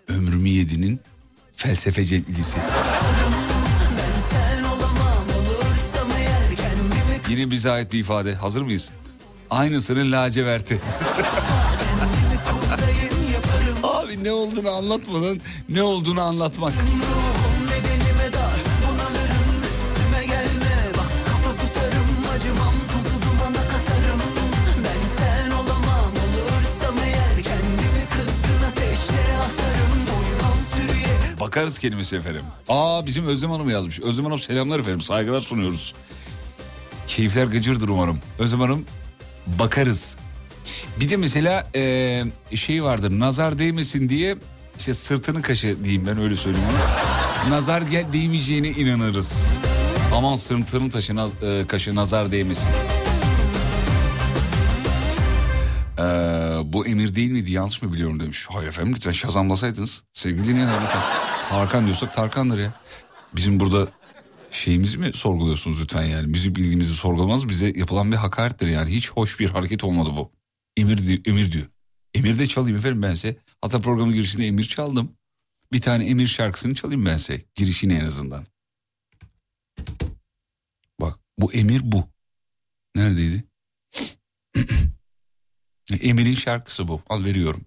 Ömrümü 0.08 0.50
yedinin 0.50 1.00
felsefe 1.56 2.06
cedlisi. 2.06 2.60
Ben 3.98 4.20
sen 4.30 4.64
olamam 4.64 5.26
olursam 5.48 6.08
eğer 6.18 6.56
Kendimi 6.56 7.40
Yine 7.40 7.52
bize 7.52 7.72
ait 7.72 7.94
bir 7.94 8.00
ifade. 8.00 8.36
Hazır 8.36 8.62
mıyız? 8.62 8.92
Aynısının 9.50 10.12
laciverti. 10.12 10.80
Abi 13.84 14.24
ne 14.24 14.32
olduğunu 14.32 14.70
anlatmadan 14.70 15.42
ne 15.70 15.84
olduğunu 15.84 16.22
anlatmak. 16.22 16.74
Bakarız 31.54 31.80
kelimesi 31.80 32.16
efendim. 32.16 32.42
Aa 32.70 33.06
bizim 33.06 33.26
Özlem 33.28 33.52
Hanım 33.52 33.70
yazmış. 33.70 34.00
Özlem 34.00 34.26
Hanım 34.26 34.40
selamlar 34.40 34.80
efendim. 34.80 35.02
Saygılar 35.02 35.42
sunuyoruz. 35.42 35.94
Keyifler 37.08 37.46
gıcırdır 37.46 37.90
umarım. 37.90 38.20
Özlem 38.40 38.60
Hanım 38.60 38.86
bakarız. 39.48 40.18
Bir 41.00 41.10
de 41.10 41.18
mesela 41.18 41.68
eee, 41.76 42.26
şey 42.56 42.84
vardır 42.84 43.20
nazar 43.20 43.58
değmesin 43.58 44.10
diye 44.10 44.38
işte 44.78 44.94
sırtını 44.94 45.42
kaşı 45.42 45.84
diyeyim 45.84 46.08
ben 46.08 46.20
öyle 46.22 46.36
söyleyeyim. 46.36 46.68
Nazar 47.50 47.82
gel 47.82 48.14
değmeyeceğine 48.14 48.68
inanırız. 48.70 49.60
Aman 50.14 50.36
sırtının 50.36 50.90
taşı 50.90 51.16
naz- 51.16 51.34
eee, 51.44 51.68
kaşı 51.68 51.96
nazar 51.96 52.32
değmesin. 52.32 52.70
Ee, 56.00 56.02
bu 56.66 56.88
emir 56.88 57.16
değil 57.16 57.32
miydi 57.32 57.52
yanlış 57.52 57.82
mı 57.82 57.94
biliyorum 57.94 58.20
demiş. 58.20 58.46
Hayır 58.50 58.68
efendim 58.68 58.94
lütfen 58.96 59.12
şazamlasaydınız. 59.12 60.04
Sevgili 60.14 60.48
dinleyenler 60.48 60.82
lütfen. 60.84 61.02
Tarkan 61.54 61.86
diyorsak 61.86 62.14
Tarkan'dır 62.14 62.58
ya. 62.58 62.74
Bizim 63.36 63.60
burada 63.60 63.88
şeyimizi 64.52 64.98
mi 64.98 65.14
sorguluyorsunuz 65.14 65.82
lütfen 65.82 66.04
yani? 66.04 66.28
Müzik 66.28 66.56
bilgimizi 66.56 66.94
sorgulamaz 66.94 67.50
bize 67.50 67.74
yapılan 67.76 68.12
bir 68.12 68.18
hakarettir 68.18 68.68
yani. 68.68 68.92
Hiç 68.92 69.12
hoş 69.12 69.40
bir 69.40 69.50
hareket 69.50 69.84
olmadı 69.84 70.10
bu. 70.18 70.32
Emir, 70.78 70.98
di- 70.98 71.22
emir 71.26 71.52
diyor. 71.52 71.68
Emir 72.14 72.40
de 72.40 72.48
çalayım 72.48 72.78
efendim 72.78 73.02
ben 73.02 73.14
size. 73.14 73.38
Hatta 73.62 73.82
programın 73.82 74.14
girişinde 74.14 74.48
emir 74.48 74.64
çaldım. 74.64 75.12
Bir 75.74 75.82
tane 75.82 76.06
emir 76.10 76.28
şarkısını 76.28 76.76
çalayım 76.76 77.06
ben 77.06 77.18
size. 77.18 77.42
Girişini 77.56 77.94
en 77.94 78.06
azından. 78.06 78.46
Bak 81.02 81.20
bu 81.38 81.54
emir 81.54 81.82
bu. 81.84 82.10
Neredeydi? 82.96 83.44
Emir'in 86.02 86.36
şarkısı 86.36 86.88
bu. 86.88 87.02
Al 87.10 87.24
veriyorum. 87.26 87.62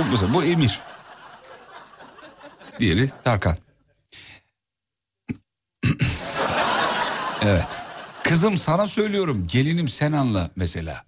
Bu, 0.00 0.04
mesela, 0.12 0.34
bu 0.34 0.44
Emir. 0.44 0.80
Diğeri 2.78 3.10
Tarkan. 3.24 3.56
evet. 7.42 7.68
Kızım 8.22 8.58
sana 8.58 8.86
söylüyorum 8.86 9.46
gelinim 9.46 9.88
sen 9.88 10.12
anla 10.12 10.50
mesela. 10.56 11.04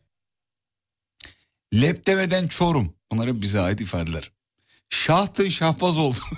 Lep 1.74 2.06
demeden 2.06 2.48
çorum. 2.48 2.94
Bunlar 3.12 3.42
bize 3.42 3.60
ait 3.60 3.80
ifadeler. 3.80 4.32
Şahtın 4.90 5.48
şahbaz 5.48 5.98
oldu. 5.98 6.18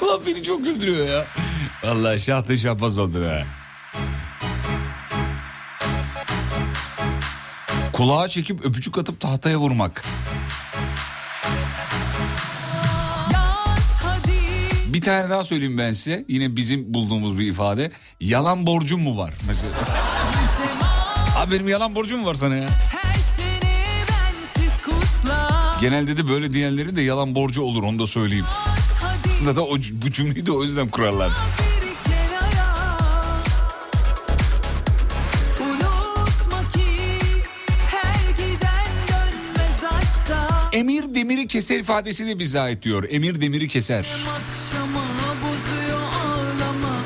Bu 0.00 0.22
beni 0.26 0.42
çok 0.42 0.64
güldürüyor 0.64 1.06
ya. 1.06 1.26
Vallahi 1.84 2.20
şahtın 2.20 2.56
şahbaz 2.56 2.98
oldu 2.98 3.24
ha. 3.28 3.44
Kulağa 7.94 8.28
çekip 8.28 8.64
öpücük 8.64 8.98
atıp 8.98 9.20
tahtaya 9.20 9.58
vurmak. 9.58 10.04
Bir 14.86 15.00
tane 15.00 15.30
daha 15.30 15.44
söyleyeyim 15.44 15.78
ben 15.78 15.92
size. 15.92 16.24
Yine 16.28 16.56
bizim 16.56 16.94
bulduğumuz 16.94 17.38
bir 17.38 17.50
ifade. 17.50 17.90
Yalan 18.20 18.66
borcum 18.66 19.02
mu 19.02 19.18
var 19.18 19.34
mesela? 19.46 19.72
Abi 21.36 21.54
benim 21.54 21.68
yalan 21.68 21.94
borcum 21.94 22.20
mu 22.20 22.26
var 22.26 22.34
sana 22.34 22.56
ya? 22.56 22.68
Genelde 25.80 26.16
de 26.16 26.28
böyle 26.28 26.54
diyenlerin 26.54 26.96
de 26.96 27.02
yalan 27.02 27.34
borcu 27.34 27.62
olur 27.62 27.82
onu 27.82 27.98
da 27.98 28.06
söyleyeyim. 28.06 28.46
Zaten 29.40 29.60
o, 29.62 29.76
bu 29.92 30.10
cümleyi 30.10 30.46
de 30.46 30.52
o 30.52 30.62
yüzden 30.62 30.88
kurarlar. 30.88 31.32
Keser 41.54 41.78
ifadesi 41.78 42.26
de 42.26 42.38
bize 42.38 42.60
ait 42.60 42.82
diyor. 42.82 43.04
Emir 43.10 43.40
demiri 43.40 43.68
keser. 43.68 44.06
Bozuyor 45.42 46.00
ağlama 46.00 46.96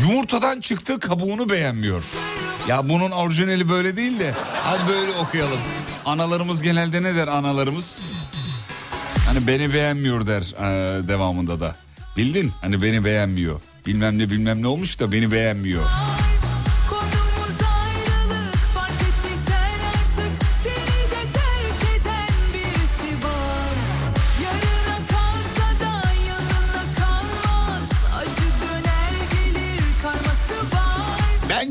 Yumurtadan 0.00 0.60
çıktı 0.60 1.00
kabuğunu 1.00 1.50
beğenmiyor. 1.50 2.04
Ya 2.68 2.88
bunun 2.88 3.10
orijinali 3.10 3.68
böyle 3.68 3.96
değil 3.96 4.18
de 4.18 4.34
hadi 4.62 4.88
böyle 4.88 5.12
okuyalım. 5.12 5.58
Analarımız 6.04 6.62
genelde 6.62 7.02
ne 7.02 7.14
der 7.14 7.28
analarımız? 7.28 8.06
Hani 9.26 9.46
beni 9.46 9.74
beğenmiyor 9.74 10.26
der 10.26 10.42
e, 10.42 11.08
devamında 11.08 11.60
da. 11.60 11.76
Bildin 12.16 12.52
hani 12.60 12.82
beni 12.82 13.04
beğenmiyor. 13.04 13.60
Bilmem 13.86 14.18
ne 14.18 14.30
bilmem 14.30 14.62
ne 14.62 14.66
olmuş 14.66 15.00
da 15.00 15.12
beni 15.12 15.32
beğenmiyor. 15.32 15.84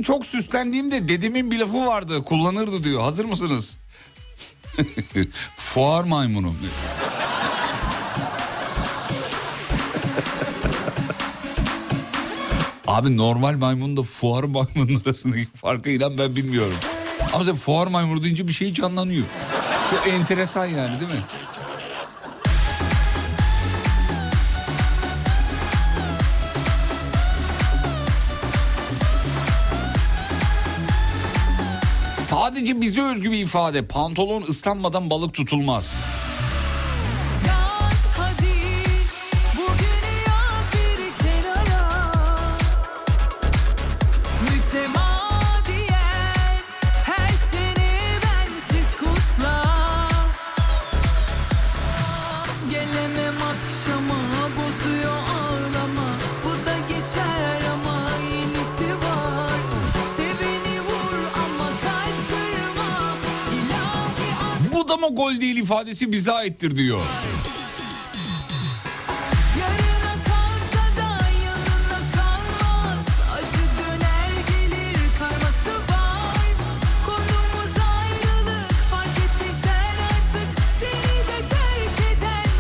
Çok 0.02 0.26
süslendiğimde 0.26 1.08
dedemin 1.08 1.52
bir 1.52 1.60
lafı 1.60 1.86
vardı 1.86 2.24
kullanırdı 2.24 2.84
diyor. 2.84 3.02
Hazır 3.02 3.26
mısınız? 3.26 3.78
Fuar 5.58 6.04
maymunu. 6.04 6.54
Abi 12.88 13.18
normal 13.18 13.58
maymunla 13.58 14.04
fuar 14.04 14.44
maymunun 14.44 15.02
arasındaki 15.06 15.48
farkı 15.56 15.90
inan 15.90 16.18
ben 16.18 16.36
bilmiyorum. 16.36 16.78
Ama 17.34 17.44
sen 17.44 17.56
fuar 17.56 17.88
maymunu 17.88 18.24
deyince 18.24 18.48
bir 18.48 18.54
şey 18.54 18.74
canlanıyor. 18.74 19.26
Çok 19.92 20.08
enteresan 20.08 20.66
yani 20.66 21.00
değil 21.00 21.12
mi? 21.12 21.24
Sadece 32.62 32.82
bize 32.82 33.02
özgü 33.02 33.32
bir 33.32 33.38
ifade. 33.38 33.88
Pantolon 33.88 34.42
ıslanmadan 34.42 35.10
balık 35.10 35.34
tutulmaz. 35.34 35.96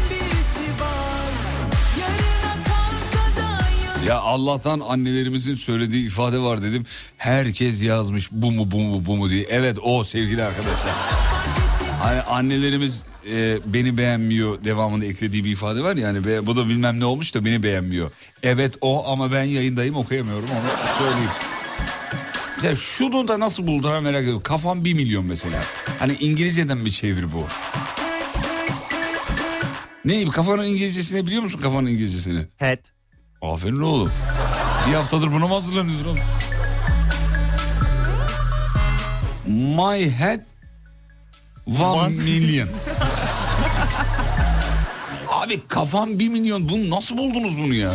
Birisi 0.10 0.72
var 0.80 1.34
Yarına 2.00 2.64
kalsa 2.64 3.42
da 3.42 3.68
yanına 3.74 4.08
Ya 4.08 4.20
Allah'tan 4.20 4.80
annelerimizin 4.80 5.54
söylediği 5.54 6.06
ifade 6.08 6.40
var 6.40 6.62
dedim. 6.62 6.86
Herkes 7.18 7.84
yazmış 7.84 8.32
bu 8.32 8.52
mu 8.52 8.72
bu 8.72 8.80
mu 8.80 9.06
bu 9.06 9.18
mu 9.18 9.30
diye. 9.30 9.46
Evet 9.50 9.78
o 9.84 10.04
sevgili 10.04 10.44
arkadaşlar. 10.44 10.92
Hani 12.02 12.22
annelerimiz 12.22 13.04
e, 13.32 13.60
beni 13.66 13.98
beğenmiyor 13.98 14.64
devamında 14.64 15.06
eklediği 15.06 15.44
bir 15.44 15.52
ifade 15.52 15.84
var 15.84 15.96
ya 15.96 16.08
hani 16.08 16.26
be, 16.26 16.48
bu 16.48 16.56
da 16.56 16.68
bilmem 16.68 17.00
ne 17.00 17.06
olmuş 17.06 17.36
da 17.36 17.46
beni 17.46 17.64
beğenmiyor. 17.64 18.12
Evet 18.44 18.76
o 18.82 19.08
ama 19.08 19.32
ben 19.32 19.44
yayındayım 19.44 19.96
okuyamıyorum 19.96 20.50
onu 20.52 20.98
söyleyeyim. 20.98 21.32
Mesela 22.56 22.76
şunu 22.76 23.28
da 23.28 23.40
nasıl 23.40 23.68
buldular 23.68 24.00
merak 24.00 24.22
ediyorum. 24.22 24.42
Kafam 24.44 24.86
bir 24.86 24.94
milyon 24.94 25.26
mesela. 25.26 25.64
Hani 26.00 26.14
İngilizceden 26.14 26.86
bir 26.86 26.92
çeviri 26.92 27.34
bu. 27.34 27.46
Ne 30.06 30.26
kafanın 30.26 30.66
İngilizcesini 30.66 31.28
biliyor 31.28 31.44
musun 31.44 31.60
kafanın 31.60 31.88
İngilizcesini? 31.88 32.46
Head. 32.58 32.86
Aferin 33.42 33.82
oğlum. 33.82 34.12
Bir 34.90 34.94
haftadır 34.94 35.32
buna 35.32 35.48
mı 35.48 35.54
hazırlanıyorsun 35.54 36.06
oğlum? 36.06 36.20
My 39.48 40.12
head 40.12 40.51
one, 41.68 42.10
million. 42.10 42.68
Abi 45.32 45.62
kafam 45.68 46.20
bir 46.20 46.30
milyon. 46.30 46.70
Bunu 46.70 46.90
nasıl 46.90 47.18
buldunuz 47.18 47.58
bunu 47.58 47.74
ya? 47.74 47.92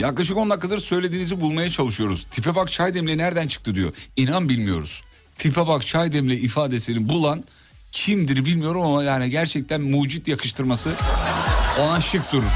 Yaklaşık 0.00 0.36
10 0.36 0.50
dakikadır 0.50 0.78
söylediğinizi 0.78 1.40
bulmaya 1.40 1.70
çalışıyoruz. 1.70 2.26
Tipe 2.30 2.54
bak 2.54 2.72
çay 2.72 2.94
demliği 2.94 3.18
nereden 3.18 3.48
çıktı 3.48 3.74
diyor. 3.74 3.92
İnan 4.16 4.48
bilmiyoruz. 4.48 5.02
Tipe 5.38 5.66
bak 5.66 5.86
çay 5.86 6.12
demliği 6.12 6.40
ifadesini 6.40 7.08
bulan 7.08 7.44
kimdir 7.92 8.44
bilmiyorum 8.44 8.82
ama 8.82 9.02
yani 9.02 9.30
gerçekten 9.30 9.80
mucit 9.80 10.28
yakıştırması 10.28 10.90
ona 11.80 12.00
şık 12.00 12.32
durur. 12.32 12.52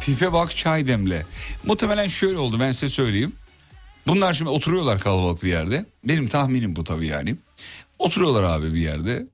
Tipe 0.00 0.32
bak 0.32 0.56
çay 0.56 0.86
demle. 0.86 1.26
Muhtemelen 1.68 2.06
şöyle 2.06 2.38
oldu 2.38 2.60
ben 2.60 2.72
size 2.72 2.88
söyleyeyim. 2.88 3.32
Bunlar 4.06 4.34
şimdi 4.34 4.50
oturuyorlar 4.50 5.00
kalabalık 5.00 5.42
bir 5.42 5.48
yerde. 5.48 5.86
Benim 6.04 6.28
tahminim 6.28 6.76
bu 6.76 6.84
tabii 6.84 7.06
yani. 7.06 7.36
Oturuyorlar 7.98 8.42
abi 8.42 8.74
bir 8.74 8.80
yerde. 8.80 9.26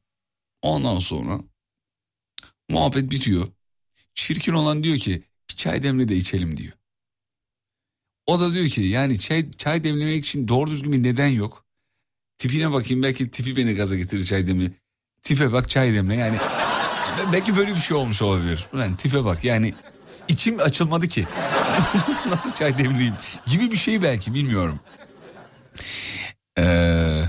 Ondan 0.62 0.98
sonra 0.98 1.40
muhabbet 2.68 3.10
bitiyor. 3.10 3.48
Çirkin 4.14 4.52
olan 4.52 4.84
diyor 4.84 4.98
ki 4.98 5.22
bir 5.50 5.56
çay 5.56 5.82
demle 5.82 6.08
de 6.08 6.16
içelim 6.16 6.56
diyor. 6.56 6.72
O 8.26 8.40
da 8.40 8.54
diyor 8.54 8.68
ki 8.68 8.80
yani 8.80 9.18
çay, 9.18 9.50
çay 9.50 9.84
demlemek 9.84 10.26
için 10.26 10.48
doğru 10.48 10.70
düzgün 10.70 10.92
bir 10.92 11.02
neden 11.02 11.28
yok. 11.28 11.64
Tipine 12.38 12.72
bakayım 12.72 13.02
belki 13.02 13.30
tipi 13.30 13.56
beni 13.56 13.74
gaza 13.74 13.96
getirir 13.96 14.24
çay 14.24 14.46
demle. 14.46 14.70
Tipe 15.22 15.52
bak 15.52 15.68
çay 15.68 15.94
demle 15.94 16.16
yani. 16.16 16.36
belki 17.32 17.56
böyle 17.56 17.74
bir 17.74 17.80
şey 17.80 17.96
olmuş 17.96 18.22
olabilir. 18.22 18.66
Ulan 18.72 18.96
tipe 18.96 19.24
bak 19.24 19.44
yani 19.44 19.74
içim 20.28 20.60
açılmadı 20.60 21.08
ki. 21.08 21.26
Nasıl 22.30 22.52
çay 22.52 22.78
demleyeyim 22.78 23.14
gibi 23.46 23.70
bir 23.70 23.76
şey 23.76 24.02
belki 24.02 24.34
bilmiyorum. 24.34 24.80
Ee, 26.58 27.24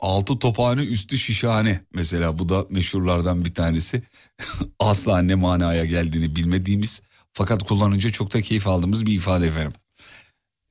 altı 0.00 0.38
tophane 0.38 0.82
üstü 0.82 1.18
şişhane 1.18 1.80
mesela 1.94 2.38
bu 2.38 2.48
da 2.48 2.64
meşhurlardan 2.70 3.44
bir 3.44 3.54
tanesi. 3.54 4.02
Asla 4.78 5.22
ne 5.22 5.34
manaya 5.34 5.84
geldiğini 5.84 6.36
bilmediğimiz 6.36 7.02
fakat 7.32 7.62
kullanınca 7.62 8.10
çok 8.10 8.34
da 8.34 8.42
keyif 8.42 8.66
aldığımız 8.66 9.06
bir 9.06 9.12
ifade 9.12 9.46
efendim. 9.46 9.72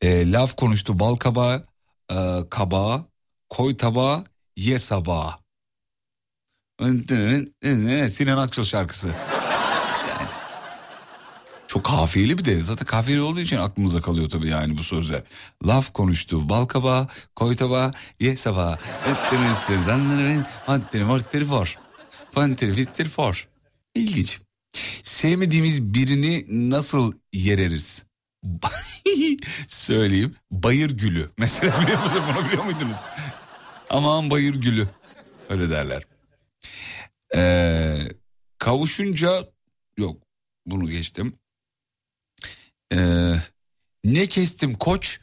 Ee, 0.02 0.32
laf 0.32 0.56
konuştu 0.56 1.00
bal 1.00 1.16
kabağı, 1.16 1.66
e, 2.12 2.16
kabağı, 2.50 3.06
koy 3.50 3.78
tabağı, 3.78 4.24
ye 4.58 4.80
sabağı. 4.80 5.32
Sinan 8.10 8.38
Akçıl 8.38 8.64
şarkısı. 8.64 9.10
Çok 11.68 11.84
kafiyeli 11.84 12.38
bir 12.38 12.46
de 12.46 12.64
zaten 12.64 12.86
kafiyeli 12.86 13.22
olduğu 13.22 13.40
için 13.40 13.58
aklımıza 13.58 14.02
kalıyor 14.02 14.30
tabii 14.30 14.48
yani 14.48 14.78
bu 14.78 14.84
sözler. 14.84 15.22
Laf 15.66 15.94
konuştu 15.94 16.50
bal 16.50 16.66
kabağı, 16.66 17.08
koy 17.36 17.56
tabağı, 17.56 17.92
ye 18.20 18.36
sabağı. 18.36 18.78
İlginç. 23.96 24.40
Sevmediğimiz 25.04 25.82
birini 25.82 26.46
nasıl 26.70 27.14
yereriz? 27.34 28.04
Söyleyeyim. 29.68 30.36
Bayır 30.52 30.98
gülü. 30.98 31.30
Mesela 31.38 31.82
biliyor 31.82 32.04
musunuz 32.04 32.24
bunu 32.36 32.46
biliyor 32.48 32.64
muydunuz? 32.64 32.98
Aman 33.90 34.30
bayır 34.30 34.56
gülü. 34.56 34.88
Öyle 35.50 35.70
derler. 35.70 36.04
Ee, 37.36 38.10
kavuşunca 38.58 39.44
yok 39.98 40.22
bunu 40.66 40.90
geçtim. 40.90 41.34
Ee, 42.94 43.34
ne 44.04 44.28
kestim 44.28 44.74
koç 44.74 45.20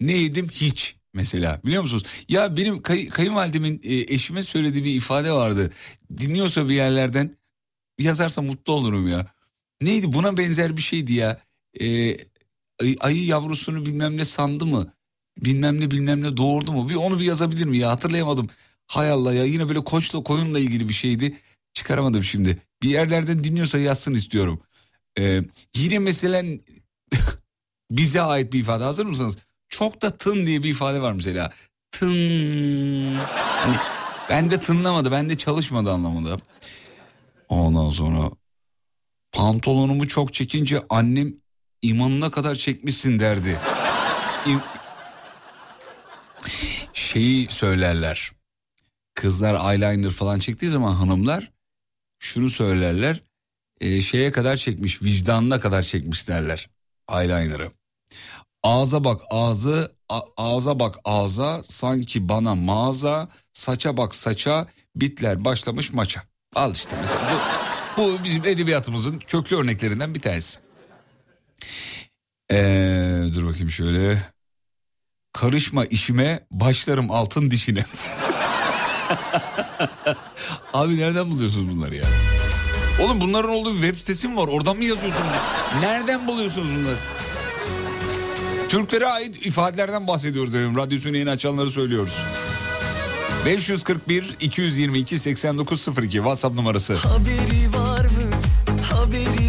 ne 0.00 0.12
yedim 0.12 0.48
hiç 0.48 0.96
mesela 1.14 1.60
biliyor 1.64 1.82
musunuz? 1.82 2.04
Ya 2.28 2.56
benim 2.56 2.82
kay, 2.82 3.08
kayınvalidemin 3.08 3.80
e, 3.84 3.94
eşime 4.14 4.42
söylediği 4.42 4.84
bir 4.84 4.94
ifade 4.94 5.32
vardı. 5.32 5.72
Dinliyorsa 6.18 6.68
bir 6.68 6.74
yerlerden 6.74 7.36
yazarsa 7.98 8.42
mutlu 8.42 8.72
olurum 8.72 9.08
ya. 9.08 9.26
Neydi 9.82 10.12
buna 10.12 10.36
benzer 10.36 10.76
bir 10.76 10.82
şeydi 10.82 11.12
ya. 11.12 11.40
Ee, 11.80 12.16
Ay- 12.80 12.96
ayı 13.00 13.24
yavrusunu 13.24 13.86
bilmem 13.86 14.16
ne 14.16 14.24
sandı 14.24 14.66
mı? 14.66 14.92
Bilmem 15.44 15.80
ne 15.80 15.90
bilmem 15.90 16.22
ne 16.22 16.36
doğurdu 16.36 16.72
mu? 16.72 16.88
Bir 16.88 16.94
onu 16.94 17.18
bir 17.20 17.24
yazabilir 17.24 17.64
mi 17.64 17.78
ya? 17.78 17.90
Hatırlayamadım. 17.90 18.48
Hay 18.86 19.10
Allah 19.10 19.34
ya 19.34 19.44
yine 19.44 19.68
böyle 19.68 19.84
koçla 19.84 20.22
koyunla 20.22 20.58
ilgili 20.58 20.88
bir 20.88 20.94
şeydi. 20.94 21.36
Çıkaramadım 21.74 22.24
şimdi. 22.24 22.58
Bir 22.82 22.88
yerlerden 22.88 23.44
dinliyorsa 23.44 23.78
yazsın 23.78 24.14
istiyorum. 24.14 24.60
Ee, 25.18 25.42
yine 25.76 25.98
mesela 25.98 26.42
bize 27.90 28.22
ait 28.22 28.52
bir 28.52 28.58
ifade 28.60 28.84
hazır 28.84 29.06
mısınız? 29.06 29.38
Çok 29.68 30.02
da 30.02 30.16
tın 30.16 30.46
diye 30.46 30.62
bir 30.62 30.68
ifade 30.70 31.02
var 31.02 31.12
mesela. 31.12 31.52
Tın. 31.92 33.14
Hani 33.36 33.76
ben 34.30 34.50
de 34.50 34.60
tınlamadı, 34.60 35.10
ben 35.12 35.30
de 35.30 35.36
çalışmadı 35.38 35.92
anlamında. 35.92 36.38
Ondan 37.48 37.90
sonra 37.90 38.30
pantolonumu 39.32 40.08
çok 40.08 40.34
çekince 40.34 40.82
annem 40.90 41.32
imanına 41.82 42.30
kadar 42.30 42.54
çekmişsin 42.54 43.18
derdi. 43.18 43.58
İm- 44.46 44.60
Şeyi 46.92 47.48
söylerler. 47.48 48.32
Kızlar 49.14 49.70
eyeliner 49.72 50.10
falan 50.10 50.38
çektiği 50.38 50.68
zaman 50.68 50.92
hanımlar 50.94 51.52
şunu 52.18 52.50
söylerler. 52.50 53.22
e, 53.80 54.00
şeye 54.02 54.32
kadar 54.32 54.56
çekmiş, 54.56 55.02
vicdanına 55.02 55.60
kadar 55.60 55.82
çekmiş 55.82 56.28
derler 56.28 56.70
eyeliner'ı. 57.10 57.70
Ağza 58.62 59.04
bak 59.04 59.20
ağzı, 59.30 59.92
ağza 60.36 60.78
bak 60.80 60.96
ağza, 61.04 61.62
sanki 61.62 62.28
bana 62.28 62.54
mağaza, 62.54 63.28
saça 63.52 63.96
bak 63.96 64.14
saça, 64.14 64.66
bitler 64.96 65.44
başlamış 65.44 65.92
maça. 65.92 66.22
Al 66.54 66.72
işte 66.72 66.96
mesela 67.00 67.20
bu, 67.98 68.02
bu 68.02 68.24
bizim 68.24 68.44
edebiyatımızın 68.44 69.18
köklü 69.18 69.56
örneklerinden 69.56 70.14
bir 70.14 70.20
tanesi. 70.20 70.58
Ee, 72.52 73.24
dur 73.34 73.46
bakayım 73.46 73.70
şöyle. 73.70 74.22
Karışma 75.32 75.84
işime, 75.84 76.46
başlarım 76.50 77.10
altın 77.10 77.50
dişine. 77.50 77.84
Abi 80.72 80.96
nereden 81.00 81.30
buluyorsunuz 81.30 81.76
bunları 81.76 81.94
ya? 81.94 82.04
Oğlum 83.02 83.20
bunların 83.20 83.50
olduğu 83.50 83.72
web 83.74 83.96
sitesi 83.96 84.28
mi 84.28 84.36
var? 84.36 84.48
Oradan 84.48 84.76
mı 84.76 84.84
yazıyorsunuz? 84.84 85.26
Nereden 85.80 86.26
buluyorsunuz 86.26 86.68
bunları? 86.68 86.96
Türklere 88.68 89.06
ait 89.06 89.46
ifadelerden 89.46 90.06
bahsediyoruz 90.06 90.54
efendim. 90.54 90.76
Radyosunu 90.76 91.16
yeni 91.16 91.30
açanları 91.30 91.70
söylüyoruz. 91.70 92.12
541 93.46 94.36
222 94.40 95.18
8902 95.18 96.12
WhatsApp 96.12 96.54
numarası. 96.54 96.94
Haberi 96.94 97.74
var 97.74 98.04
mı? 98.04 98.30
Haberi 98.92 99.47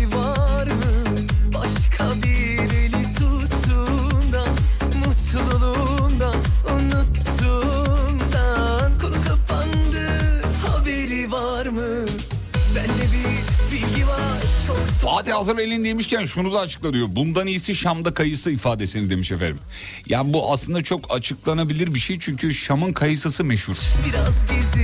Fatih 15.20 15.34
hazır 15.34 15.58
elindeymişken 15.58 16.26
şunu 16.26 16.54
da 16.54 16.60
açıkla 16.60 16.94
diyor. 16.94 17.08
Bundan 17.12 17.48
iyisi 17.48 17.76
Şam'da 17.76 18.14
kayısı 18.14 18.52
ifadesini 18.52 19.10
demiş 19.10 19.32
efendim. 19.32 19.60
Ya 20.08 20.34
bu 20.34 20.54
aslında 20.54 20.84
çok 20.84 21.16
açıklanabilir 21.16 21.94
bir 21.94 22.00
şey 22.00 22.20
çünkü 22.20 22.54
Şam'ın 22.54 22.94
kayısısı 22.94 23.44
meşhur. 23.44 23.78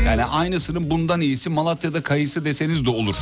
Yani 0.05 0.25
aynısının 0.25 0.89
bundan 0.89 1.21
iyisi 1.21 1.49
Malatya'da 1.49 2.03
kayısı 2.03 2.45
deseniz 2.45 2.85
de 2.85 2.89
olur. 2.89 3.15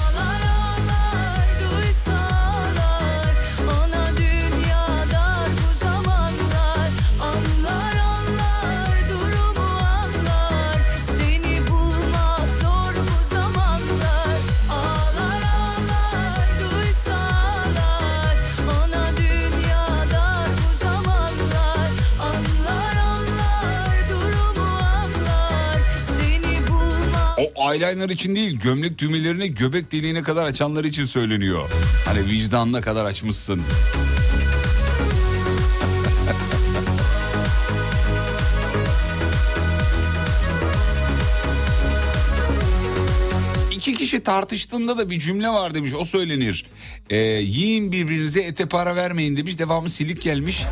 Eyeliner 27.74 28.10
için 28.10 28.36
değil 28.36 28.60
gömlek 28.60 28.98
düğmelerini 28.98 29.54
göbek 29.56 29.92
deliğine 29.92 30.24
kadar 30.24 30.46
açanlar 30.46 30.84
için 30.84 31.06
söyleniyor. 31.06 31.70
Hani 32.06 32.26
vicdanına 32.26 32.82
kadar 32.82 33.06
açmışsın. 33.06 33.62
İki 43.72 43.96
kişi 43.96 44.24
tartıştığında 44.24 44.98
da 44.98 45.10
bir 45.10 45.20
cümle 45.20 45.50
var 45.50 45.74
demiş 45.74 45.94
o 45.94 46.06
söylenir. 46.06 46.66
Ee, 47.10 47.18
yiyin 47.18 47.92
birbirinize 47.92 48.42
ete 48.42 48.66
para 48.66 48.96
vermeyin 48.96 49.38
demiş 49.38 49.60
devamı 49.60 49.90
silik 49.90 50.22
gelmiş. 50.22 50.64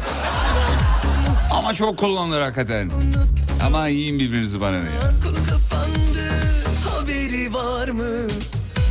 Ama 1.53 1.73
çok 1.73 1.99
kullanılır 1.99 2.41
hakikaten. 2.41 2.91
Ama 3.65 3.87
yiyin 3.87 4.19
birbirinizi 4.19 4.61
bana 4.61 4.83
ne 4.83 4.89
ya. 4.89 5.13
Var 7.81 7.87
mı? 7.87 8.27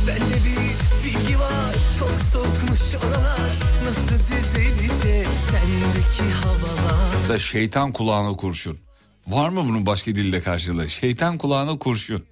Bende 0.07 0.35
bir 0.45 0.57
bilgi 1.05 1.39
var 1.39 1.75
Çok 1.99 2.11
soğukmuş 2.33 2.95
oralar 3.03 3.51
Nasıl 3.83 4.19
düzelecek 4.23 5.27
sendeki 5.51 6.33
havalar 6.33 7.15
Mesela 7.21 7.39
şeytan 7.39 7.91
kulağına 7.91 8.35
kurşun. 8.35 8.79
Var 9.27 9.49
mı 9.49 9.65
bunun 9.65 9.85
başka 9.85 10.15
dilde 10.15 10.41
karşılığı? 10.41 10.89
Şeytan 10.89 11.37
kulağına 11.37 11.77
kurşun. 11.77 12.25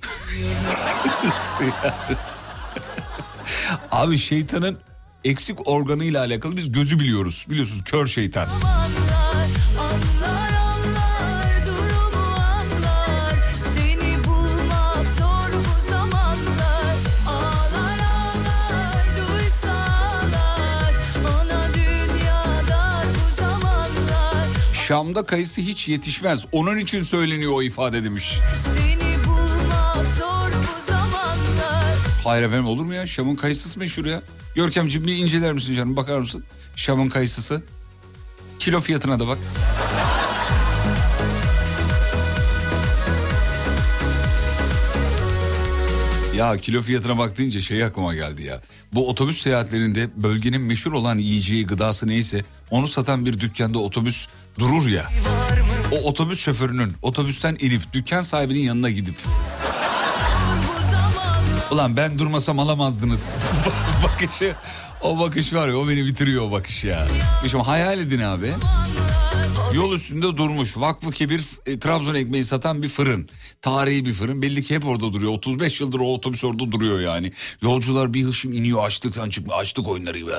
Abi 3.90 4.18
şeytanın 4.18 4.78
eksik 5.24 5.68
organıyla 5.68 6.20
alakalı 6.20 6.56
biz 6.56 6.72
gözü 6.72 6.98
biliyoruz. 6.98 7.46
Biliyorsunuz 7.50 7.84
kör 7.84 8.06
şeytan. 8.06 8.48
Anlar 8.48 9.09
Şam'da 24.90 25.24
kayısı 25.24 25.60
hiç 25.60 25.88
yetişmez. 25.88 26.44
Onun 26.52 26.76
için 26.78 27.02
söyleniyor 27.02 27.52
o 27.52 27.62
ifade 27.62 28.04
demiş. 28.04 28.38
Hayır 32.24 32.42
efendim 32.42 32.66
olur 32.66 32.84
mu 32.84 32.94
ya? 32.94 33.06
Şam'ın 33.06 33.36
kayısısı 33.36 33.78
meşhur 33.78 34.04
ya. 34.04 34.22
Görkemciğim 34.54 35.06
bir 35.06 35.16
inceler 35.16 35.52
misin 35.52 35.74
canım 35.74 35.96
bakar 35.96 36.18
mısın? 36.18 36.44
Şam'ın 36.76 37.08
kayısısı. 37.08 37.62
Kilo 38.58 38.80
fiyatına 38.80 39.20
da 39.20 39.28
bak. 39.28 39.38
Ya 46.40 46.56
kilo 46.56 46.82
fiyatına 46.82 47.18
bak 47.18 47.32
şey 47.62 47.84
aklıma 47.84 48.14
geldi 48.14 48.42
ya. 48.42 48.60
Bu 48.92 49.08
otobüs 49.08 49.42
seyahatlerinde 49.42 50.10
bölgenin 50.16 50.60
meşhur 50.60 50.92
olan 50.92 51.18
yiyeceği 51.18 51.66
gıdası 51.66 52.06
neyse 52.06 52.44
onu 52.70 52.88
satan 52.88 53.26
bir 53.26 53.40
dükkanda 53.40 53.78
otobüs 53.78 54.26
durur 54.58 54.88
ya. 54.88 55.08
O 55.92 55.96
otobüs 56.08 56.40
şoförünün 56.40 56.92
otobüsten 57.02 57.56
inip 57.60 57.92
dükkan 57.92 58.22
sahibinin 58.22 58.60
yanına 58.60 58.90
gidip 58.90 59.14
Ulan 61.70 61.96
ben 61.96 62.18
durmasam 62.18 62.58
alamazdınız. 62.58 63.34
Bakışı 64.04 64.54
o 65.02 65.18
bakış 65.20 65.54
var 65.54 65.68
ya 65.68 65.76
o 65.76 65.88
beni 65.88 66.06
bitiriyor 66.06 66.42
o 66.42 66.52
bakış 66.52 66.84
ya. 66.84 67.06
Şimdi 67.50 67.64
hayal 67.64 67.98
edin 67.98 68.20
abi. 68.20 68.52
Yol 69.74 69.92
üstünde 69.92 70.36
durmuş 70.36 70.76
vakfı 70.76 71.10
kebir 71.10 71.42
e, 71.66 71.78
Trabzon 71.78 72.14
ekmeği 72.14 72.44
satan 72.44 72.82
bir 72.82 72.88
fırın. 72.88 73.28
Tarihi 73.62 74.04
bir 74.04 74.12
fırın 74.12 74.42
belli 74.42 74.62
ki 74.62 74.74
hep 74.74 74.86
orada 74.86 75.12
duruyor. 75.12 75.32
35 75.32 75.80
yıldır 75.80 76.00
o 76.00 76.14
otobüs 76.14 76.44
orada 76.44 76.72
duruyor 76.72 77.00
yani. 77.00 77.32
Yolcular 77.62 78.14
bir 78.14 78.24
hışım 78.24 78.52
iniyor 78.52 78.84
açlıktan 78.84 79.30
çıkma 79.30 79.54
açlık 79.54 79.88
oyunları 79.88 80.18
gibi. 80.18 80.30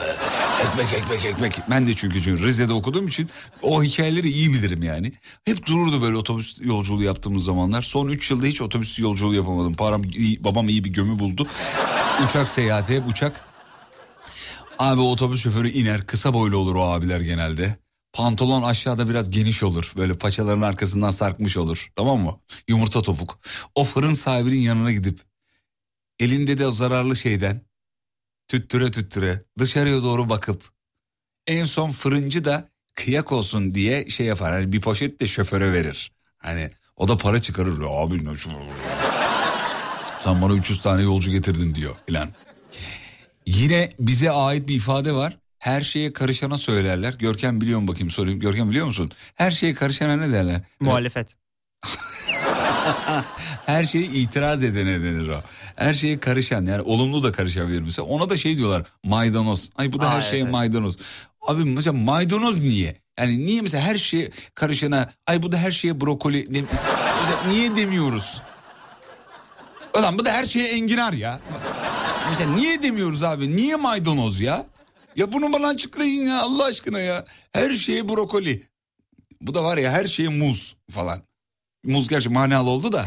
Ekmek 0.62 0.94
ekmek 0.94 1.26
ekmek. 1.26 1.60
Ben 1.70 1.88
de 1.88 1.94
çünkü, 1.94 2.22
çünkü 2.22 2.46
Rize'de 2.46 2.74
okuduğum 2.74 3.08
için 3.08 3.30
o 3.62 3.84
hikayeleri 3.84 4.30
iyi 4.30 4.54
bilirim 4.54 4.84
yani. 4.84 5.14
Hep 5.46 5.66
dururdu 5.66 6.02
böyle 6.02 6.18
otobüs 6.18 6.62
yolculuğu 6.62 7.04
yaptığımız 7.04 7.44
zamanlar. 7.44 7.82
Son 7.82 8.08
3 8.08 8.32
yılda 8.32 8.46
hiç 8.46 8.62
otobüs 8.62 9.00
yolculuğu 9.00 9.36
yapamadım. 9.36 9.74
Param 9.74 10.04
babam 10.40 10.70
iyi 10.70 10.84
bir 10.84 10.94
gömü 10.94 11.20
buldu. 11.20 11.48
Uçak 12.30 12.50
seyahati 12.50 12.96
hep 12.96 13.08
uçak. 13.08 13.46
Abi 14.80 15.02
otobüs 15.02 15.44
şoförü 15.44 15.70
iner 15.70 16.06
kısa 16.06 16.34
boylu 16.34 16.58
olur 16.58 16.76
o 16.76 16.84
abiler 16.84 17.22
genelde. 17.22 17.76
Pantolon 18.14 18.62
aşağıda 18.64 19.10
biraz 19.10 19.32
geniş 19.32 19.64
olur. 19.64 19.94
Böyle 19.98 20.14
paçaların 20.14 20.62
arkasından 20.62 21.12
sarkmış 21.12 21.58
olur. 21.58 21.92
Tamam 21.96 22.20
mı? 22.20 22.40
Yumurta 22.68 23.02
topuk. 23.02 23.40
O 23.76 23.84
fırın 23.84 24.14
sahibinin 24.14 24.60
yanına 24.60 24.92
gidip 24.92 25.20
elinde 26.20 26.58
de 26.58 26.68
o 26.68 26.72
zararlı 26.72 27.16
şeyden 27.16 27.62
tüttüre 28.48 28.92
tüttüre 28.92 29.44
dışarıya 29.60 30.04
doğru 30.04 30.30
bakıp 30.30 30.72
En 31.48 31.64
son 31.64 31.92
fırıncı 31.92 32.46
da 32.46 32.70
kıyak 32.96 33.32
olsun 33.32 33.76
diye 33.76 34.10
şey 34.10 34.26
yapar. 34.26 34.52
Hani 34.52 34.72
bir 34.72 34.82
poşet 34.82 35.20
de 35.20 35.28
şoföre 35.28 35.74
verir. 35.74 36.12
Hani 36.38 36.70
o 36.96 37.08
da 37.08 37.18
para 37.18 37.42
çıkarır. 37.42 37.82
Abi 37.90 38.26
ne 38.26 38.36
şu... 38.36 38.50
Sen 40.20 40.42
bana 40.42 40.54
300 40.54 40.82
tane 40.82 41.02
yolcu 41.02 41.32
getirdin 41.32 41.76
diyor 41.76 41.96
filan. 42.06 42.30
Yine 43.46 43.90
bize 44.00 44.32
ait 44.32 44.68
bir 44.68 44.76
ifade 44.76 45.14
var. 45.14 45.38
Her 45.62 45.82
şeye 45.82 46.14
karışana 46.14 46.58
söylerler. 46.58 47.14
Görkem 47.14 47.62
biliyor 47.62 47.80
mu 47.80 47.88
bakayım 47.88 48.12
sorayım. 48.12 48.40
Görkem 48.40 48.70
biliyor 48.70 48.86
musun? 48.86 49.12
Her 49.36 49.52
şeye 49.52 49.74
karışana 49.74 50.16
ne 50.16 50.32
derler? 50.32 50.62
Muhalefet. 50.80 51.36
Her 53.66 53.84
şeye 53.84 54.04
itiraz 54.06 54.64
edene 54.64 55.04
denir 55.04 55.28
o. 55.28 55.42
Her 55.76 55.94
şeye 55.94 56.20
karışan 56.20 56.66
yani 56.66 56.82
olumlu 56.82 57.24
da 57.24 57.32
karışabilir 57.32 57.82
mesela. 57.82 58.06
Ona 58.08 58.30
da 58.30 58.38
şey 58.38 58.58
diyorlar 58.58 58.84
maydanoz. 59.04 59.70
Ay 59.76 59.94
bu 59.94 60.02
da 60.02 60.10
Aa, 60.10 60.16
her 60.16 60.22
şeye 60.22 60.44
evet. 60.44 60.52
maydanoz. 60.52 60.98
Abi 61.48 61.64
mesela 61.64 61.94
maydanoz 61.94 62.60
niye? 62.60 62.96
Yani 63.20 63.46
niye 63.46 63.62
mesela 63.62 63.84
her 63.84 63.96
şeye 63.98 64.30
karışana 64.56 65.10
ay 65.28 65.42
bu 65.42 65.52
da 65.52 65.58
her 65.58 65.72
şeye 65.72 66.02
brokoli. 66.02 66.48
Ne, 66.54 66.62
mesela 67.22 67.54
niye 67.54 67.76
demiyoruz? 67.76 68.42
Ulan 69.98 70.20
bu 70.20 70.26
da 70.26 70.32
her 70.32 70.46
şeye 70.46 70.68
enginar 70.70 71.14
ya. 71.14 71.40
Mesela 72.30 72.52
niye 72.56 72.84
demiyoruz 72.84 73.24
abi? 73.24 73.56
Niye 73.56 73.76
maydanoz 73.76 74.42
ya? 74.42 74.66
Ya 75.16 75.32
bunu 75.32 75.54
bana 75.54 75.68
açıklayın 75.68 76.28
ya 76.28 76.42
Allah 76.42 76.64
aşkına 76.66 77.00
ya. 77.00 77.26
Her 77.54 77.72
şeye 77.72 78.10
brokoli. 78.10 78.64
Bu 79.42 79.54
da 79.54 79.64
var 79.64 79.78
ya 79.78 79.92
her 79.92 80.06
şeye 80.06 80.30
muz 80.30 80.76
falan. 80.92 81.22
Muz 81.84 82.08
gerçi 82.08 82.30
manalı 82.30 82.70
oldu 82.70 82.92
da. 82.92 83.06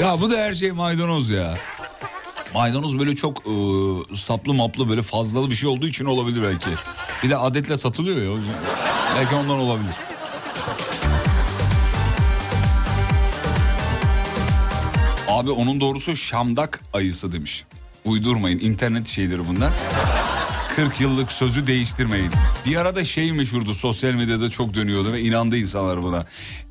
ya 0.00 0.20
bu 0.20 0.30
da 0.30 0.38
her 0.38 0.54
şey 0.54 0.72
maydanoz 0.72 1.30
ya. 1.30 1.54
Maydanoz 2.54 2.98
böyle 2.98 3.16
çok 3.16 3.42
e, 3.46 3.52
saplı 4.16 4.54
maplı 4.54 4.88
böyle 4.88 5.02
fazlalı 5.02 5.50
bir 5.50 5.54
şey 5.54 5.68
olduğu 5.70 5.86
için 5.86 6.04
olabilir 6.04 6.42
belki. 6.42 6.70
Bir 7.22 7.30
de 7.30 7.36
adetle 7.36 7.76
satılıyor 7.76 8.36
ya. 8.36 8.42
Belki 9.16 9.34
ondan 9.34 9.58
olabilir. 9.58 9.94
Abi 15.44 15.50
onun 15.50 15.80
doğrusu 15.80 16.16
şamdak 16.16 16.80
ayısı 16.92 17.32
demiş. 17.32 17.64
Uydurmayın 18.04 18.58
internet 18.58 19.06
şeyleri 19.08 19.48
bunlar. 19.48 19.72
40 20.76 21.00
yıllık 21.00 21.32
sözü 21.32 21.66
değiştirmeyin. 21.66 22.30
Bir 22.66 22.76
arada 22.76 23.04
şey 23.04 23.32
meşhurdu 23.32 23.74
sosyal 23.74 24.12
medyada 24.12 24.48
çok 24.50 24.74
dönüyordu 24.74 25.12
ve 25.12 25.20
inandı 25.20 25.56
insanlar 25.56 26.02
buna. 26.02 26.24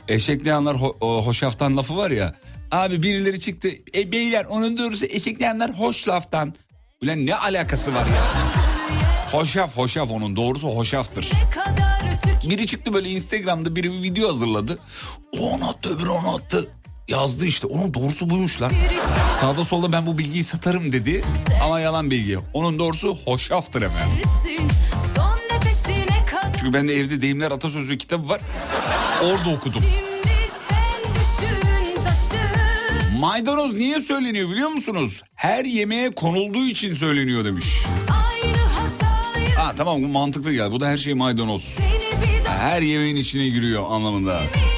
Eşekleyenler 0.07 0.71
ho- 0.73 1.25
hoşaftan 1.25 1.77
lafı 1.77 1.97
var 1.97 2.11
ya. 2.11 2.35
Abi 2.71 3.03
birileri 3.03 3.39
çıktı. 3.39 3.69
E 3.95 4.11
beyler 4.11 4.45
onun 4.45 4.77
doğrusu 4.77 5.05
eşekleyenler 5.05 5.69
hoş 5.69 6.07
laftan. 6.07 6.53
Ulan 7.03 7.25
ne 7.25 7.35
alakası 7.35 7.93
var 7.93 8.05
ya? 8.05 8.23
Hoşaf 9.31 9.77
hoşaf 9.77 10.11
onun 10.11 10.35
doğrusu 10.35 10.67
hoşaftır. 10.67 11.29
Biri 12.49 12.67
çıktı 12.67 12.93
böyle 12.93 13.09
Instagram'da 13.09 13.75
biri 13.75 13.91
bir 13.93 14.01
video 14.03 14.29
hazırladı. 14.29 14.79
O 15.39 15.49
onu 15.49 15.69
attı 15.69 15.95
öbürü 15.95 16.09
onu 16.09 16.35
attı. 16.35 16.69
Yazdı 17.07 17.45
işte 17.45 17.67
onun 17.67 17.93
doğrusu 17.93 18.29
buymuş 18.29 18.61
lan. 18.61 18.71
Sağda 19.39 19.65
solda 19.65 19.91
ben 19.91 20.05
bu 20.05 20.17
bilgiyi 20.17 20.43
satarım 20.43 20.91
dedi. 20.91 21.21
Ama 21.63 21.79
yalan 21.79 22.11
bilgi. 22.11 22.37
Onun 22.53 22.79
doğrusu 22.79 23.17
hoşaftır 23.25 23.81
efendim. 23.81 24.17
Çünkü 26.59 26.73
bende 26.73 26.95
evde 26.95 27.21
deyimler 27.21 27.51
atasözlüğü 27.51 27.97
kitabı 27.97 28.29
var. 28.29 28.41
Orada 29.23 29.49
okudum. 29.55 29.81
Maydanoz 33.19 33.73
niye 33.73 34.01
söyleniyor 34.01 34.49
biliyor 34.49 34.69
musunuz? 34.69 35.21
Her 35.35 35.65
yemeğe 35.65 36.11
konulduğu 36.11 36.65
için 36.65 36.93
söyleniyor 36.93 37.45
demiş. 37.45 37.65
Ha 39.57 39.73
tamam 39.77 40.03
bu 40.03 40.07
mantıklı 40.07 40.53
geldi. 40.53 40.71
Bu 40.71 40.79
da 40.79 40.87
her 40.87 40.97
şey 40.97 41.13
maydanoz. 41.13 41.77
Her 42.59 42.81
yemeğin 42.81 43.15
içine 43.15 43.49
giriyor 43.49 43.83
anlamında. 43.89 44.39
Soran 44.39 44.72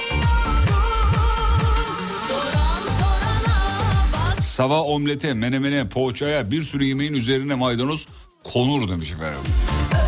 Sabah 4.56 4.82
omlete, 4.82 5.34
menemene, 5.34 5.90
poğaçaya 5.90 6.52
bir 6.52 6.62
sürü 6.62 6.84
yemeğin 6.84 7.14
üzerine 7.14 7.56
maydanoz 7.56 8.08
konur 8.44 8.90
demiş 8.90 9.12
efendim. 9.12 9.40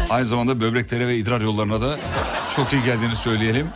Aynı 0.09 0.25
zamanda 0.25 0.61
böbreklere 0.61 1.07
ve 1.07 1.17
idrar 1.17 1.41
yollarına 1.41 1.81
da 1.81 1.97
çok 2.55 2.73
iyi 2.73 2.83
geldiğini 2.83 3.15
söyleyelim. 3.15 3.67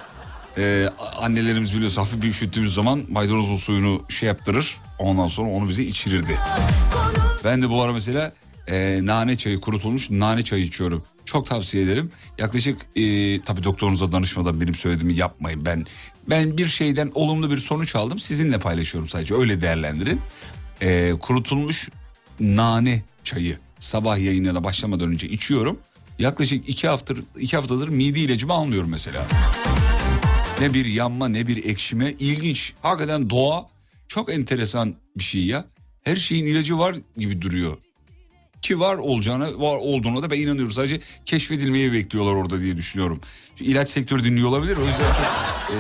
Ee, 0.57 0.89
annelerimiz 1.21 1.75
biliyorsa 1.75 2.01
hafif 2.01 2.21
bir 2.21 2.27
üşüttüğümüz 2.27 2.73
zaman 2.73 3.03
maydanozun 3.09 3.55
suyunu 3.55 4.01
şey 4.09 4.27
yaptırır. 4.27 4.77
Ondan 4.99 5.27
sonra 5.27 5.49
onu 5.49 5.69
bize 5.69 5.83
içirirdi. 5.83 6.37
Ben 7.43 7.61
de 7.61 7.69
bu 7.69 7.81
ara 7.81 7.93
mesela 7.93 8.33
e, 8.67 8.99
nane 9.03 9.35
çayı 9.35 9.61
kurutulmuş 9.61 10.09
nane 10.09 10.43
çayı 10.43 10.63
içiyorum. 10.63 11.03
Çok 11.25 11.47
tavsiye 11.47 11.83
ederim. 11.83 12.11
Yaklaşık 12.37 12.81
e, 12.95 13.41
tabii 13.41 13.63
doktorunuza 13.63 14.11
danışmadan 14.11 14.61
benim 14.61 14.75
söylediğimi 14.75 15.13
yapmayın. 15.13 15.65
Ben 15.65 15.85
ben 16.29 16.57
bir 16.57 16.65
şeyden 16.65 17.11
olumlu 17.15 17.51
bir 17.51 17.57
sonuç 17.57 17.95
aldım. 17.95 18.19
Sizinle 18.19 18.59
paylaşıyorum 18.59 19.09
sadece 19.09 19.35
öyle 19.35 19.61
değerlendirin. 19.61 20.21
E, 20.81 21.13
kurutulmuş 21.19 21.89
nane 22.39 23.03
çayı 23.23 23.57
sabah 23.79 24.17
yayınına 24.17 24.63
başlamadan 24.63 25.11
önce 25.11 25.27
içiyorum. 25.27 25.79
Yaklaşık 26.19 26.69
iki 26.69 26.87
haftadır, 26.87 27.23
iki 27.39 27.55
haftadır 27.57 27.89
mide 27.89 28.19
ilacımı 28.19 28.53
almıyorum 28.53 28.89
mesela. 28.89 29.25
Ne 30.61 30.73
bir 30.73 30.85
yanma 30.85 31.27
ne 31.27 31.47
bir 31.47 31.65
ekşime 31.65 32.11
ilginç. 32.19 32.73
Hakikaten 32.81 33.29
doğa 33.29 33.65
çok 34.07 34.33
enteresan 34.33 34.95
bir 35.17 35.23
şey 35.23 35.45
ya. 35.45 35.65
Her 36.03 36.15
şeyin 36.15 36.45
ilacı 36.45 36.79
var 36.79 36.95
gibi 37.17 37.41
duruyor. 37.41 37.77
Ki 38.61 38.79
var 38.79 38.95
olacağına 38.95 39.45
var 39.45 39.77
olduğuna 39.77 40.21
da 40.21 40.31
ben 40.31 40.39
inanıyorum. 40.39 40.71
Sadece 40.71 40.99
keşfedilmeyi 41.25 41.93
bekliyorlar 41.93 42.33
orada 42.33 42.59
diye 42.59 42.77
düşünüyorum. 42.77 43.21
Çünkü 43.55 43.71
ilaç 43.71 43.89
sektörü 43.89 44.23
dinliyor 44.23 44.49
olabilir. 44.49 44.77
O 44.77 44.81
yüzden 44.85 44.99
çok... 44.99 45.75
e, 45.75 45.77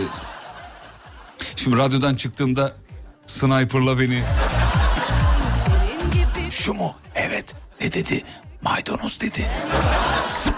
Şimdi 1.55 1.77
radyodan 1.77 2.15
çıktığımda 2.15 2.75
sniperla 3.25 3.99
beni... 3.99 4.21
Şu 6.61 6.73
mu? 6.73 6.95
Evet. 7.15 7.55
Ne 7.81 7.93
dedi? 7.93 8.23
Maydanoz 8.61 9.21
dedi. 9.21 9.45
yersin 10.21 10.53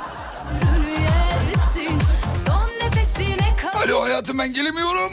Alo 3.74 4.04
hayatım 4.04 4.38
ben 4.40 4.54
gelemiyorum. 4.54 5.12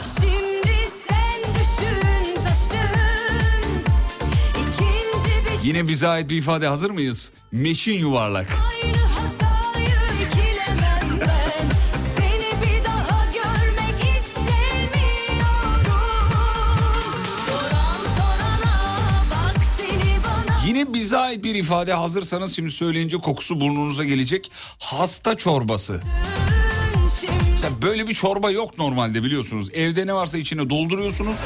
Düşün 0.00 0.62
taşın 2.44 3.02
Yine 5.62 5.88
bize 5.88 6.08
ait 6.08 6.30
bir 6.30 6.36
ifade 6.36 6.66
hazır 6.66 6.90
mıyız? 6.90 7.32
Meşin 7.52 7.98
yuvarlak. 7.98 8.71
Bize 21.12 21.20
ait 21.20 21.44
bir 21.44 21.54
ifade 21.54 21.92
hazırsanız 21.92 22.56
şimdi 22.56 22.70
söyleyince 22.70 23.16
kokusu 23.16 23.60
burnunuza 23.60 24.04
gelecek. 24.04 24.52
Hasta 24.78 25.36
çorbası. 25.36 26.00
Mesela 27.52 27.82
böyle 27.82 28.08
bir 28.08 28.14
çorba 28.14 28.50
yok 28.50 28.78
normalde 28.78 29.22
biliyorsunuz. 29.22 29.68
Evde 29.74 30.06
ne 30.06 30.14
varsa 30.14 30.38
içine 30.38 30.70
dolduruyorsunuz. 30.70 31.36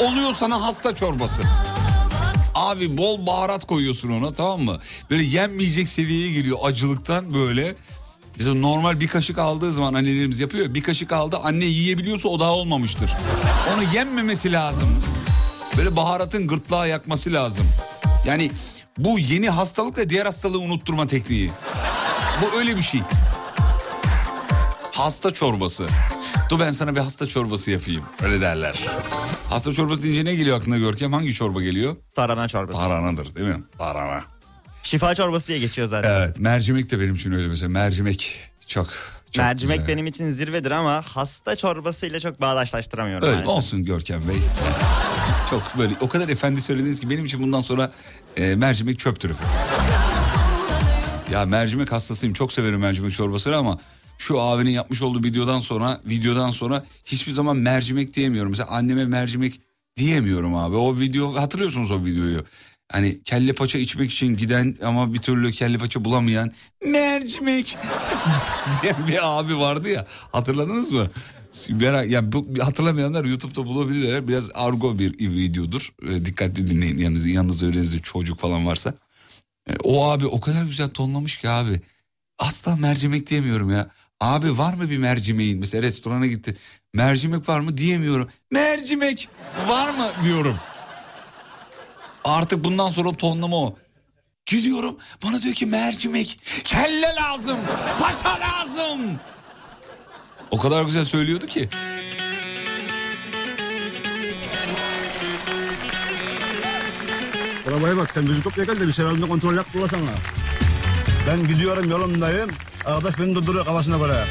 Oluyor 0.00 0.32
sana 0.34 0.62
hasta 0.62 0.94
çorbası. 0.94 1.42
Abi 2.54 2.98
bol 2.98 3.26
baharat 3.26 3.66
koyuyorsun 3.66 4.10
ona 4.10 4.32
tamam 4.32 4.62
mı? 4.62 4.78
Böyle 5.10 5.22
yenmeyecek 5.24 5.88
seviyeye 5.88 6.32
geliyor 6.32 6.58
acılıktan 6.62 7.34
böyle. 7.34 7.74
Mesela 8.36 8.54
normal 8.54 9.00
bir 9.00 9.08
kaşık 9.08 9.38
aldığı 9.38 9.72
zaman 9.72 9.94
annelerimiz 9.94 10.40
yapıyor. 10.40 10.74
Bir 10.74 10.82
kaşık 10.82 11.12
aldı 11.12 11.38
anne 11.42 11.64
yiyebiliyorsa 11.64 12.28
o 12.28 12.40
daha 12.40 12.52
olmamıştır. 12.52 13.10
Onu 13.74 13.94
yenmemesi 13.94 14.52
lazım. 14.52 14.88
Böyle 15.76 15.96
baharatın 15.96 16.46
gırtlağı 16.46 16.88
yakması 16.88 17.32
lazım. 17.32 17.66
Yani 18.26 18.50
bu 18.98 19.18
yeni 19.18 19.50
hastalıkla 19.50 20.10
diğer 20.10 20.26
hastalığı 20.26 20.58
unutturma 20.58 21.06
tekniği. 21.06 21.50
Bu 22.42 22.58
öyle 22.58 22.76
bir 22.76 22.82
şey. 22.82 23.00
Hasta 24.92 25.30
çorbası. 25.30 25.86
Dur 26.50 26.60
ben 26.60 26.70
sana 26.70 26.94
bir 26.94 27.00
hasta 27.00 27.26
çorbası 27.26 27.70
yapayım. 27.70 28.02
Öyle 28.22 28.40
derler. 28.40 28.80
Hasta 29.50 29.72
çorbası 29.72 30.02
deyince 30.02 30.24
ne 30.24 30.34
geliyor 30.34 30.58
aklına 30.58 30.78
Görkem? 30.78 31.12
Hangi 31.12 31.34
çorba 31.34 31.62
geliyor? 31.62 31.96
Tarhana 32.14 32.48
çorbası. 32.48 32.78
Tarhanadır 32.78 33.34
değil 33.34 33.48
mi? 33.48 33.62
Tarhana. 33.78 34.22
Şifa 34.82 35.14
çorbası 35.14 35.46
diye 35.48 35.58
geçiyor 35.58 35.88
zaten. 35.88 36.10
Evet 36.10 36.40
mercimek 36.40 36.90
de 36.90 37.00
benim 37.00 37.14
için 37.14 37.32
öyle 37.32 37.48
mesela. 37.48 37.68
Mercimek 37.68 38.38
çok 38.66 38.86
çok 39.32 39.44
Mercimek 39.44 39.76
güzel. 39.76 39.88
benim 39.94 40.06
için 40.06 40.30
zirvedir 40.30 40.70
ama 40.70 41.02
hasta 41.02 41.56
çorbasıyla 41.56 42.20
çok 42.20 42.40
bağdaşlaştıramıyorum. 42.40 43.28
Öyle 43.28 43.36
maalesef. 43.36 43.56
olsun 43.56 43.84
Görkem 43.84 44.20
Bey. 44.28 44.36
Çok 45.50 45.78
böyle 45.78 45.94
o 46.00 46.08
kadar 46.08 46.28
efendi 46.28 46.60
söylediniz 46.60 47.00
ki 47.00 47.10
benim 47.10 47.24
için 47.24 47.42
bundan 47.42 47.60
sonra 47.60 47.92
e, 48.36 48.54
mercimek 48.54 48.98
çöptür. 48.98 49.32
Ya 51.32 51.44
mercimek 51.44 51.92
hastasıyım. 51.92 52.34
Çok 52.34 52.52
severim 52.52 52.80
mercimek 52.80 53.12
çorbasını 53.12 53.56
ama 53.56 53.78
şu 54.18 54.40
abinin 54.40 54.70
yapmış 54.70 55.02
olduğu 55.02 55.22
videodan 55.22 55.58
sonra 55.58 56.00
videodan 56.06 56.50
sonra 56.50 56.84
hiçbir 57.04 57.32
zaman 57.32 57.56
mercimek 57.56 58.14
diyemiyorum. 58.14 58.50
Mesela 58.50 58.68
anneme 58.70 59.04
mercimek 59.04 59.60
diyemiyorum 59.96 60.54
abi. 60.54 60.76
O 60.76 60.98
video 60.98 61.34
hatırlıyorsunuz 61.40 61.90
o 61.90 62.04
videoyu. 62.04 62.44
Hani 62.92 63.22
kelle 63.22 63.52
paça 63.52 63.78
içmek 63.78 64.10
için 64.10 64.36
giden 64.36 64.76
ama 64.84 65.14
bir 65.14 65.18
türlü 65.18 65.52
kelle 65.52 65.78
paça 65.78 66.04
bulamayan 66.04 66.52
mercimek 66.86 67.78
diye 68.82 68.94
bir 69.08 69.38
abi 69.38 69.58
vardı 69.58 69.88
ya 69.88 70.06
hatırladınız 70.32 70.92
mı? 70.92 71.10
Merak, 71.70 72.10
yani 72.10 72.32
bu, 72.32 72.46
hatırlamayanlar 72.60 73.24
YouTube'da 73.24 73.66
bulabilirler. 73.66 74.28
Biraz 74.28 74.50
argo 74.54 74.98
bir 74.98 75.18
videodur. 75.18 75.94
E, 76.08 76.24
dikkatli 76.24 76.66
dinleyin. 76.66 76.98
Yalnız, 76.98 77.26
yalnız 77.26 77.62
öğrenizde 77.62 77.98
çocuk 77.98 78.40
falan 78.40 78.66
varsa. 78.66 78.94
E, 79.70 79.76
o 79.82 80.10
abi 80.10 80.26
o 80.26 80.40
kadar 80.40 80.64
güzel 80.64 80.90
tonlamış 80.90 81.36
ki 81.36 81.48
abi. 81.48 81.80
Asla 82.38 82.76
mercimek 82.76 83.30
diyemiyorum 83.30 83.70
ya. 83.70 83.90
Abi 84.20 84.58
var 84.58 84.74
mı 84.74 84.90
bir 84.90 84.98
mercimeğin? 84.98 85.58
Mesela 85.58 85.82
restorana 85.82 86.26
gitti. 86.26 86.56
Mercimek 86.94 87.48
var 87.48 87.60
mı 87.60 87.76
diyemiyorum. 87.76 88.28
Mercimek 88.50 89.28
var 89.68 89.90
mı 89.90 90.06
diyorum. 90.24 90.56
Artık 92.24 92.64
bundan 92.64 92.88
sonra 92.88 93.12
tonlama 93.12 93.56
o. 93.56 93.76
Gidiyorum 94.46 94.98
bana 95.24 95.42
diyor 95.42 95.54
ki 95.54 95.66
mercimek, 95.66 96.40
kelle 96.64 97.14
lazım, 97.20 97.56
paça 98.00 98.40
lazım. 98.40 99.00
O 100.50 100.58
kadar 100.58 100.82
güzel 100.84 101.04
söylüyordu 101.04 101.46
ki. 101.46 101.68
Arabaya 107.68 107.96
bak 107.96 108.10
sen 108.14 108.24
müzik 108.24 108.54
gel 108.56 108.66
de 108.80 108.86
bir 108.86 108.92
seramda 108.92 109.26
kontrol 109.26 109.54
yap 109.54 109.66
bulasana. 109.74 110.00
Ben 111.28 111.48
gidiyorum 111.48 111.90
yolumdayım. 111.90 112.50
Arkadaş 112.84 113.18
beni 113.18 113.34
durduruyor 113.34 113.64
kafasına 113.64 113.98
göre. 113.98 114.24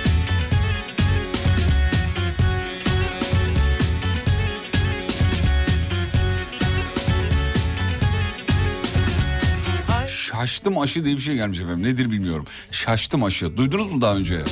Şaştım 10.07 10.80
aşı 10.80 11.05
diye 11.05 11.16
bir 11.16 11.22
şey 11.22 11.36
gelmiş 11.36 11.59
efendim. 11.59 11.84
Nedir 11.84 12.11
bilmiyorum. 12.11 12.45
Şaştım 12.72 13.24
aşı. 13.24 13.57
Duydunuz 13.57 13.91
mu 13.91 14.01
daha 14.01 14.16
önce? 14.16 14.43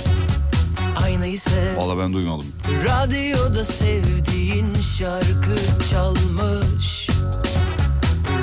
Aynayı 1.11 1.39
sev 1.39 1.77
Vallahi 1.77 1.99
ben 1.99 2.13
duymadım. 2.13 2.45
Radyoda 2.85 3.63
sevdiğin 3.63 4.73
şarkı 4.73 5.55
çalmış 5.91 7.09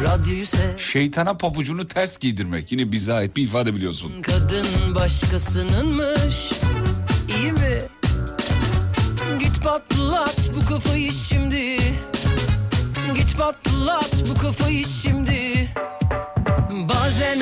Radyoyu 0.05 0.47
sev 0.47 0.77
Şeytana 0.77 1.35
pabucunu 1.37 1.89
ters 1.89 2.19
giydirmek. 2.19 2.73
Yine 2.73 2.93
bize 2.93 3.13
ait 3.13 3.37
bir 3.37 3.43
ifade 3.43 3.75
biliyorsun. 3.75 4.13
Kadın 4.23 4.67
başkasınınmış 4.95 6.53
İyi 7.39 7.53
mi? 7.53 7.79
Git 9.39 9.63
patlat 9.65 10.51
bu 10.57 10.67
kafayı 10.67 11.13
şimdi 11.13 11.77
Git 13.15 13.37
patlat 13.39 14.25
bu 14.31 14.35
kafayı 14.41 14.85
şimdi 14.87 15.69
Bazen 16.89 17.39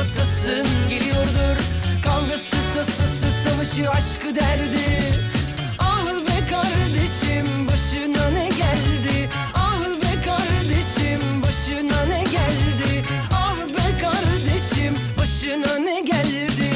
kapatasın 0.00 0.66
geliyordur. 0.88 1.62
Kavgası 2.04 2.56
tasası 2.74 3.30
savaşı 3.44 3.90
aşkı 3.90 4.34
derdi. 4.34 5.14
Ah 5.78 6.06
be 6.06 6.46
kardeşim 6.50 7.68
başına 7.68 8.30
ne 8.30 8.48
geldi? 8.48 9.28
Ah 9.54 9.80
be 9.80 10.22
kardeşim 10.24 11.42
başına 11.42 12.04
ne 12.06 12.22
geldi? 12.22 13.04
Ah 13.32 13.56
be 13.56 14.00
kardeşim 14.00 14.94
başına 15.18 15.78
ne 15.78 16.00
geldi? 16.00 16.70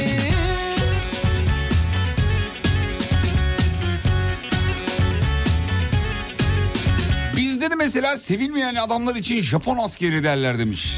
Bizde 7.36 7.70
de 7.70 7.74
mesela 7.74 8.16
sevilmeyen 8.16 8.74
adamlar 8.74 9.14
için 9.14 9.40
Japon 9.40 9.78
askeri 9.78 10.24
derler 10.24 10.58
demiş. 10.58 10.94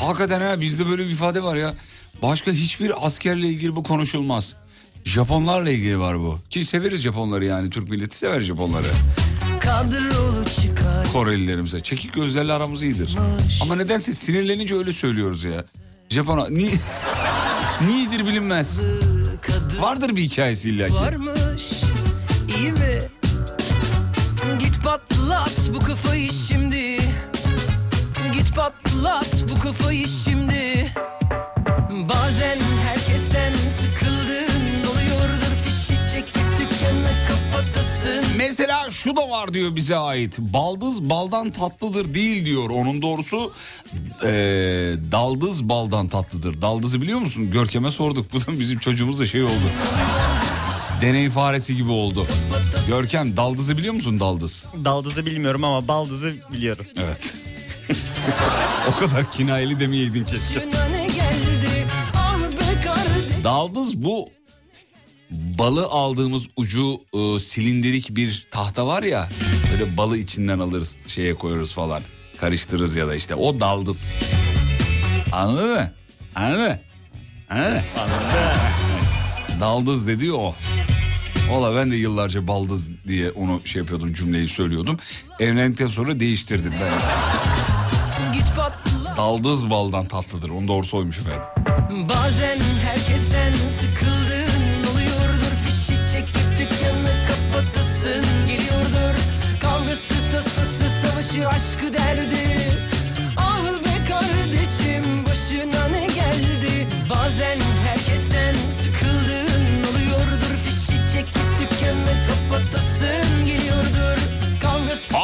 Hakikaten 0.00 0.40
ha 0.40 0.60
bizde 0.60 0.88
böyle 0.88 1.06
bir 1.06 1.10
ifade 1.10 1.42
var 1.42 1.56
ya. 1.56 1.74
Başka 2.22 2.50
hiçbir 2.50 3.06
askerle 3.06 3.48
ilgili 3.48 3.76
bu 3.76 3.82
konuşulmaz. 3.82 4.56
Japonlarla 5.04 5.70
ilgili 5.70 5.98
var 5.98 6.20
bu. 6.20 6.38
Ki 6.50 6.64
severiz 6.64 7.00
Japonları 7.00 7.44
yani. 7.44 7.70
Türk 7.70 7.88
milleti 7.90 8.16
sever 8.16 8.40
Japonları. 8.40 8.86
Korelilerimize. 11.12 11.80
Çekik 11.80 12.12
gözlerle 12.14 12.52
aramız 12.52 12.82
iyidir. 12.82 13.16
Ama 13.62 13.76
nedense 13.76 14.12
sinirlenince 14.12 14.76
öyle 14.76 14.92
söylüyoruz 14.92 15.44
ya. 15.44 15.64
Japon... 16.08 16.38
Ni... 16.50 16.70
Niyedir 17.86 18.26
bilinmez. 18.26 18.82
Vardır 19.80 20.16
bir 20.16 20.22
hikayesi 20.22 20.70
illa 20.70 20.88
ki. 20.88 20.94
varmış 20.94 21.72
iyi 22.58 22.72
mi? 22.72 22.98
Git 24.58 24.84
patlat 24.84 25.70
bu 25.74 25.78
kafayı 25.78 26.32
şimdi 26.32 26.57
Patlat 28.56 29.44
bu 29.50 29.60
kafayı 29.60 30.06
şimdi 30.06 30.92
Bazen 32.08 32.58
herkesten 32.84 33.52
sıkıldığın 33.52 34.84
oluyordur 34.90 35.54
Fişi 35.64 36.12
çekip 36.12 36.34
dükkanı 36.58 37.08
kapatasın 37.28 38.36
Mesela 38.36 38.90
şu 38.90 39.16
da 39.16 39.30
var 39.30 39.54
diyor 39.54 39.76
bize 39.76 39.96
ait. 39.96 40.38
Baldız 40.38 41.02
baldan 41.10 41.50
tatlıdır 41.50 42.14
değil 42.14 42.46
diyor. 42.46 42.70
Onun 42.70 43.02
doğrusu 43.02 43.52
eee, 44.24 44.30
daldız 45.12 45.68
baldan 45.68 46.06
tatlıdır. 46.06 46.62
Daldızı 46.62 47.02
biliyor 47.02 47.18
musun? 47.18 47.50
Görkem'e 47.50 47.90
sorduk. 47.90 48.32
Bu 48.32 48.40
da 48.40 48.60
bizim 48.60 48.78
çocuğumuz 48.78 49.20
da 49.20 49.26
şey 49.26 49.42
oldu. 49.44 49.70
Deney 51.00 51.30
faresi 51.30 51.76
gibi 51.76 51.90
oldu. 51.90 52.26
Görkem 52.88 53.36
daldızı 53.36 53.78
biliyor 53.78 53.94
musun 53.94 54.20
daldız? 54.20 54.66
Daldızı 54.84 55.26
bilmiyorum 55.26 55.64
ama 55.64 55.88
baldızı 55.88 56.34
biliyorum. 56.52 56.86
Evet. 56.96 57.34
O 58.88 58.98
kadar 58.98 59.30
kinayeli 59.32 59.80
demeyeydin 59.80 60.24
keşke. 60.24 60.64
Ah 62.14 62.38
Daldız 63.44 63.96
bu 64.02 64.28
balı 65.30 65.86
aldığımız 65.86 66.46
ucu 66.56 67.00
e, 67.14 67.38
silindirik 67.38 68.16
bir 68.16 68.48
tahta 68.50 68.86
var 68.86 69.02
ya. 69.02 69.28
Böyle 69.72 69.96
balı 69.96 70.18
içinden 70.18 70.58
alırız 70.58 70.98
şeye 71.06 71.34
koyarız 71.34 71.72
falan. 71.72 72.02
Karıştırırız 72.40 72.96
ya 72.96 73.08
da 73.08 73.14
işte 73.14 73.34
o 73.34 73.60
daldız. 73.60 74.14
Anladın 75.32 75.70
mı? 75.70 75.90
Anladın 76.34 76.62
mı? 76.62 76.78
Anladın 77.50 77.72
mı? 77.72 77.82
Daldız 79.60 80.06
dedi 80.06 80.32
o. 80.32 80.54
Valla 81.50 81.76
ben 81.76 81.90
de 81.90 81.96
yıllarca 81.96 82.48
baldız 82.48 82.88
diye 83.08 83.30
onu 83.30 83.60
şey 83.64 83.82
yapıyordum 83.82 84.12
cümleyi 84.12 84.48
söylüyordum. 84.48 84.98
Evlendikten 85.40 85.86
sonra 85.86 86.20
değiştirdim 86.20 86.72
ben. 86.80 86.92
Daldız 89.18 89.70
baldan 89.70 90.04
tatlıdır. 90.04 90.50
Onu 90.50 90.68
doğrusu 90.68 90.98
oymuş 90.98 91.18
efendim. 91.18 91.42
Bazen 92.08 92.58
herkesten 92.84 93.52
sıkıldığın 93.52 94.92
oluyordur 94.92 95.54
Fişi 95.66 96.12
çekip 96.12 96.58
dükkanı 96.58 97.14
kapatasın 97.28 98.24
geliyordur 98.46 99.16
Kavgası 99.60 100.14
tasası 100.32 100.84
savaşı 101.02 101.48
aşkı 101.48 101.92
derdi 101.92 102.47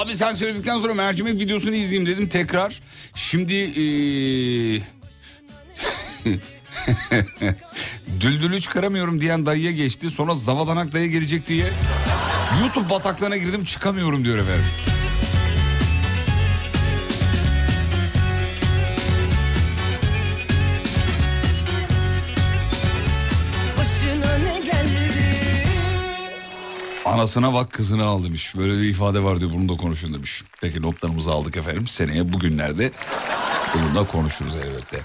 Abi 0.04 0.14
sen 0.14 0.32
söyledikten 0.32 0.78
sonra 0.78 0.94
mercimek 0.94 1.34
videosunu 1.34 1.74
izleyeyim 1.74 2.06
dedim 2.06 2.28
tekrar. 2.28 2.80
Şimdi 3.14 3.54
eee, 3.54 4.82
düldülü 8.20 8.60
çıkaramıyorum 8.60 9.20
diyen 9.20 9.46
dayıya 9.46 9.70
geçti. 9.70 10.10
Sonra 10.10 10.34
zavadanak 10.34 10.92
dayı 10.92 11.10
gelecek 11.10 11.48
diye 11.48 11.66
YouTube 12.60 12.90
bataklığına 12.90 13.36
girdim 13.36 13.64
çıkamıyorum 13.64 14.24
diyor 14.24 14.38
efendim. 14.38 14.64
Anasına 27.24 27.54
bak 27.54 27.72
kızını 27.72 28.04
al 28.04 28.24
demiş. 28.24 28.56
Böyle 28.56 28.82
bir 28.82 28.88
ifade 28.88 29.22
var 29.22 29.40
diyor 29.40 29.50
bunu 29.54 29.68
da 29.68 29.76
konuşun 29.76 30.14
demiş. 30.14 30.42
Peki 30.60 30.82
notlarımızı 30.82 31.30
aldık 31.30 31.56
efendim. 31.56 31.86
Seneye 31.86 32.32
bugünlerde 32.32 32.90
bunu 33.74 34.06
konuşuruz 34.08 34.56
elbette. 34.56 35.00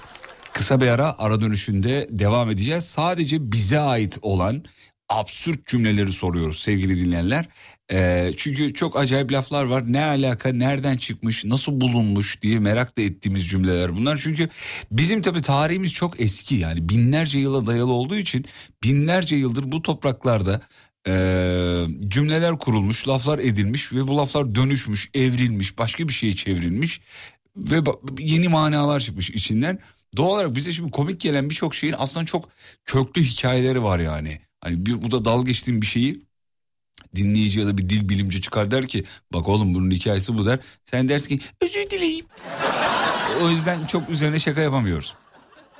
Kısa 0.52 0.80
bir 0.80 0.88
ara 0.88 1.14
ara 1.18 1.40
dönüşünde 1.40 2.08
devam 2.10 2.50
edeceğiz. 2.50 2.84
Sadece 2.84 3.52
bize 3.52 3.78
ait 3.78 4.18
olan 4.22 4.64
absürt 5.08 5.66
cümleleri 5.66 6.12
soruyoruz 6.12 6.58
sevgili 6.58 7.04
dinleyenler. 7.04 7.44
Ee, 7.92 8.32
çünkü 8.36 8.74
çok 8.74 8.96
acayip 8.96 9.32
laflar 9.32 9.64
var. 9.64 9.92
Ne 9.92 10.04
alaka, 10.04 10.52
nereden 10.52 10.96
çıkmış, 10.96 11.44
nasıl 11.44 11.80
bulunmuş 11.80 12.42
diye 12.42 12.58
merak 12.58 12.98
da 12.98 13.02
ettiğimiz 13.02 13.48
cümleler 13.48 13.96
bunlar. 13.96 14.20
Çünkü 14.22 14.48
bizim 14.90 15.22
tabii 15.22 15.42
tarihimiz 15.42 15.92
çok 15.92 16.20
eski 16.20 16.54
yani 16.54 16.88
binlerce 16.88 17.38
yıla 17.38 17.66
dayalı 17.66 17.92
olduğu 17.92 18.16
için 18.16 18.44
binlerce 18.84 19.36
yıldır 19.36 19.72
bu 19.72 19.82
topraklarda 19.82 20.60
e, 21.08 21.12
cümleler 22.08 22.58
kurulmuş, 22.58 23.08
laflar 23.08 23.38
edilmiş 23.38 23.92
ve 23.92 24.08
bu 24.08 24.16
laflar 24.16 24.54
dönüşmüş, 24.54 25.10
evrilmiş, 25.14 25.78
başka 25.78 26.08
bir 26.08 26.12
şeye 26.12 26.34
çevrilmiş 26.34 27.00
ve 27.56 27.80
yeni 28.18 28.48
manalar 28.48 29.00
çıkmış 29.00 29.30
içinden. 29.30 29.78
Doğal 30.16 30.30
olarak 30.30 30.54
bize 30.54 30.72
şimdi 30.72 30.90
komik 30.90 31.20
gelen 31.20 31.50
birçok 31.50 31.74
şeyin 31.74 31.94
aslında 31.98 32.26
çok 32.26 32.48
köklü 32.84 33.22
hikayeleri 33.22 33.82
var 33.82 33.98
yani. 33.98 34.40
Hani 34.60 34.86
bir 34.86 35.02
bu 35.02 35.10
da 35.10 35.24
dal 35.24 35.46
geçtiğim 35.46 35.82
bir 35.82 35.86
şeyi 35.86 36.20
dinleyici 37.16 37.60
ya 37.60 37.66
da 37.66 37.78
bir 37.78 37.88
dil 37.88 38.08
bilimci 38.08 38.40
çıkar 38.40 38.70
der 38.70 38.88
ki 38.88 39.04
bak 39.32 39.48
oğlum 39.48 39.74
bunun 39.74 39.90
hikayesi 39.90 40.38
bu 40.38 40.46
der. 40.46 40.58
Sen 40.84 41.08
dersin 41.08 41.38
ki 41.38 41.44
özür 41.60 41.90
dileyim. 41.90 42.26
o 43.42 43.50
yüzden 43.50 43.86
çok 43.86 44.10
üzerine 44.10 44.38
şaka 44.38 44.60
yapamıyoruz. 44.60 45.14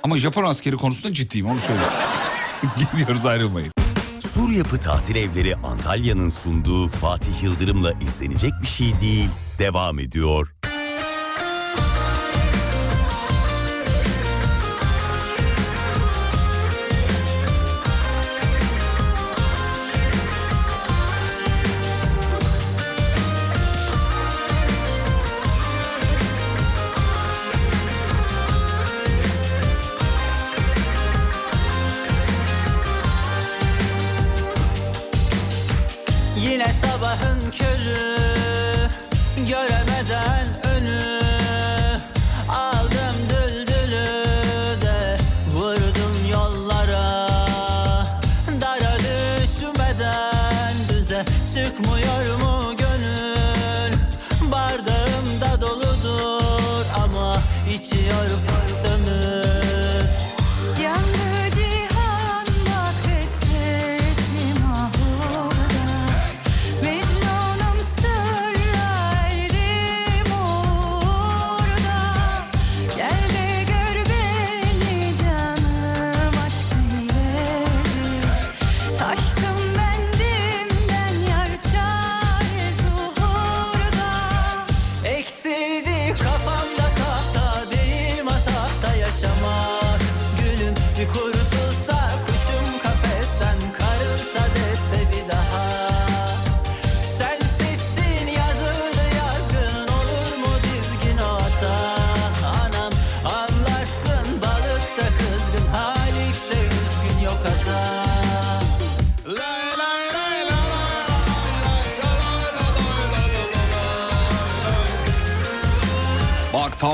Ama 0.03 0.17
Japon 0.17 0.43
askeri 0.43 0.75
konusunda 0.75 1.13
ciddiyim 1.13 1.45
onu 1.45 1.59
söyleyeyim. 1.59 1.93
Gidiyoruz 2.93 3.25
ayrılmayın. 3.25 3.71
Sur 4.27 4.49
Yapı 4.49 4.77
Tatil 4.77 5.15
Evleri 5.15 5.55
Antalya'nın 5.55 6.29
sunduğu 6.29 6.87
Fatih 6.87 7.43
Yıldırım'la 7.43 7.91
izlenecek 7.91 8.51
bir 8.61 8.67
şey 8.67 8.99
değil. 9.01 9.29
Devam 9.59 9.99
ediyor. 9.99 10.53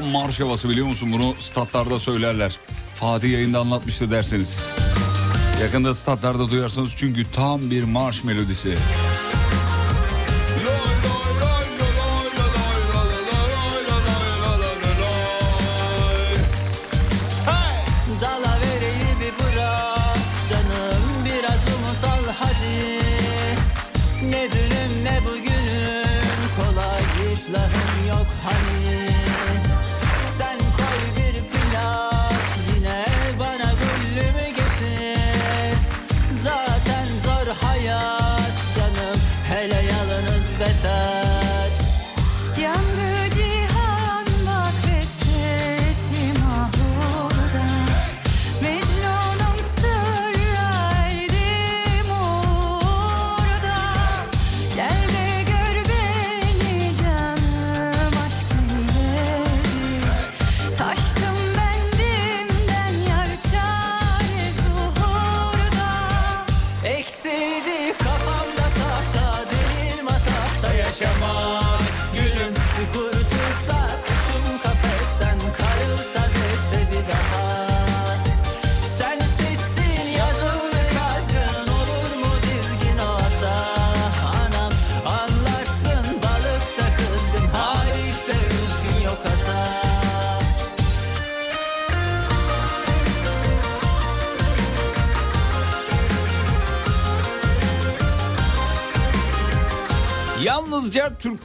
Tam 0.01 0.05
marş 0.11 0.39
havası 0.39 0.69
biliyor 0.69 0.87
musun 0.87 1.11
bunu 1.11 1.35
statlarda 1.39 1.99
söylerler. 1.99 2.57
Fatih 2.95 3.31
yayında 3.31 3.59
anlatmıştı 3.59 4.11
derseniz. 4.11 4.69
Yakında 5.61 5.93
statlarda 5.93 6.49
duyarsınız 6.49 6.93
çünkü 6.95 7.25
tam 7.31 7.71
bir 7.71 7.83
marş 7.83 8.23
melodisi. 8.23 8.75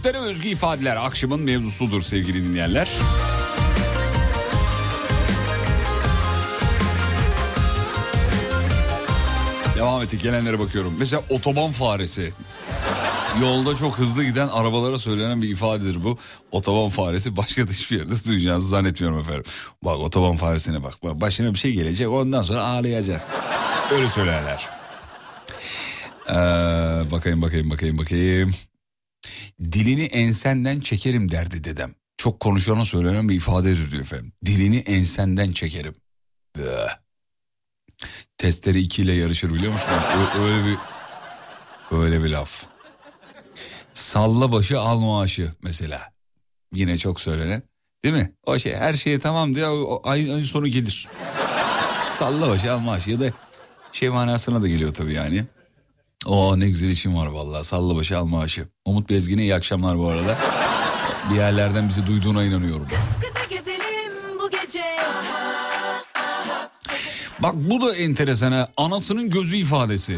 Türklere 0.03 0.23
özgü 0.23 0.49
ifadeler 0.49 0.97
akşamın 0.97 1.41
mevzusudur 1.41 2.03
sevgili 2.03 2.45
dinleyenler. 2.45 2.89
Devam 9.77 10.03
ettik 10.03 10.23
gelenlere 10.23 10.59
bakıyorum. 10.59 10.95
Mesela 10.99 11.23
otoban 11.31 11.73
faresi. 11.73 12.33
Yolda 13.41 13.77
çok 13.77 13.99
hızlı 13.99 14.25
giden 14.25 14.49
arabalara 14.49 14.99
söylenen 14.99 15.43
bir 15.43 15.49
ifadedir 15.49 16.05
bu. 16.05 16.19
Otoban 16.53 16.91
faresi 16.91 17.37
başka 17.37 17.69
da 17.69 17.73
hiçbir 17.73 17.99
yerde 17.99 18.25
duyacağınızı 18.27 18.69
zannetmiyorum 18.69 19.19
efendim. 19.19 19.45
Bak 19.85 19.97
otoban 19.97 20.37
faresine 20.37 20.85
bak. 20.85 20.95
bak. 21.05 21.21
Başına 21.21 21.55
bir 21.55 21.59
şey 21.59 21.73
gelecek 21.73 22.09
ondan 22.09 22.43
sonra 22.43 22.63
ağlayacak. 22.63 23.27
Öyle 23.93 24.09
söylerler. 24.09 24.69
Ee, 26.29 26.35
bakayım 27.11 27.43
bakayım 27.43 27.71
bakayım 27.71 27.99
bakayım. 27.99 28.51
Dilini 29.63 30.05
ensenden 30.05 30.81
çekerim 30.81 31.31
derdi 31.31 31.65
dedem. 31.65 31.95
Çok 32.17 32.41
konuşana 32.41 32.85
söylenen 32.85 33.29
bir 33.29 33.35
ifadedir 33.35 33.91
diyor 33.91 34.03
efendim. 34.03 34.33
Dilini 34.45 34.77
ensenden 34.77 35.53
çekerim. 35.53 35.95
Böh. 36.57 36.89
Testere 38.39 38.79
2 38.79 39.03
ile 39.03 39.13
yarışır 39.13 39.55
biliyor 39.55 39.73
musun? 39.73 39.89
Öyle 40.41 40.65
bir 40.67 40.77
öyle 41.97 42.25
bir 42.25 42.29
laf. 42.29 42.65
Salla 43.95 44.53
başı 44.53 44.81
al 44.81 44.99
maaşı 44.99 45.53
mesela. 45.63 46.13
Yine 46.75 46.97
çok 46.99 47.21
söylenen. 47.21 47.63
Değil 48.05 48.15
mi? 48.15 48.33
O 48.47 48.59
şey 48.59 48.75
her 48.75 48.95
şeye 48.95 49.19
tamam 49.19 49.55
diye 49.55 49.67
ayın 50.05 50.41
sonu 50.45 50.69
gelir. 50.69 51.09
Salla 52.09 52.49
başı 52.49 52.73
al 52.73 52.79
maaşı 52.79 53.11
ya 53.11 53.21
da 53.21 53.25
şey 53.93 54.09
manasına 54.09 54.63
da 54.63 54.69
geliyor 54.69 54.95
tabii 54.95 55.15
yani. 55.15 55.45
O 56.27 56.61
ne 56.61 56.69
güzel 56.69 56.91
işim 56.91 57.17
var 57.17 57.27
vallahi 57.27 57.65
salla 57.65 57.97
başı 57.97 58.19
al 58.19 58.25
maaşı. 58.27 58.69
Umut 58.85 59.11
Bezgin'e 59.11 59.43
iyi 59.43 59.55
akşamlar 59.55 59.99
bu 59.99 60.09
arada. 60.09 60.39
Bir 61.31 61.37
yerlerden 61.37 61.89
bizi 61.89 62.07
duyduğuna 62.07 62.45
inanıyorum. 62.45 62.87
Bak 67.39 67.55
bu 67.55 67.81
da 67.81 67.97
enteresan 67.97 68.53
ha. 68.53 68.69
Anasının 68.77 69.31
gözü 69.31 69.57
ifadesi. 69.57 70.17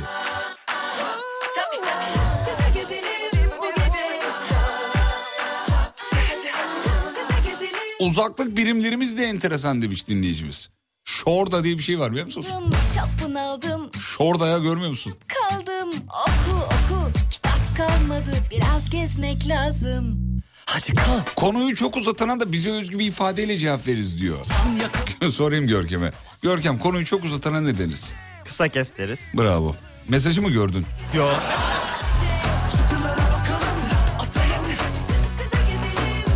Uzaklık 8.01 8.57
birimlerimiz 8.57 9.19
de 9.19 9.25
enteresan 9.25 9.83
demiş 9.83 10.09
dinleyicimiz. 10.09 10.71
Şorda 11.05 11.65
diye 11.65 11.79
bir 11.79 11.83
şey 11.83 12.01
var 12.01 12.11
biliyor 12.11 12.27
musunuz? 12.27 12.47
Çok 12.51 13.29
bunaldım 13.29 13.91
Şorda'ya 13.99 14.59
görmüyor 14.59 14.91
musun? 14.91 15.15
kaldım 15.29 15.89
oku 16.09 16.57
oku 16.57 17.11
kitap 17.31 17.59
kalmadı 17.77 18.31
biraz 18.51 18.91
gezmek 18.91 19.49
lazım. 19.49 20.19
Hadi 20.67 20.95
kalk. 20.95 21.37
Konuyu 21.37 21.77
çok 21.77 21.97
uzatana 21.97 22.41
da 22.41 22.53
bize 22.53 22.71
özgü 22.71 22.99
bir 22.99 23.07
ifadeyle 23.07 23.57
cevap 23.57 23.87
veririz 23.87 24.21
diyor. 24.21 24.47
Sorayım 25.33 25.67
Görkem'e. 25.67 26.11
Görkem 26.43 26.79
konuyu 26.79 27.05
çok 27.05 27.25
uzatana 27.25 27.61
ne 27.61 27.79
deriz? 27.79 28.15
Kısa 28.45 28.69
kes 28.69 28.93
deriz. 28.99 29.21
Bravo. 29.35 29.75
Mesajı 30.09 30.43
mı 30.43 30.51
gördün? 30.51 30.87
Yok. 31.17 31.35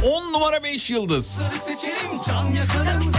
10 0.04 0.32
numara 0.32 0.62
5 0.64 0.90
yıldız. 0.90 1.40
Seçelim 1.66 2.22
can 2.28 2.46
yakalım 2.50 3.12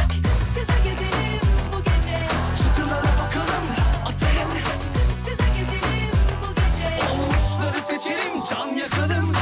Seçelim 8.10 8.44
can 8.50 8.68
yakalım 8.68 9.34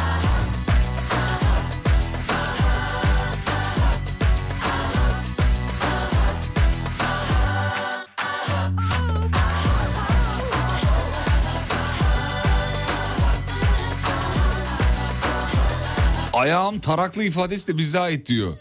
Ayağım 16.34 16.80
taraklı 16.80 17.23
ifadesi 17.23 17.68
de 17.68 17.77
bize 17.77 17.99
ait 17.99 18.26
diyor. 18.27 18.57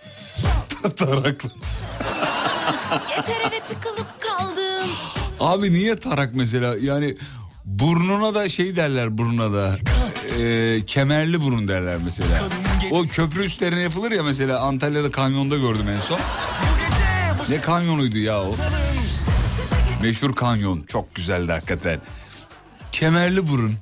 taraklı. 0.97 1.51
Yeter 3.17 3.41
eve 3.41 3.61
tıkılıp 3.61 4.21
kaldım. 4.21 4.91
Abi 5.41 5.73
niye 5.73 5.99
tarak 5.99 6.35
mesela? 6.35 6.75
Yani 6.81 7.17
burnuna 7.67 8.35
da 8.35 8.49
şey 8.49 8.77
derler 8.77 9.19
burnuna 9.19 9.53
da. 9.53 9.77
Ee, 10.41 10.81
kemerli 10.87 11.41
burun 11.41 11.69
derler 11.69 11.97
mesela. 12.05 12.45
O 12.91 13.03
köprü 13.07 13.45
üstlerine 13.45 13.81
yapılır 13.81 14.13
ya 14.13 14.23
mesela 14.23 14.61
Antalya'da 14.61 15.11
kanyonda 15.11 15.57
gördüm 15.57 15.89
en 15.97 16.01
son. 16.01 16.19
Ne 17.51 17.61
kanyonuydu 17.61 18.19
ya 18.19 18.43
o? 18.43 18.57
Meşhur 20.03 20.35
kanyon. 20.35 20.83
Çok 20.83 21.15
güzeldi 21.15 21.53
hakikaten. 21.53 22.01
Kemerli 22.93 23.49
burun. 23.49 23.75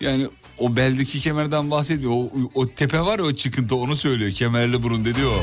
Yani 0.00 0.28
o 0.58 0.76
beldeki 0.76 1.20
kemerden 1.20 1.70
bahsediyor. 1.70 2.12
O, 2.12 2.30
o 2.54 2.66
tepe 2.66 3.00
var 3.00 3.18
ya 3.18 3.24
o 3.24 3.32
çıkıntı 3.32 3.76
onu 3.76 3.96
söylüyor. 3.96 4.32
Kemerli 4.32 4.82
burun 4.82 5.04
dedi 5.04 5.26
o. 5.26 5.42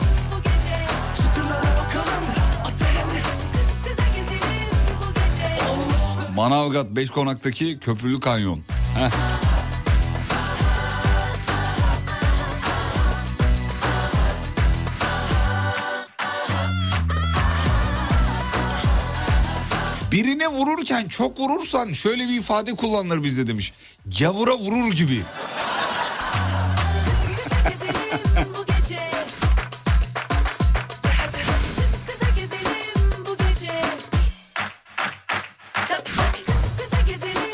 Manavgat 6.42 6.90
Beşkonak'taki 6.90 7.80
köprülü 7.80 8.20
kanyon. 8.20 8.60
Heh. 8.96 9.10
Birine 20.12 20.48
vururken 20.48 21.08
çok 21.08 21.40
vurursan 21.40 21.90
şöyle 21.90 22.28
bir 22.28 22.40
ifade 22.40 22.76
kullanılır 22.76 23.24
bizde 23.24 23.48
demiş. 23.48 23.74
Gavura 24.20 24.58
vurur 24.58 24.92
gibi. 24.92 25.22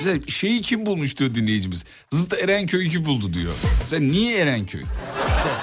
Mesela 0.08 0.28
şeyi 0.28 0.62
kim 0.62 0.86
bulmuş 0.86 1.18
diyor 1.18 1.36
dinleyicimiz. 1.36 1.86
Zıt 2.12 2.34
Erenköy'ü 2.34 2.90
kim 2.90 3.06
buldu 3.06 3.34
diyor. 3.34 3.54
Mesela 3.82 4.06
niye 4.12 4.38
Erenköy? 4.38 4.82
Mesela 5.36 5.56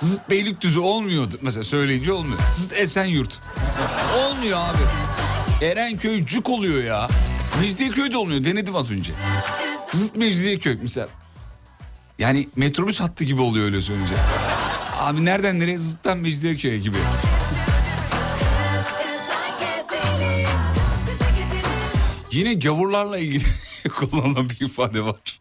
Zıt 0.00 0.30
Beylikdüzü 0.30 0.78
olmuyordu. 0.78 1.38
Mesela 1.42 1.64
söyleyince 1.64 2.12
olmuyor. 2.12 2.38
Zıt 2.52 2.72
Esenyurt. 2.72 3.38
Olmuyor 4.18 4.58
abi. 4.58 5.64
Erenköy 5.64 6.24
cuk 6.24 6.48
oluyor 6.48 6.84
ya. 6.84 7.08
Mecidiyeköy 7.60 8.10
de 8.12 8.16
olmuyor. 8.16 8.44
Denedim 8.44 8.76
az 8.76 8.90
önce. 8.90 9.12
Zıt 9.92 10.16
Mecidiyeköy 10.16 10.78
mesela. 10.82 11.08
Yani 12.18 12.48
metrobüs 12.56 13.00
hattı 13.00 13.24
gibi 13.24 13.40
oluyor 13.42 13.64
öyle 13.64 13.82
söyleyince. 13.82 14.14
Abi 14.98 15.24
nereden 15.24 15.60
nereye 15.60 15.78
zıttan 15.78 16.18
Mecidiyeköy'e 16.18 16.78
gibi. 16.78 16.96
Yine 22.36 22.54
gavurlarla 22.54 23.18
ilgili 23.18 23.44
kullanılan 23.98 24.50
bir 24.50 24.60
ifade 24.60 25.04
var. 25.04 25.40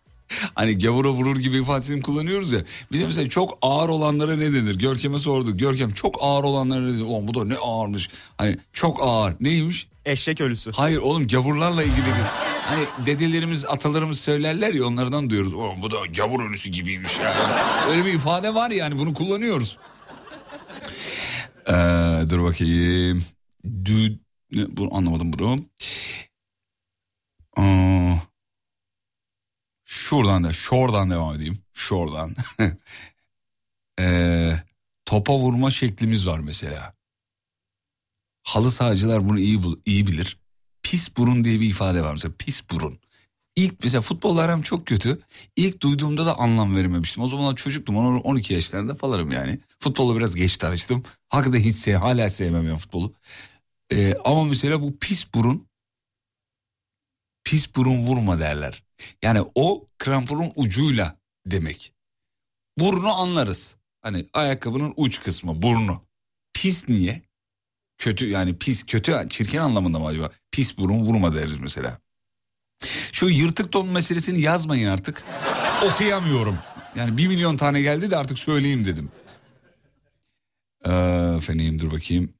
Hani 0.56 0.80
gavura 0.80 1.10
vurur 1.10 1.38
gibi 1.40 1.58
ifadesini 1.58 2.02
kullanıyoruz 2.02 2.52
ya. 2.52 2.60
Bir 2.92 3.00
de 3.00 3.06
mesela 3.06 3.30
çok 3.30 3.58
ağır 3.62 3.90
olanlara 3.90 4.36
ne 4.36 4.54
denir? 4.54 4.76
Görkem'e 4.76 5.20
sorduk. 5.20 5.60
Görkem 5.60 5.92
çok 5.92 6.18
ağır 6.22 6.44
olanlara 6.44 6.82
ne 6.82 6.94
denir? 6.94 7.02
Ulan 7.02 7.28
bu 7.28 7.34
da 7.34 7.46
ne 7.46 7.56
ağırmış. 7.56 8.10
Hani 8.38 8.58
çok 8.74 9.04
ağır. 9.04 9.36
Neymiş? 9.40 9.88
Eşek 10.06 10.42
ölüsü. 10.42 10.72
Hayır 10.72 10.98
oğlum 10.98 11.28
gavurlarla 11.28 11.84
ilgili 11.84 12.06
bir... 12.06 12.46
Hani 12.66 13.06
dedelerimiz, 13.06 13.66
atalarımız 13.66 14.20
söylerler 14.20 14.74
ya 14.74 14.86
onlardan 14.86 15.30
duyuyoruz. 15.30 15.54
Oğlum 15.54 15.82
bu 15.82 15.92
da 15.92 15.98
gavur 16.18 16.50
ölüsü 16.50 16.70
gibiymiş 16.70 17.20
ya. 17.20 17.34
Öyle 17.90 18.06
bir 18.06 18.14
ifade 18.14 18.54
var 18.54 18.72
yani 18.72 18.98
bunu 18.98 19.14
kullanıyoruz. 19.14 19.78
Ee, 21.68 21.74
dur 22.30 22.44
bakayım. 22.44 23.24
Dü... 23.86 24.20
Ne, 24.52 24.78
bunu 24.78 24.96
anlamadım 24.96 25.34
bunu. 25.34 25.56
Şuradan 29.86 30.44
da, 30.44 30.53
şuradan 30.53 31.10
devam 31.11 31.36
edeyim. 31.36 31.57
Şuradan. 31.73 32.36
Ee, 33.99 34.53
topa 35.06 35.38
vurma 35.38 35.72
şeklimiz 35.72 36.27
var 36.27 36.40
mesela. 36.40 36.94
Halı 38.44 38.72
sahacılar 38.72 39.30
bunu 39.30 39.40
iyi 39.40 39.64
bul- 39.64 39.80
iyi 39.86 40.07
bilir. 40.07 40.38
Pis 40.84 41.18
burun 41.18 41.44
diye 41.44 41.60
bir 41.60 41.69
ifade 41.69 42.02
var 42.03 42.14
mesela 42.14 42.34
pis 42.40 42.69
burun. 42.72 42.99
İlk 43.56 43.84
mesela 43.84 44.02
futbolla 44.02 44.41
aram 44.41 44.61
çok 44.61 44.88
kötü. 44.88 45.19
İlk 45.56 45.82
duyduğumda 45.82 46.26
da 46.26 46.40
anlam 46.40 46.76
verememiştim. 46.76 47.23
O 47.23 47.27
zamanlar 47.27 47.56
çocuktum 47.56 47.98
10 47.98 48.18
12 48.19 48.53
yaşlarında 48.53 48.95
falanım 48.95 49.32
yani. 49.32 49.60
Futbolla 49.80 50.18
biraz 50.18 50.36
geç 50.36 50.57
tanıştım. 50.57 51.03
Hakikaten 51.30 51.60
hiç 51.60 51.76
sev, 51.76 51.95
hala 51.95 52.30
sevmem 52.30 52.68
ya 52.68 52.76
futbolu. 52.76 53.14
Ee, 53.94 54.14
ama 54.26 54.44
mesela 54.44 54.82
bu 54.82 54.98
pis 54.99 55.34
burun 55.34 55.68
pis 57.46 57.76
burun 57.76 57.98
vurma 57.98 58.40
derler. 58.40 58.84
Yani 59.22 59.42
o 59.56 59.88
kramponun 59.98 60.52
ucuyla 60.56 61.20
demek. 61.46 61.94
Burnu 62.80 63.14
anlarız. 63.14 63.78
Hani 64.02 64.26
ayakkabının 64.34 64.94
uç 64.98 65.20
kısmı 65.22 65.62
burnu. 65.62 66.02
Pis 66.54 66.90
niye? 66.90 67.22
Kötü 67.98 68.30
yani 68.30 68.58
pis 68.58 68.84
kötü 68.84 69.16
çirkin 69.30 69.58
anlamında 69.58 70.00
mı 70.00 70.06
acaba? 70.06 70.32
Pis 70.52 70.78
burun 70.78 71.06
vurma 71.06 71.36
deriz 71.36 71.58
mesela. 71.58 72.00
Şu 73.12 73.30
yırtık 73.30 73.72
ton 73.72 73.88
meselesini 73.88 74.42
yazmayın 74.42 74.90
artık. 74.90 75.24
Okuyamıyorum. 75.84 76.58
Yani 76.96 77.18
bir 77.18 77.28
milyon 77.28 77.58
tane 77.58 77.82
geldi 77.82 78.12
de 78.12 78.18
artık 78.18 78.40
söyleyeyim 78.40 78.86
dedim. 78.86 79.12
Ee, 80.86 80.92
efendim 81.38 81.80
dur 81.80 81.92
bakayım. 81.92 82.34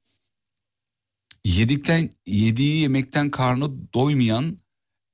Yedikten 1.44 2.10
yediği 2.26 2.80
yemekten 2.80 3.30
karnı 3.30 3.92
doymayan 3.94 4.58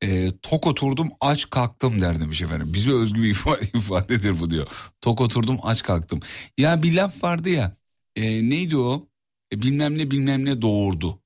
e, 0.03 0.31
tok 0.43 0.67
oturdum 0.67 1.11
aç 1.21 1.51
kalktım 1.51 2.01
der 2.01 2.21
demiş 2.21 2.43
efendim. 2.43 2.73
Bize 2.75 2.93
özgü 2.93 3.23
bir 3.23 3.31
ifade, 3.31 3.65
ifadedir 3.75 4.41
bu 4.41 4.51
diyor. 4.51 4.67
Tok 5.01 5.21
oturdum 5.21 5.59
aç 5.63 5.83
kalktım. 5.83 6.21
Ya 6.59 6.83
bir 6.83 6.95
laf 6.97 7.23
vardı 7.25 7.49
ya 7.51 7.77
e, 8.17 8.51
neydi 8.51 8.77
o? 8.77 9.09
E, 9.53 9.63
bilmem 9.63 9.99
ne 9.99 10.11
bilmem 10.11 10.45
ne 10.45 10.63
doğurdu. 10.63 11.21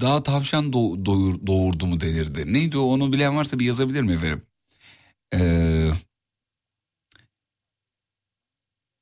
Daha 0.00 0.22
tavşan 0.22 0.72
doğ- 0.72 1.04
doğur- 1.06 1.46
doğurdu 1.46 1.86
mu 1.86 2.00
denirdi. 2.00 2.52
Neydi 2.52 2.78
o 2.78 2.82
onu 2.82 3.12
bilen 3.12 3.36
varsa 3.36 3.58
bir 3.58 3.64
yazabilir 3.66 4.02
mi 4.02 4.12
efendim? 4.12 4.42
Ee, 5.34 5.90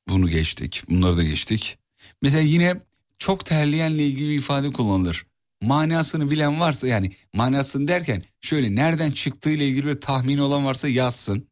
bunu 0.08 0.28
geçtik. 0.28 0.82
Bunları 0.90 1.16
da 1.16 1.22
geçtik. 1.24 1.78
Mesela 2.22 2.42
yine 2.42 2.80
çok 3.18 3.46
terleyenle 3.46 4.06
ilgili 4.06 4.28
bir 4.30 4.38
ifade 4.38 4.72
kullanılır. 4.72 5.26
Manasını 5.66 6.30
bilen 6.30 6.60
varsa 6.60 6.86
yani 6.86 7.12
manasını 7.32 7.88
derken 7.88 8.22
şöyle 8.40 8.74
nereden 8.74 9.10
çıktığıyla 9.10 9.66
ilgili 9.66 9.86
bir 9.86 10.00
tahmini 10.00 10.42
olan 10.42 10.64
varsa 10.64 10.88
yazsın. 10.88 11.48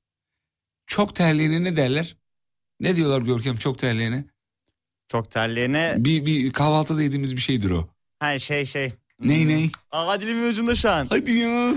Çok 0.86 1.14
terleyene 1.14 1.64
ne 1.64 1.76
derler? 1.76 2.16
Ne 2.80 2.96
diyorlar 2.96 3.22
Görkem 3.22 3.56
çok 3.56 3.78
terleyene? 3.78 4.24
Çok 5.08 5.30
terleyene... 5.30 5.94
Bir, 5.98 6.26
bir 6.26 6.52
kahvaltıda 6.52 7.02
yediğimiz 7.02 7.36
bir 7.36 7.40
şeydir 7.40 7.70
o. 7.70 7.88
Ha 8.18 8.38
şey 8.38 8.66
şey. 8.66 8.92
Ney 9.20 9.48
ney? 9.48 9.70
Aa 9.92 10.20
dilimin 10.20 10.48
ucunda 10.48 10.76
şu 10.76 10.90
an. 10.90 11.06
Hadi 11.10 11.32
ya. 11.32 11.74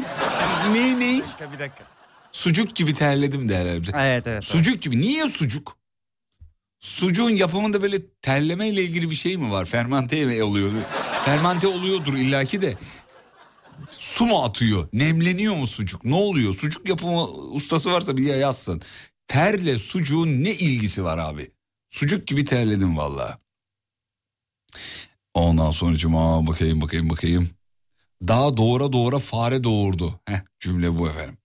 Ney 0.72 1.00
ney? 1.00 1.16
Bir 1.16 1.24
dakika 1.24 1.54
bir 1.54 1.60
dakika. 1.60 1.84
Sucuk 2.32 2.76
gibi 2.76 2.94
terledim 2.94 3.50
derler 3.50 3.82
bize. 3.82 3.92
Evet 3.96 4.28
evet. 4.28 4.44
Sucuk 4.44 4.82
gibi. 4.82 5.00
Niye 5.00 5.30
sucuk? 5.30 5.78
Sucuğun 6.80 7.30
yapımında 7.30 7.82
böyle 7.82 7.98
terleme 8.22 8.70
ile 8.70 8.84
ilgili 8.84 9.10
bir 9.10 9.16
şey 9.16 9.38
mi 9.38 9.52
var? 9.52 9.66
Fermente 9.66 10.26
mi 10.26 10.44
oluyor? 10.44 10.72
Fermente 11.28 11.68
oluyordur 11.68 12.14
illaki 12.14 12.62
de. 12.62 12.78
Su 13.90 14.26
mu 14.26 14.44
atıyor? 14.44 14.88
Nemleniyor 14.94 15.56
mu 15.56 15.68
sucuk? 15.68 16.06
Ne 16.06 16.16
oluyor? 16.16 16.54
Sucuk 16.54 16.90
yapımı 16.90 17.24
ustası 17.28 17.92
varsa 17.92 18.18
bir 18.18 18.36
yazsın. 18.36 18.82
Terle 19.28 19.78
sucuğun 19.78 20.28
ne 20.28 20.52
ilgisi 20.54 21.04
var 21.04 21.18
abi? 21.18 21.52
Sucuk 21.90 22.28
gibi 22.28 22.46
terledim 22.46 22.98
valla. 22.98 23.40
Ondan 25.34 25.72
sonra 25.72 25.98
cuma 25.98 26.48
bakayım 26.48 26.82
bakayım 26.82 27.10
bakayım. 27.10 27.50
Daha 28.28 28.58
doğura 28.58 28.94
doğura 28.94 29.20
fare 29.20 29.64
doğurdu. 29.64 30.20
Heh, 30.26 30.40
cümle 30.60 31.00
bu 31.00 31.10
efendim. 31.10 31.38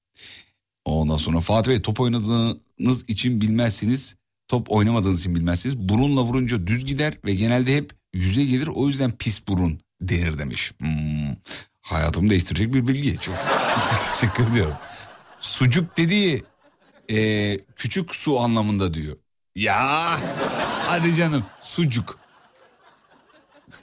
Ondan 0.85 1.17
sonra 1.17 1.41
Fatih 1.41 1.71
Bey 1.71 1.83
top 1.83 2.01
oynadığınız 2.01 3.09
için 3.09 3.41
bilmezsiniz. 3.41 4.17
Top 4.49 4.73
oynamadığınız 4.73 5.21
için 5.21 5.35
bilmezsiniz. 5.35 5.79
Burunla 5.79 6.23
vurunca 6.23 6.67
düz 6.67 6.85
gider 6.85 7.19
ve 7.25 7.35
genelde 7.35 7.77
hep 7.77 8.02
yüze 8.15 8.45
gelir. 8.45 8.67
O 8.67 8.89
yüzden 8.89 9.11
pis 9.11 9.49
burun 9.49 9.81
denir 10.01 10.39
demiş. 10.39 10.73
Hmm, 10.79 11.37
hayatımı 11.83 12.31
değiştirecek 12.31 12.75
bir 12.75 12.89
bilgi. 12.89 13.19
Çok 13.19 13.35
teşekkür 14.13 14.47
ediyorum. 14.51 14.75
Sucuk 15.41 15.97
dediği 15.97 16.45
e, 17.11 17.59
küçük 17.77 18.15
su 18.15 18.41
anlamında 18.41 18.95
diyor. 18.95 19.17
Ya 19.57 20.19
hadi 20.87 21.15
canım 21.15 21.45
sucuk. 21.61 22.19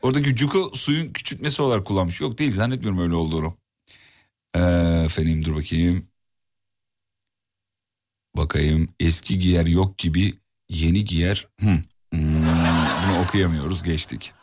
Oradaki 0.01 0.35
cuku 0.35 0.71
suyun 0.73 1.13
küçültmesi 1.13 1.61
olarak 1.61 1.85
kullanmış. 1.87 2.21
Yok 2.21 2.37
değil 2.37 2.51
zannetmiyorum 2.51 2.99
öyle 2.99 3.15
olduğunu. 3.15 3.57
Ee, 4.55 4.59
efendim 5.05 5.45
dur 5.45 5.55
bakayım. 5.55 6.07
Bakayım 8.37 8.89
eski 8.99 9.39
giyer 9.39 9.65
yok 9.65 9.97
gibi 9.97 10.33
yeni 10.69 11.05
giyer. 11.05 11.47
Hmm. 11.59 11.77
Hmm, 12.11 12.48
okuyamıyoruz 13.29 13.83
geçtik. 13.83 14.33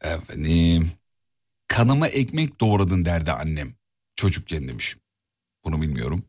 Efendim. 0.00 0.90
Kanıma 1.68 2.08
ekmek 2.08 2.60
doğradın 2.60 3.04
derdi 3.04 3.32
annem. 3.32 3.74
Çocukken 4.16 4.68
demiş. 4.68 4.96
Bunu 5.64 5.82
bilmiyorum. 5.82 6.24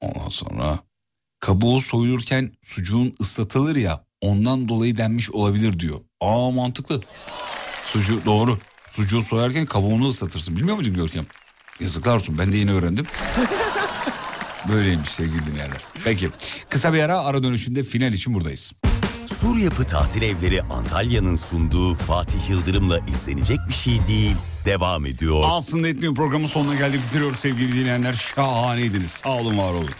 Ondan 0.00 0.28
sonra 0.28 0.78
kabuğu 1.40 1.80
soyulurken 1.80 2.52
sucuğun 2.62 3.16
ıslatılır 3.20 3.76
ya 3.76 4.04
ondan 4.20 4.68
dolayı 4.68 4.96
denmiş 4.96 5.30
olabilir 5.30 5.80
diyor. 5.80 6.00
Aa 6.20 6.50
mantıklı. 6.50 7.00
Sucuğu 7.84 8.24
doğru. 8.24 8.58
Sucuğu 8.90 9.22
soyarken 9.22 9.66
kabuğunu 9.66 10.08
ıslatırsın. 10.08 10.56
Bilmiyor 10.56 10.76
muydun 10.76 10.94
Görkem? 10.94 11.26
Yazıklar 11.80 12.14
olsun 12.14 12.38
ben 12.38 12.52
de 12.52 12.56
yeni 12.56 12.72
öğrendim. 12.72 13.06
Böyleymiş 14.72 15.08
sevgili 15.08 15.46
dinleyenler. 15.46 15.80
Peki 16.04 16.28
kısa 16.68 16.92
bir 16.92 17.00
ara 17.00 17.18
ara 17.18 17.42
dönüşünde 17.42 17.82
final 17.82 18.12
için 18.12 18.34
buradayız. 18.34 18.72
Sur 19.26 19.56
Yapı 19.56 19.84
Tatil 19.84 20.22
Evleri 20.22 20.62
Antalya'nın 20.62 21.36
sunduğu 21.36 21.94
Fatih 21.94 22.50
Yıldırım'la 22.50 22.98
izlenecek 22.98 23.58
bir 23.68 23.74
şey 23.74 24.06
değil. 24.06 24.36
Devam 24.64 25.06
ediyor. 25.06 25.42
Aslında 25.46 25.88
etmiyor 25.88 26.14
programın 26.14 26.46
sonuna 26.46 26.74
geldik 26.74 27.00
bitiriyoruz 27.06 27.38
sevgili 27.38 27.74
dinleyenler. 27.74 28.12
Şahaneydiniz. 28.34 29.10
Sağ 29.10 29.30
olun 29.30 29.58
var 29.58 29.72
olun. 29.72 29.90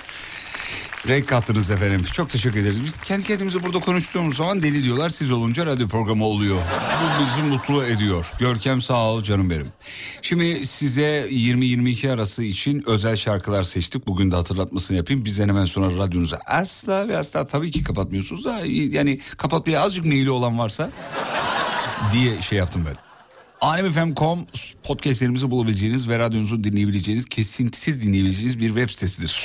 Renk 1.09 1.29
kattınız 1.29 1.71
efendim. 1.71 2.05
Çok 2.13 2.31
teşekkür 2.31 2.61
ederiz. 2.61 2.85
Biz 2.85 3.03
kendi 3.03 3.25
kendimize 3.25 3.63
burada 3.63 3.81
konuştuğumuz 3.81 4.37
zaman 4.37 4.63
deli 4.63 4.83
diyorlar. 4.83 5.11
Siz 5.11 5.31
olunca 5.31 5.67
radyo 5.67 5.89
programı 5.89 6.25
oluyor. 6.25 6.57
Bu 7.03 7.25
bizi 7.25 7.49
mutlu 7.49 7.85
ediyor. 7.85 8.33
Görkem 8.39 8.81
sağ 8.81 9.11
ol 9.11 9.23
canım 9.23 9.51
benim. 9.51 9.67
Şimdi 10.23 10.67
size 10.67 11.29
20-22 11.31 12.13
arası 12.13 12.43
için 12.43 12.83
özel 12.87 13.17
şarkılar 13.17 13.63
seçtik. 13.63 14.07
Bugün 14.07 14.31
de 14.31 14.37
hatırlatmasını 14.37 14.97
yapayım. 14.97 15.25
Bizden 15.25 15.49
hemen 15.49 15.65
sonra 15.65 15.97
radyonuzu 15.97 16.37
asla 16.47 17.09
ve 17.09 17.19
asla 17.19 17.47
tabii 17.47 17.71
ki 17.71 17.85
kapatmıyorsunuz 17.85 18.45
da 18.45 18.61
yani 18.67 19.21
kapatmaya 19.37 19.83
azıcık 19.83 20.05
meyili 20.05 20.31
olan 20.31 20.59
varsa 20.59 20.91
diye 22.13 22.41
şey 22.41 22.59
yaptım 22.59 22.85
ben. 22.87 22.97
alemfm.com 23.61 24.47
podcastlerimizi 24.83 25.51
bulabileceğiniz 25.51 26.09
ve 26.09 26.19
radyonuzu 26.19 26.65
dinleyebileceğiniz, 26.65 27.27
kesintisiz 27.27 28.07
dinleyebileceğiniz 28.07 28.61
bir 28.61 28.69
web 28.69 28.91
sitesidir. 28.91 29.45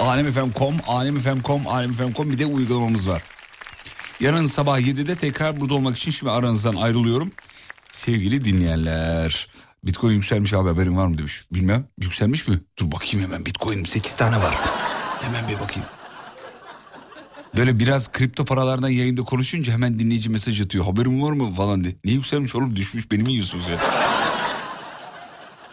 alemfm.com, 0.00 0.74
alemfm.com, 0.86 1.68
alemfm.com 1.68 2.30
bir 2.30 2.38
de 2.38 2.46
uygulamamız 2.46 3.08
var. 3.08 3.22
Yarın 4.20 4.46
sabah 4.46 4.80
7'de 4.80 5.16
tekrar 5.16 5.60
burada 5.60 5.74
olmak 5.74 5.96
için 5.96 6.10
şimdi 6.10 6.32
aranızdan 6.32 6.74
ayrılıyorum. 6.74 7.32
Sevgili 7.90 8.44
dinleyenler. 8.44 9.48
Bitcoin 9.84 10.14
yükselmiş 10.14 10.52
abi 10.52 10.68
haberin 10.68 10.96
var 10.96 11.06
mı 11.06 11.18
demiş. 11.18 11.44
Bilmem 11.52 11.84
yükselmiş 12.00 12.48
mi? 12.48 12.60
Dur 12.78 12.92
bakayım 12.92 13.26
hemen 13.26 13.46
Bitcoin 13.46 13.84
8 13.84 14.16
tane 14.16 14.36
var. 14.36 14.54
Hemen 15.22 15.48
bir 15.48 15.60
bakayım. 15.60 15.88
Böyle 17.56 17.78
biraz 17.78 18.12
kripto 18.12 18.44
paralardan 18.44 18.88
yayında 18.88 19.22
konuşunca 19.22 19.72
hemen 19.72 19.98
dinleyici 19.98 20.30
mesaj 20.30 20.60
atıyor. 20.60 20.84
Haberin 20.84 21.22
var 21.22 21.32
mı 21.32 21.52
falan 21.52 21.84
diye. 21.84 21.96
Ne 22.04 22.12
yükselmiş 22.12 22.54
oğlum 22.54 22.76
düşmüş 22.76 23.10
beni 23.10 23.22
mi 23.22 23.32
yiyorsunuz 23.32 23.68
ya? 23.68 23.78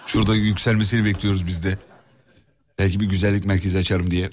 Şurada 0.08 0.36
yükselmesini 0.36 1.06
bekliyoruz 1.06 1.48
biz 1.48 1.64
de. 1.64 1.78
Belki 2.82 3.00
bir 3.00 3.06
güzellik 3.06 3.46
merkezi 3.46 3.78
açarım 3.78 4.12
diye. 4.12 4.30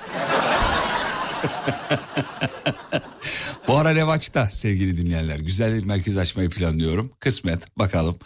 Bu 3.69 3.77
ara 3.77 3.95
revaçta 3.95 4.51
sevgili 4.51 4.97
dinleyenler. 4.97 5.39
Güzellik 5.39 5.87
merkezi 5.87 6.21
açmayı 6.21 6.51
planlıyorum. 6.51 7.13
Kısmet 7.21 7.79
bakalım. 7.79 8.17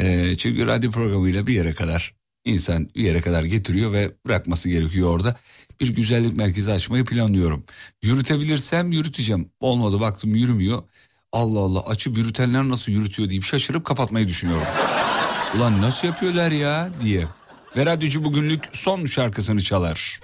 Ee, 0.00 0.36
çünkü 0.36 0.66
radyo 0.66 0.90
programıyla 0.90 1.46
bir 1.46 1.54
yere 1.54 1.72
kadar 1.72 2.14
insan 2.44 2.88
bir 2.96 3.02
yere 3.02 3.20
kadar 3.20 3.44
getiriyor 3.44 3.92
ve 3.92 4.12
bırakması 4.26 4.68
gerekiyor 4.68 5.10
orada. 5.10 5.36
Bir 5.80 5.88
güzellik 5.88 6.36
merkezi 6.36 6.72
açmayı 6.72 7.04
planlıyorum. 7.04 7.64
Yürütebilirsem 8.02 8.92
yürüteceğim. 8.92 9.50
Olmadı 9.60 10.00
baktım 10.00 10.34
yürümüyor. 10.34 10.82
Allah 11.32 11.60
Allah 11.60 11.86
açıp 11.86 12.18
yürütenler 12.18 12.68
nasıl 12.68 12.92
yürütüyor 12.92 13.28
deyip 13.28 13.44
şaşırıp 13.44 13.84
kapatmayı 13.84 14.28
düşünüyorum. 14.28 14.66
Ulan 15.56 15.82
nasıl 15.82 16.08
yapıyorlar 16.08 16.50
ya 16.50 16.90
diye. 17.02 17.26
Ve 17.76 17.86
radyocu 17.86 18.24
bugünlük 18.24 18.68
son 18.72 19.06
şarkısını 19.06 19.62
çalar. 19.62 20.20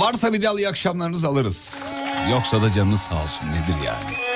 Varsa 0.00 0.32
bir 0.32 0.42
dal 0.42 0.58
iyi 0.58 0.68
akşamlarınızı 0.68 1.28
alırız. 1.28 1.82
Yoksa 2.30 2.62
da 2.62 2.72
canınız 2.72 3.00
sağ 3.00 3.22
olsun 3.22 3.46
nedir 3.46 3.84
yani. 3.86 4.29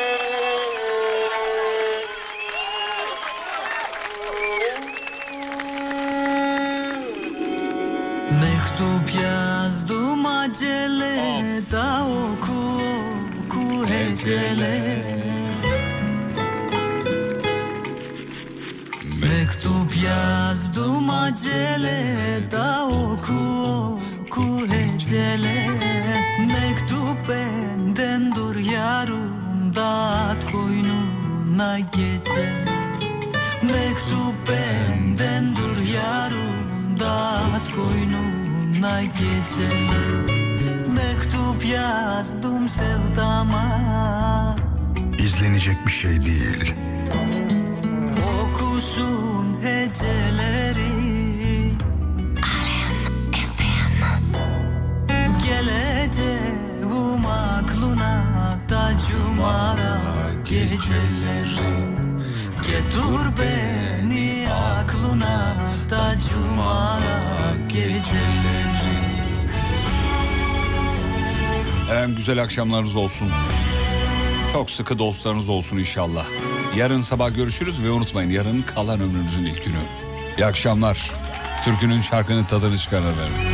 Mektup 8.40 9.23
yazdım 9.23 10.27
acele 10.27 11.61
da 11.73 12.06
oku 12.06 12.81
oku 13.44 13.86
hecele. 13.86 15.05
Mektup. 19.20 19.85
Yazdım 20.05 21.11
acele 21.11 22.40
da 22.52 22.86
oku 22.86 23.35
oku 24.27 24.66
hecele. 24.66 25.69
Mektup 26.39 27.28
benden 27.28 28.35
dur 28.35 28.56
yarım 28.56 29.74
dağıt 29.77 30.52
koynuna 30.52 31.78
gece 31.78 32.52
Mektup 33.62 34.35
benden 34.48 35.56
dur 35.56 35.94
yarım 35.94 36.53
dağıt 37.05 37.74
koynuna 37.76 39.02
gece. 39.02 39.68
Mektup 40.93 41.66
yazdım 41.66 42.68
sevdama. 42.68 43.66
İzlenecek 45.18 45.76
bir 45.86 45.93
şey 45.93 46.24
değil. 46.24 46.74
Okusun 48.43 49.56
heceleri. 49.62 50.94
Geleceğim 55.44 57.26
aklına 57.26 58.24
da 58.70 58.90
cuma 59.09 59.76
gecelerim 60.44 62.20
Getir 62.66 63.26
beni 63.39 64.44
aklına 65.15 65.55
da 65.91 66.15
cuma 66.31 67.01
geceleri 67.69 68.05
Efendim 71.91 72.16
güzel 72.16 72.43
akşamlarınız 72.43 72.97
olsun. 72.97 73.28
Çok 74.53 74.70
sıkı 74.70 74.99
dostlarınız 74.99 75.49
olsun 75.49 75.78
inşallah. 75.78 76.27
Yarın 76.77 77.01
sabah 77.01 77.35
görüşürüz 77.35 77.82
ve 77.85 77.91
unutmayın 77.91 78.31
yarın 78.31 78.62
kalan 78.62 79.01
ömrümüzün 79.01 79.45
ilk 79.45 79.65
günü. 79.65 79.82
İyi 80.39 80.47
akşamlar. 80.47 81.11
Türkünün 81.65 82.01
şarkının 82.01 82.45
tadını 82.45 82.78
çıkarın 82.78 83.12
efendim. 83.12 83.53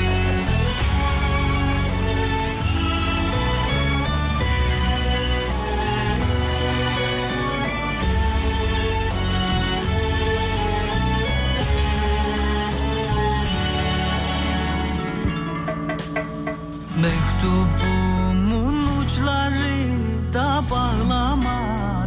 Mektubumun 17.02 18.88
uçları 19.00 20.34
da 20.34 20.62
bağlama 20.70 21.58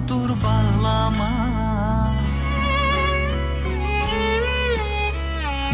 dur 0.07 0.29
bağlama. 0.29 1.29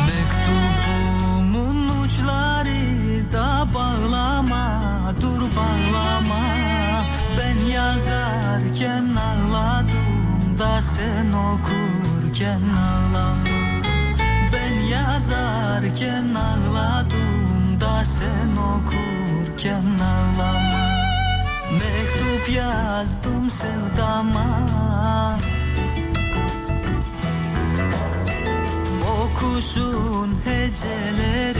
Mektubumun 0.07 1.79
uçları 2.03 3.33
da 3.33 3.67
bağlama 3.73 4.81
dur 5.21 5.41
bağlama. 5.41 6.43
Ben 7.37 7.65
yazarken 7.71 9.05
ağladım 9.15 10.57
da 10.57 10.81
sen 10.81 11.33
okurken 11.33 12.61
ağladım. 12.61 13.83
Ben 14.53 14.75
yazarken 14.81 16.35
ağladım 16.35 16.68
okurken 19.59 19.83
ağlama 19.99 20.89
Mektup 21.71 22.55
yazdım 22.55 23.49
sevdama. 23.49 24.67
Okusun 29.21 30.37
heceleri. 30.45 31.59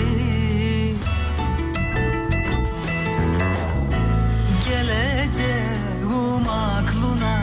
Geleceğim 4.70 6.50
aklına 6.50 7.40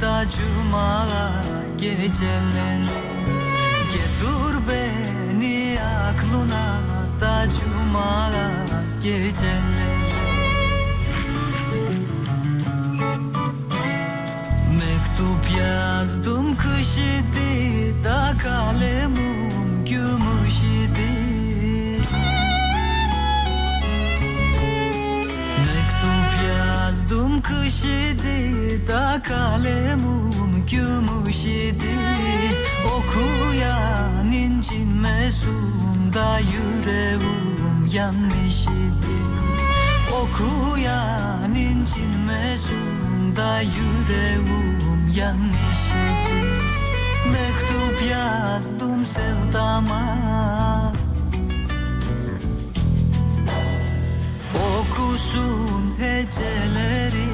da 0.00 0.24
cuma 0.30 1.06
geceleri. 1.78 2.88
Getir 3.92 4.58
beni 4.68 5.78
aklına 5.80 6.78
da 7.20 7.44
cuma 7.50 8.30
geceleri 9.02 9.87
yazdım 15.68 16.56
kış 16.56 16.98
idi 16.98 17.94
da 18.04 18.34
kalemim 18.42 19.84
gümüş 19.84 20.58
idi. 20.62 21.12
Mektup 25.66 26.30
yazdım 26.48 27.42
kış 27.42 27.84
idi 27.84 28.88
da 28.88 29.22
kalemim 29.22 30.66
gümüş 30.70 31.44
idi. 31.44 31.94
Okuyan 32.96 34.32
incinmesin 34.32 36.12
da 36.14 36.38
yüreğim 36.38 37.86
yanmış 37.92 38.62
idi. 38.62 39.18
Okuyan 40.22 41.54
incinmesin 41.54 43.36
da 43.36 43.60
yüreğim 43.60 44.77
yanmış 45.18 45.78
idi 45.88 46.48
Mektup 47.32 48.10
yazdım 48.10 49.06
sevdama. 49.06 50.02
Okusun 54.54 55.94
heceleri. 55.98 57.28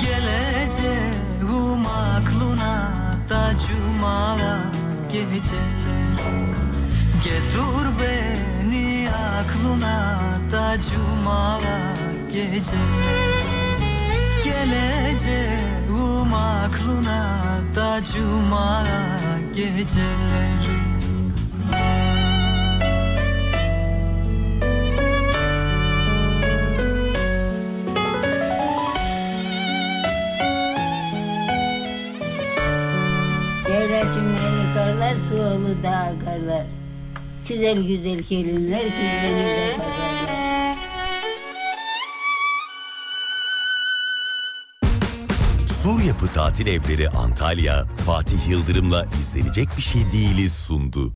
Geleceğim 0.00 1.86
aklına 1.86 2.92
da 3.30 3.50
cuma 3.58 4.36
geceleri 5.12 5.52
Getir 7.24 7.86
beni 8.00 9.08
aklına 9.10 10.18
da 10.52 10.76
cuma 10.80 11.60
geceleri 12.32 12.72
Geleceğim 14.44 16.34
aklına 16.34 17.60
da 17.76 18.00
cuma 18.04 18.86
geceleri 19.54 20.82
Devletimleri 33.68 34.74
karlar, 34.74 35.14
sualı 35.28 35.82
dağ 35.82 36.12
karlar. 36.24 36.66
Güzel 37.48 37.82
güzel 37.82 38.18
gelinler 38.18 38.82
güzlenirde 38.82 39.76
pazarlar. 39.76 40.31
Sur 45.82 46.00
Yapı 46.00 46.26
Tatil 46.26 46.66
Evleri 46.66 47.08
Antalya, 47.08 47.84
Fatih 48.06 48.48
Yıldırım'la 48.48 49.06
izlenecek 49.20 49.68
bir 49.76 49.82
şey 49.82 50.12
değiliz 50.12 50.52
sundu. 50.52 51.10